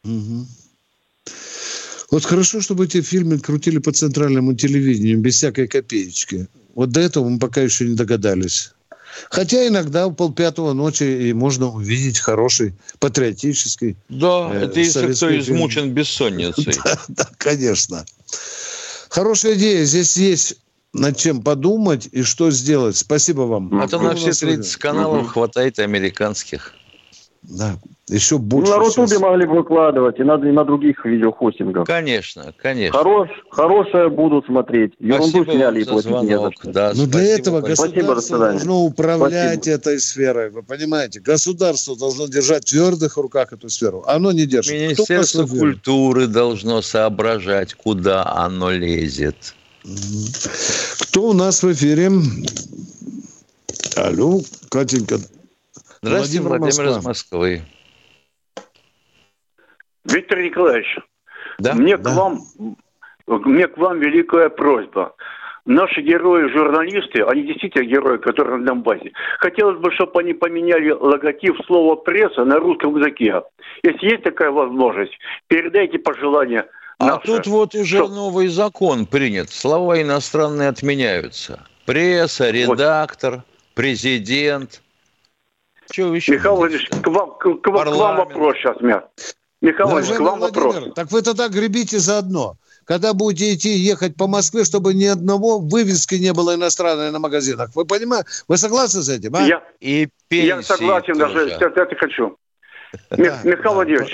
Угу. 0.03 0.45
Вот 2.11 2.23
хорошо, 2.23 2.61
чтобы 2.61 2.85
эти 2.85 3.01
фильмы 3.01 3.39
крутили 3.39 3.79
по 3.79 3.91
центральному 3.91 4.53
телевидению, 4.55 5.19
без 5.19 5.35
всякой 5.35 5.67
копеечки. 5.67 6.47
Вот 6.75 6.91
до 6.91 7.01
этого 7.01 7.27
мы 7.27 7.39
пока 7.39 7.61
еще 7.61 7.85
не 7.85 7.95
догадались. 7.95 8.73
Хотя 9.29 9.67
иногда 9.67 10.07
в 10.07 10.13
полпятого 10.13 10.73
ночи 10.73 11.03
и 11.03 11.33
можно 11.33 11.67
увидеть 11.67 12.19
хороший 12.19 12.73
патриотический. 12.99 13.97
Да, 14.09 14.51
э, 14.53 14.65
это 14.65 14.79
если 14.79 15.11
кто 15.13 15.37
измучен 15.37 15.83
фильм. 15.83 15.93
бессонницей. 15.93 16.75
Да, 16.83 16.99
да, 17.07 17.29
конечно. 17.37 18.05
Хорошая 19.09 19.55
идея. 19.55 19.83
Здесь 19.85 20.17
есть 20.17 20.57
над 20.93 21.17
чем 21.17 21.41
подумать 21.41 22.07
и 22.11 22.23
что 22.23 22.51
сделать. 22.51 22.97
Спасибо 22.97 23.41
вам. 23.41 23.81
А 23.81 23.87
то 23.87 23.99
на 23.99 24.15
все 24.15 24.31
30 24.31 24.75
каналов 24.77 25.23
угу. 25.23 25.29
хватает 25.29 25.79
американских. 25.79 26.73
Да, 27.43 27.77
еще 28.09 28.37
больше. 28.37 28.71
Ну, 28.71 28.77
на 28.77 28.83
Рутубе 28.85 29.19
могли 29.19 29.45
бы 29.45 29.57
выкладывать, 29.57 30.19
и 30.19 30.23
на, 30.23 30.35
и 30.35 30.51
на 30.51 30.63
других 30.63 31.03
видеохостингах. 31.03 31.85
Конечно, 31.85 32.53
конечно. 32.57 32.97
Хорош, 32.97 33.29
хорошее 33.51 34.09
будут 34.09 34.45
смотреть. 34.45 34.93
Ерунду 34.99 35.43
спасибо 35.43 35.51
сняли 35.51 35.81
и 35.81 35.85
платить 35.85 36.21
не 36.21 36.39
за 36.39 36.51
что. 36.51 36.71
Да, 36.71 36.91
Но 36.95 37.03
ну, 37.03 37.07
для 37.09 37.35
этого 37.35 37.61
государство 37.61 38.15
спасибо, 38.15 38.39
должно 38.39 38.85
управлять 38.85 39.63
спасибо. 39.63 39.75
этой 39.75 39.99
сферой. 39.99 40.49
Вы 40.51 40.63
понимаете? 40.63 41.19
Государство 41.19 41.97
должно 41.97 42.27
держать 42.27 42.63
в 42.63 42.69
твердых 42.69 43.17
руках 43.17 43.51
эту 43.51 43.67
сферу. 43.67 44.03
Оно 44.07 44.31
не 44.31 44.45
держит. 44.45 44.73
Министерство 44.73 45.45
культуры 45.45 46.27
должно 46.27 46.81
соображать, 46.81 47.73
куда 47.73 48.25
оно 48.25 48.71
лезет. 48.71 49.53
Кто 51.01 51.29
у 51.29 51.33
нас 51.33 51.61
в 51.61 51.71
эфире? 51.73 52.09
Алло, 53.97 54.39
Катенька, 54.69 55.17
Здравствуйте, 56.01 56.41
Владимир, 56.41 56.59
Владимир 56.59 56.99
из 56.99 57.03
Москвы. 57.03 57.63
Виктор 60.11 60.39
Николаевич, 60.39 60.97
да? 61.59 61.73
мне, 61.73 61.97
да. 61.97 62.11
К 62.11 62.15
вам, 62.15 62.39
мне 63.27 63.67
к 63.67 63.77
вам 63.77 63.99
великая 63.99 64.49
просьба. 64.49 65.15
Наши 65.65 65.99
герои-журналисты, 65.99 67.23
они 67.23 67.43
действительно 67.43 67.83
герои, 67.83 68.17
которые 68.17 68.57
на 68.57 68.67
Донбассе. 68.67 69.11
Хотелось 69.39 69.77
бы, 69.79 69.91
чтобы 69.91 70.21
они 70.21 70.33
поменяли 70.33 70.91
логотип 70.91 71.57
слова 71.65 71.97
«пресса» 71.97 72.45
на 72.45 72.57
русском 72.57 72.95
языке. 72.95 73.41
Если 73.83 74.11
есть 74.11 74.23
такая 74.23 74.49
возможность, 74.49 75.11
передайте 75.47 75.99
пожелания 75.99 76.65
а 76.99 77.05
наше. 77.05 77.27
тут 77.27 77.47
вот 77.47 77.75
уже 77.75 77.97
Что? 77.97 78.07
новый 78.07 78.47
закон 78.47 79.05
принят. 79.05 79.49
Слова 79.49 80.01
иностранные 80.01 80.69
отменяются. 80.69 81.67
Пресса, 81.85 82.49
редактор, 82.49 83.35
вот. 83.35 83.43
президент. 83.75 84.81
Что 85.91 86.15
еще? 86.15 86.33
Михаил 86.33 86.55
Владимирович, 86.55 86.89
к 86.89 87.07
вам, 87.07 87.31
к, 87.37 87.43
к, 87.43 87.61
к 87.61 87.67
вам 87.69 88.17
вопрос 88.17 88.55
сейчас, 88.57 88.79
меня. 88.81 89.03
Михаил 89.61 89.89
Владимирович, 89.89 90.17
к 90.17 90.21
вам 90.21 90.39
Владимир, 90.39 90.67
вопрос. 90.67 90.93
Так 90.95 91.11
вы 91.11 91.21
тогда 91.21 91.47
гребите 91.47 91.99
заодно. 91.99 92.55
Когда 92.85 93.13
будете 93.13 93.53
идти 93.53 93.69
ехать 93.69 94.15
по 94.15 94.27
Москве, 94.27 94.63
чтобы 94.63 94.93
ни 94.93 95.05
одного 95.05 95.59
вывески 95.59 96.15
не 96.15 96.31
было 96.31 96.55
иностранной 96.55 97.11
на 97.11 97.19
магазинах. 97.19 97.71
Вы 97.75 97.85
понимаете? 97.85 98.27
Вы 98.47 98.57
согласны 98.57 99.01
с 99.01 99.09
этим, 99.09 99.35
а? 99.35 99.41
Я, 99.41 99.61
И 99.81 100.07
я 100.29 100.61
согласен 100.61 101.15
тоже. 101.15 101.33
даже, 101.33 101.49
это, 101.49 101.81
это 101.81 101.95
хочу. 101.95 102.37
Михаил 103.11 103.73
Владимирович, 103.73 104.11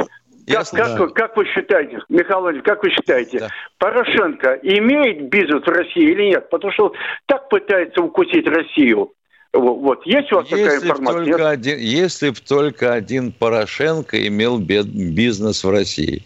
как, 0.48 0.70
как, 0.72 1.00
вы, 1.00 1.10
как 1.10 1.38
вы 1.38 1.46
считаете, 1.46 2.00
Михаил 2.10 2.42
Владимирович, 2.42 2.66
как 2.66 2.84
вы 2.84 2.90
считаете, 2.90 3.40
да. 3.40 3.50
Порошенко 3.78 4.60
имеет 4.64 5.30
бизнес 5.30 5.64
в 5.64 5.68
России 5.68 6.12
или 6.12 6.30
нет? 6.30 6.50
Потому 6.50 6.74
что 6.74 6.94
так 7.28 7.50
пытается 7.50 8.02
укусить 8.02 8.48
Россию. 8.48 9.14
Вот. 9.54 10.06
Есть 10.06 10.32
у 10.32 10.38
вас 10.38 10.48
если 10.50 10.64
такая 10.64 10.82
информация? 10.82 11.26
Только 11.26 11.50
один, 11.50 11.78
если 11.78 12.30
бы 12.32 12.36
только 12.36 12.94
один 12.94 13.32
Порошенко 13.32 14.28
имел 14.28 14.58
бизнес 14.58 15.64
в 15.64 15.70
России. 15.70 16.24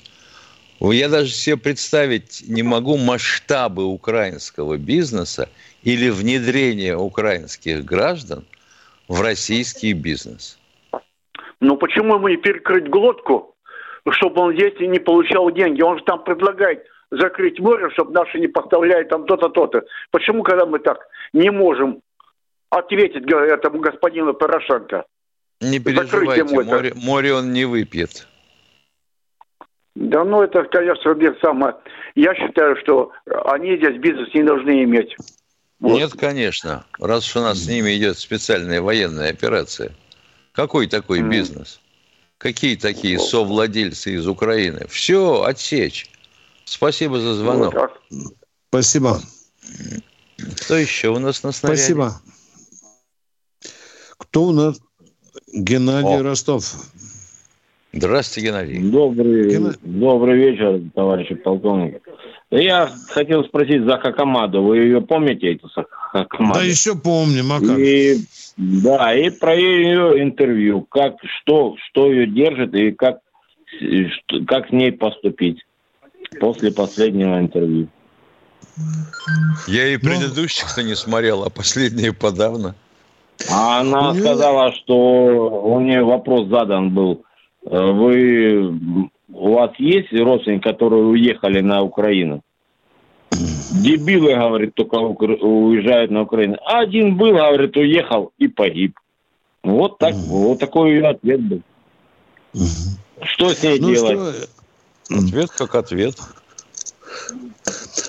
Я 0.79 1.09
даже 1.09 1.31
себе 1.31 1.57
представить 1.57 2.43
не 2.47 2.63
могу 2.63 2.97
масштабы 2.97 3.83
украинского 3.83 4.77
бизнеса 4.77 5.49
или 5.83 6.09
внедрения 6.09 6.95
украинских 6.95 7.83
граждан 7.83 8.45
в 9.07 9.21
российский 9.21 9.93
бизнес. 9.93 10.57
Ну 11.59 11.75
почему 11.77 12.15
ему 12.15 12.27
не 12.27 12.37
перекрыть 12.37 12.87
глотку, 12.87 13.55
чтобы 14.09 14.41
он 14.41 14.53
здесь 14.53 14.79
не 14.79 14.99
получал 14.99 15.51
деньги? 15.51 15.81
Он 15.81 15.97
же 15.97 16.03
там 16.05 16.23
предлагает 16.23 16.83
закрыть 17.09 17.59
море, 17.59 17.89
чтобы 17.89 18.11
наши 18.13 18.39
не 18.39 18.47
поставляли 18.47 19.03
там 19.05 19.25
то-то, 19.25 19.49
то-то. 19.49 19.83
Почему, 20.11 20.43
когда 20.43 20.65
мы 20.65 20.79
так 20.79 20.99
не 21.33 21.49
можем 21.49 22.01
ответить 22.69 23.29
этому 23.29 23.79
господину 23.79 24.33
Порошенко. 24.33 25.05
Не 25.61 25.79
переживайте, 25.79 26.43
море, 26.43 26.93
море 26.95 27.33
он 27.33 27.51
не 27.53 27.65
выпьет. 27.65 28.27
Да, 29.95 30.23
ну 30.23 30.43
это, 30.43 30.63
конечно, 30.65 31.15
самое. 31.41 31.75
Я 32.13 32.35
считаю, 32.35 32.75
что 32.77 33.11
они 33.45 33.77
здесь 33.77 33.97
бизнес 33.97 34.31
не 34.33 34.43
должны 34.43 34.83
иметь. 34.83 35.15
Вот. 35.79 35.97
Нет, 35.97 36.11
конечно. 36.13 36.85
Раз 36.99 37.27
уж 37.27 37.37
у 37.37 37.39
нас 37.41 37.59
с 37.59 37.67
ними 37.67 37.95
идет 37.97 38.17
специальная 38.17 38.81
военная 38.81 39.31
операция. 39.31 39.91
Какой 40.51 40.87
такой 40.87 41.21
mm. 41.21 41.29
бизнес? 41.29 41.79
Какие 42.37 42.75
такие 42.75 43.17
совладельцы 43.19 44.13
из 44.13 44.27
Украины? 44.27 44.85
Все, 44.87 45.43
отсечь. 45.43 46.09
Спасибо 46.65 47.19
за 47.19 47.33
звонок. 47.33 47.73
Вот 47.73 48.33
Спасибо. 48.69 49.19
Кто 50.61 50.75
еще 50.75 51.09
у 51.09 51.19
нас 51.19 51.41
на 51.43 51.51
снаряде? 51.51 51.81
Спасибо. 51.81 52.11
Кто 54.17 54.43
у 54.43 54.51
нас? 54.51 54.79
Геннадий 55.53 56.19
О. 56.19 56.23
Ростов. 56.23 56.73
Здравствуйте, 57.93 58.49
Геннадий. 58.49 58.79
Добрый, 58.79 59.49
Гена... 59.49 59.73
добрый 59.81 60.37
вечер, 60.37 60.81
товарищи 60.93 61.35
полковник. 61.35 62.01
Я 62.51 62.89
хотел 63.09 63.43
спросить 63.43 63.83
за 63.83 63.97
Хакамаду. 63.97 64.61
Вы 64.61 64.77
ее 64.79 65.01
помните, 65.01 65.53
эту 65.53 65.69
Хакамаду? 66.11 66.59
Да 66.59 66.65
еще 66.65 66.95
помним, 66.95 67.51
а 67.51 67.59
как? 67.59 67.77
И, 67.77 68.17
да, 68.57 69.15
и 69.15 69.29
про 69.29 69.55
ее 69.55 70.21
интервью. 70.21 70.81
Как, 70.89 71.15
что, 71.41 71.75
что 71.89 72.11
ее 72.11 72.27
держит 72.27 72.73
и 72.75 72.91
как, 72.91 73.19
как 74.47 74.69
с 74.69 74.71
ней 74.71 74.91
поступить 74.91 75.65
после 76.39 76.71
последнего 76.71 77.39
интервью. 77.39 77.87
Я 79.67 79.87
и 79.87 79.97
предыдущих-то 79.97 80.83
не 80.83 80.95
смотрел, 80.95 81.43
а 81.43 81.49
последние 81.49 82.13
подавно. 82.13 82.75
А 83.49 83.81
она 83.81 84.11
нее... 84.11 84.21
сказала, 84.21 84.71
что 84.73 84.95
у 84.95 85.79
нее 85.79 86.03
вопрос 86.03 86.47
задан 86.47 86.91
был. 86.91 87.23
Э, 87.65 87.91
вы, 87.91 89.09
у 89.31 89.53
вас 89.53 89.71
есть 89.77 90.11
родственники, 90.13 90.63
которые 90.63 91.03
уехали 91.03 91.61
на 91.61 91.81
Украину? 91.81 92.41
Дебилы, 93.31 94.33
говорит, 94.33 94.73
только 94.73 94.95
уезжают 94.95 96.11
на 96.11 96.21
Украину. 96.21 96.57
А 96.65 96.79
один 96.79 97.17
был, 97.17 97.33
говорит, 97.33 97.75
уехал 97.77 98.31
и 98.37 98.47
погиб. 98.47 98.97
Вот 99.63 99.97
так, 99.97 100.13
вот 100.15 100.59
такой 100.59 100.91
ее 100.91 101.07
ответ 101.07 101.41
был. 101.41 101.61
Что 103.21 103.49
с 103.49 103.63
ней 103.63 103.79
ну, 103.79 103.89
делать? 103.89 104.47
Что... 105.05 105.15
Ответ 105.17 105.51
как 105.51 105.75
ответ. 105.75 106.15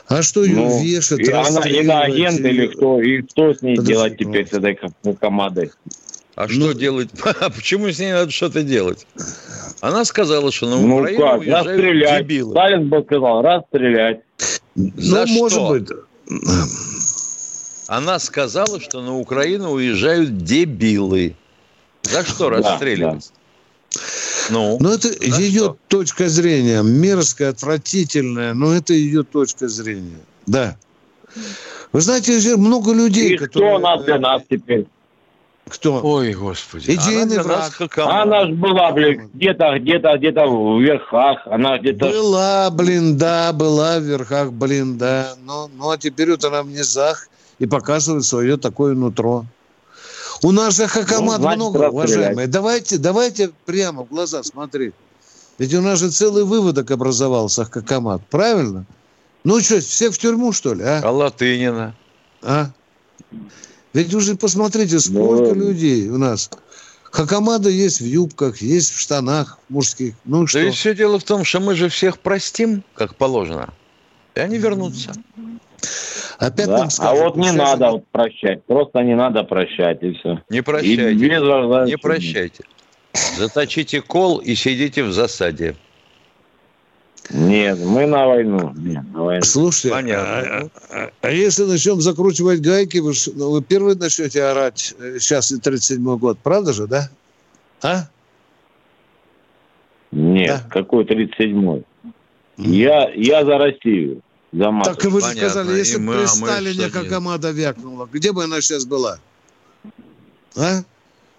А 0.09 0.23
что 0.23 0.45
ее 0.45 0.57
ну, 0.57 0.83
вешать? 0.83 1.21
И 1.21 1.31
она 1.31 1.61
иноагент 1.69 2.41
или 2.41 2.67
кто? 2.69 3.01
И 3.01 3.23
что 3.29 3.53
с 3.55 3.63
ней 3.63 3.77
Подожди, 3.77 3.93
делать 3.93 4.19
теперь 4.19 4.49
с 4.49 4.53
этой 4.53 4.79
командой? 5.21 5.71
А 6.35 6.43
ну, 6.43 6.49
что 6.49 6.73
делать? 6.73 7.11
А 7.41 7.51
почему 7.51 7.89
с 7.89 7.99
ней 7.99 8.13
надо 8.13 8.31
что-то 8.31 8.63
делать? 8.63 9.07
Она 9.81 10.05
сказала, 10.05 10.51
что 10.51 10.69
на 10.69 10.77
ну 10.77 10.99
Украину 10.99 11.19
как? 11.19 11.41
уезжают 11.41 11.67
расстрелять. 11.67 12.23
дебилы. 12.27 12.51
Сталин 12.53 12.89
бы 12.89 13.03
сказал, 13.03 13.43
расстрелять. 13.43 14.21
За 14.75 15.27
ну, 15.27 15.27
что? 15.27 15.39
может 15.39 15.69
быть. 15.69 15.89
Она 17.89 18.19
сказала, 18.19 18.81
что 18.81 19.03
на 19.03 19.17
Украину 19.17 19.73
уезжают 19.73 20.39
дебилы. 20.39 21.35
За 22.03 22.25
что 22.25 22.51
расстреливать? 22.51 23.31
Да, 23.31 23.35
да. 23.35 23.38
Ну, 24.51 24.79
но 24.81 24.95
это 24.95 25.09
ее 25.25 25.61
что? 25.61 25.77
точка 25.89 26.29
зрения, 26.29 26.83
мерзкая, 26.83 27.51
отвратительная, 27.51 28.55
но 28.55 28.73
это 28.75 28.95
ее 28.95 29.23
точка 29.23 29.69
зрения. 29.69 30.21
Да. 30.47 30.77
Вы 31.93 32.01
знаете, 32.01 32.57
много 32.57 32.93
людей, 32.93 33.35
И 33.35 33.37
которые... 33.37 33.79
кто 33.79 33.79
нас 33.81 34.05
для 34.05 34.19
нас 34.19 34.43
теперь? 34.49 34.87
Кто? 35.69 36.01
Ой, 36.03 36.33
господи. 36.33 36.93
Идейный 36.93 37.43
враг. 37.43 37.73
Она 37.97 38.47
же 38.47 38.55
была, 38.55 38.91
блин, 38.93 39.31
где-то, 39.35 39.79
где-то, 39.79 40.17
где-то 40.17 40.47
в 40.47 40.81
верхах. 40.81 41.47
Она 41.47 41.79
где-то... 41.79 42.07
Была, 42.07 42.71
блин, 42.71 43.19
да, 43.19 43.53
была 43.53 43.99
в 43.99 44.03
верхах, 44.03 44.53
блин, 44.53 44.97
да. 44.97 45.35
Но, 45.45 45.69
ну, 45.75 45.91
а 45.91 45.99
теперь 45.99 46.31
вот 46.31 46.45
она 46.45 46.63
в 46.63 46.69
низах 46.69 47.29
и 47.59 47.67
показывает 47.67 48.25
свое 48.25 48.57
такое 48.57 48.95
нутро. 48.95 49.45
У 50.43 50.53
нас 50.53 50.77
же 50.77 50.87
хакамат 50.87 51.41
ну, 51.41 51.55
много, 51.55 51.89
уважаемые. 51.89 52.47
Давайте, 52.47 52.99
давайте 52.99 53.51
прямо 53.67 54.05
в 54.05 54.09
глаза 54.09 54.43
смотреть. 54.43 54.95
Ведь 55.59 55.75
у 55.75 55.81
нас 55.81 55.99
же 55.99 56.11
целый 56.11 56.45
выводок 56.45 56.91
образовался, 56.93 57.65
Хакамат, 57.65 58.23
правильно? 58.31 58.87
Ну 59.43 59.61
что, 59.61 59.81
всех 59.81 60.15
в 60.15 60.19
тюрьму, 60.19 60.53
что 60.53 60.73
ли, 60.73 60.85
а? 60.85 61.01
А 61.03 61.11
Латынина? 61.11 61.97
А? 62.43 62.71
Ведь 63.93 64.15
уже 64.15 64.37
посмотрите, 64.37 65.01
сколько 65.01 65.55
ну, 65.55 65.69
людей 65.69 66.09
у 66.09 66.19
нас. 66.19 66.51
Хакамада 67.11 67.71
есть 67.71 68.01
в 68.01 68.05
юбках, 68.05 68.59
есть 68.59 68.93
в 68.93 69.01
штанах 69.01 69.59
мужских. 69.69 70.15
Ну 70.25 70.47
что? 70.47 70.61
Да 70.61 70.69
и 70.69 70.71
все 70.71 70.95
дело 70.95 71.19
в 71.19 71.25
том, 71.25 71.45
что 71.45 71.59
мы 71.59 71.75
же 71.75 71.89
всех 71.89 72.21
простим, 72.21 72.85
как 72.95 73.17
положено. 73.17 73.73
И 74.37 74.41
они 74.41 74.59
вернутся. 74.59 75.15
Опять 76.39 76.67
да? 76.67 76.79
нам 76.79 76.91
скажут, 76.91 77.21
а 77.21 77.25
вот 77.25 77.37
не 77.37 77.51
надо 77.51 77.91
вот 77.91 78.07
прощать. 78.09 78.63
Просто 78.65 79.03
не 79.03 79.17
надо 79.17 79.43
прощать, 79.43 80.03
и 80.03 80.13
все. 80.15 80.41
Не 80.49 80.63
прощайте. 80.63 81.13
без 81.15 81.89
не 81.89 81.97
прощайте. 81.97 82.65
Заточите 83.37 84.01
кол 84.01 84.39
и 84.39 84.55
сидите 84.55 85.03
в 85.03 85.13
засаде. 85.13 85.75
Нет, 87.31 87.79
мы 87.81 88.07
на 88.07 88.27
войну. 88.27 88.73
Нет, 88.77 89.05
на 89.13 89.23
войну. 89.23 89.43
Слушайте, 89.43 89.91
Понятно. 89.91 90.25
А, 90.25 90.71
а, 90.91 91.11
а 91.21 91.31
если 91.31 91.65
начнем 91.65 92.01
закручивать 92.01 92.61
гайки, 92.61 92.99
вы, 92.99 93.13
ну, 93.35 93.51
вы 93.51 93.63
первый 93.63 93.97
начнете 93.97 94.45
орать, 94.45 94.95
э, 94.99 95.19
сейчас 95.19 95.53
и 95.53 95.57
37-й 95.57 96.19
год, 96.19 96.39
правда 96.43 96.73
же, 96.73 96.87
да? 96.87 97.11
А? 97.83 98.05
Нет, 100.11 100.63
да? 100.65 100.71
какой 100.71 101.05
37-й? 101.05 101.85
Я, 102.57 103.11
я 103.11 103.45
за 103.45 103.59
Россию. 103.59 104.23
Матушку. 104.53 104.95
так 104.95 105.05
вы 105.13 105.21
же 105.21 105.27
Понятно. 105.27 105.51
сказали, 105.51 105.79
если 105.79 105.99
бы 105.99 106.13
при 106.15 106.23
а 106.25 106.29
Сталине 106.29 106.89
Хакамада 106.89 107.51
вякнула, 107.51 108.09
где 108.11 108.33
бы 108.33 108.45
она 108.45 108.61
сейчас 108.61 108.87
была? 108.87 109.19
А? 110.57 110.83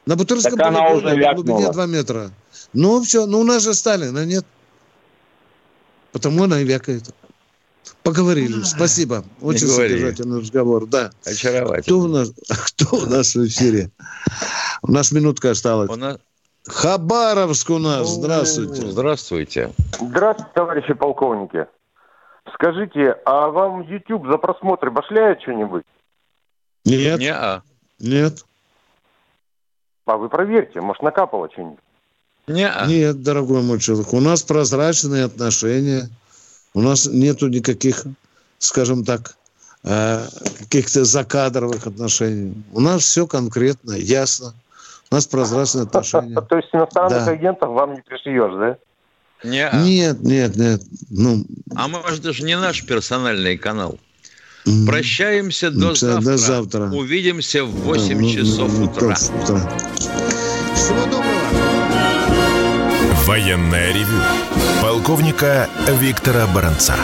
На 0.05 0.15
Бутырском 0.15 0.57
так 0.57 0.67
она 0.67 0.89
уже 0.89 1.15
вякнула. 1.15 1.73
2 1.73 1.85
метра. 1.87 2.31
Ну, 2.73 3.01
все, 3.01 3.25
ну 3.25 3.39
у 3.41 3.43
нас 3.43 3.63
же 3.63 3.73
Сталина 3.73 4.25
нет. 4.25 4.45
Потому 6.11 6.43
она 6.43 6.61
и 6.61 6.65
вякает. 6.65 7.13
Поговорили. 8.03 8.63
Спасибо. 8.63 9.23
Очень 9.41 9.67
содержательный 9.67 10.39
разговор. 10.39 10.87
Да. 10.87 11.11
Очаровательно. 11.25 11.81
Кто 11.81 11.99
у 11.99 12.07
нас, 12.07 12.31
кто 12.65 12.95
у 12.95 13.05
нас 13.05 13.35
в 13.35 13.45
эфире? 13.45 13.91
У 14.81 14.91
нас 14.91 15.11
минутка 15.11 15.51
осталась. 15.51 15.89
У 15.89 15.95
нас... 15.95 16.17
Хабаровск 16.65 17.69
у 17.71 17.77
нас. 17.79 18.09
Здравствуйте. 18.09 18.87
Здравствуйте. 18.87 19.71
Здравствуйте, 19.99 20.51
товарищи 20.53 20.93
полковники. 20.93 21.67
Скажите, 22.53 23.17
а 23.25 23.47
вам 23.49 23.81
YouTube 23.81 24.27
за 24.27 24.37
просмотры 24.37 24.91
башляет 24.91 25.41
что-нибудь? 25.41 25.83
Нет. 26.85 27.19
Не 27.19 27.27
-а. 27.27 27.61
Нет. 27.99 28.45
А 30.05 30.17
вы 30.17 30.29
проверьте, 30.29 30.81
может, 30.81 31.03
накапало 31.03 31.49
что-нибудь. 31.51 31.79
Не 32.47 32.63
-а. 32.63 32.87
Нет, 32.87 33.21
дорогой 33.21 33.61
мой 33.61 33.79
человек, 33.79 34.13
у 34.13 34.19
нас 34.19 34.41
прозрачные 34.41 35.25
отношения, 35.25 36.09
у 36.73 36.81
нас 36.81 37.07
нету 37.07 37.47
никаких, 37.47 38.05
скажем 38.57 39.03
так, 39.03 39.35
э, 39.83 40.25
каких-то 40.59 41.05
закадровых 41.05 41.85
отношений. 41.87 42.63
У 42.73 42.79
нас 42.79 43.03
все 43.03 43.27
конкретно, 43.27 43.93
ясно. 43.93 44.53
У 45.11 45.15
нас 45.15 45.27
прозрачные 45.27 45.83
отношения. 45.87 46.39
То 46.41 46.57
есть 46.57 46.69
иностранных 46.73 47.25
да. 47.25 47.31
агентов 47.31 47.69
вам 47.69 47.93
не 47.93 48.01
пришьешь, 48.01 48.53
да? 48.53 48.77
Не 49.43 49.69
Нет, 49.73 50.21
нет, 50.21 50.55
нет. 50.55 50.81
Ну... 51.09 51.45
А 51.75 51.87
может, 51.87 52.21
даже 52.21 52.43
не 52.43 52.57
наш 52.57 52.83
персональный 52.85 53.57
канал. 53.57 53.99
Прощаемся 54.85 55.71
до, 55.71 55.95
завтра. 55.95 56.21
до 56.21 56.37
завтра. 56.37 56.83
Увидимся 56.91 57.63
в 57.63 57.71
8 57.71 58.07
да, 58.09 58.21
ну, 58.21 58.29
часов 58.29 58.71
ну, 58.77 58.85
утра. 58.85 59.07
утра. 59.07 59.79
Всего 60.75 61.05
доброго. 61.05 61.39
Военная 63.25 63.93
ревю. 63.93 64.21
Полковника 64.81 65.69
Виктора 65.99 66.47
Баранца. 66.47 66.95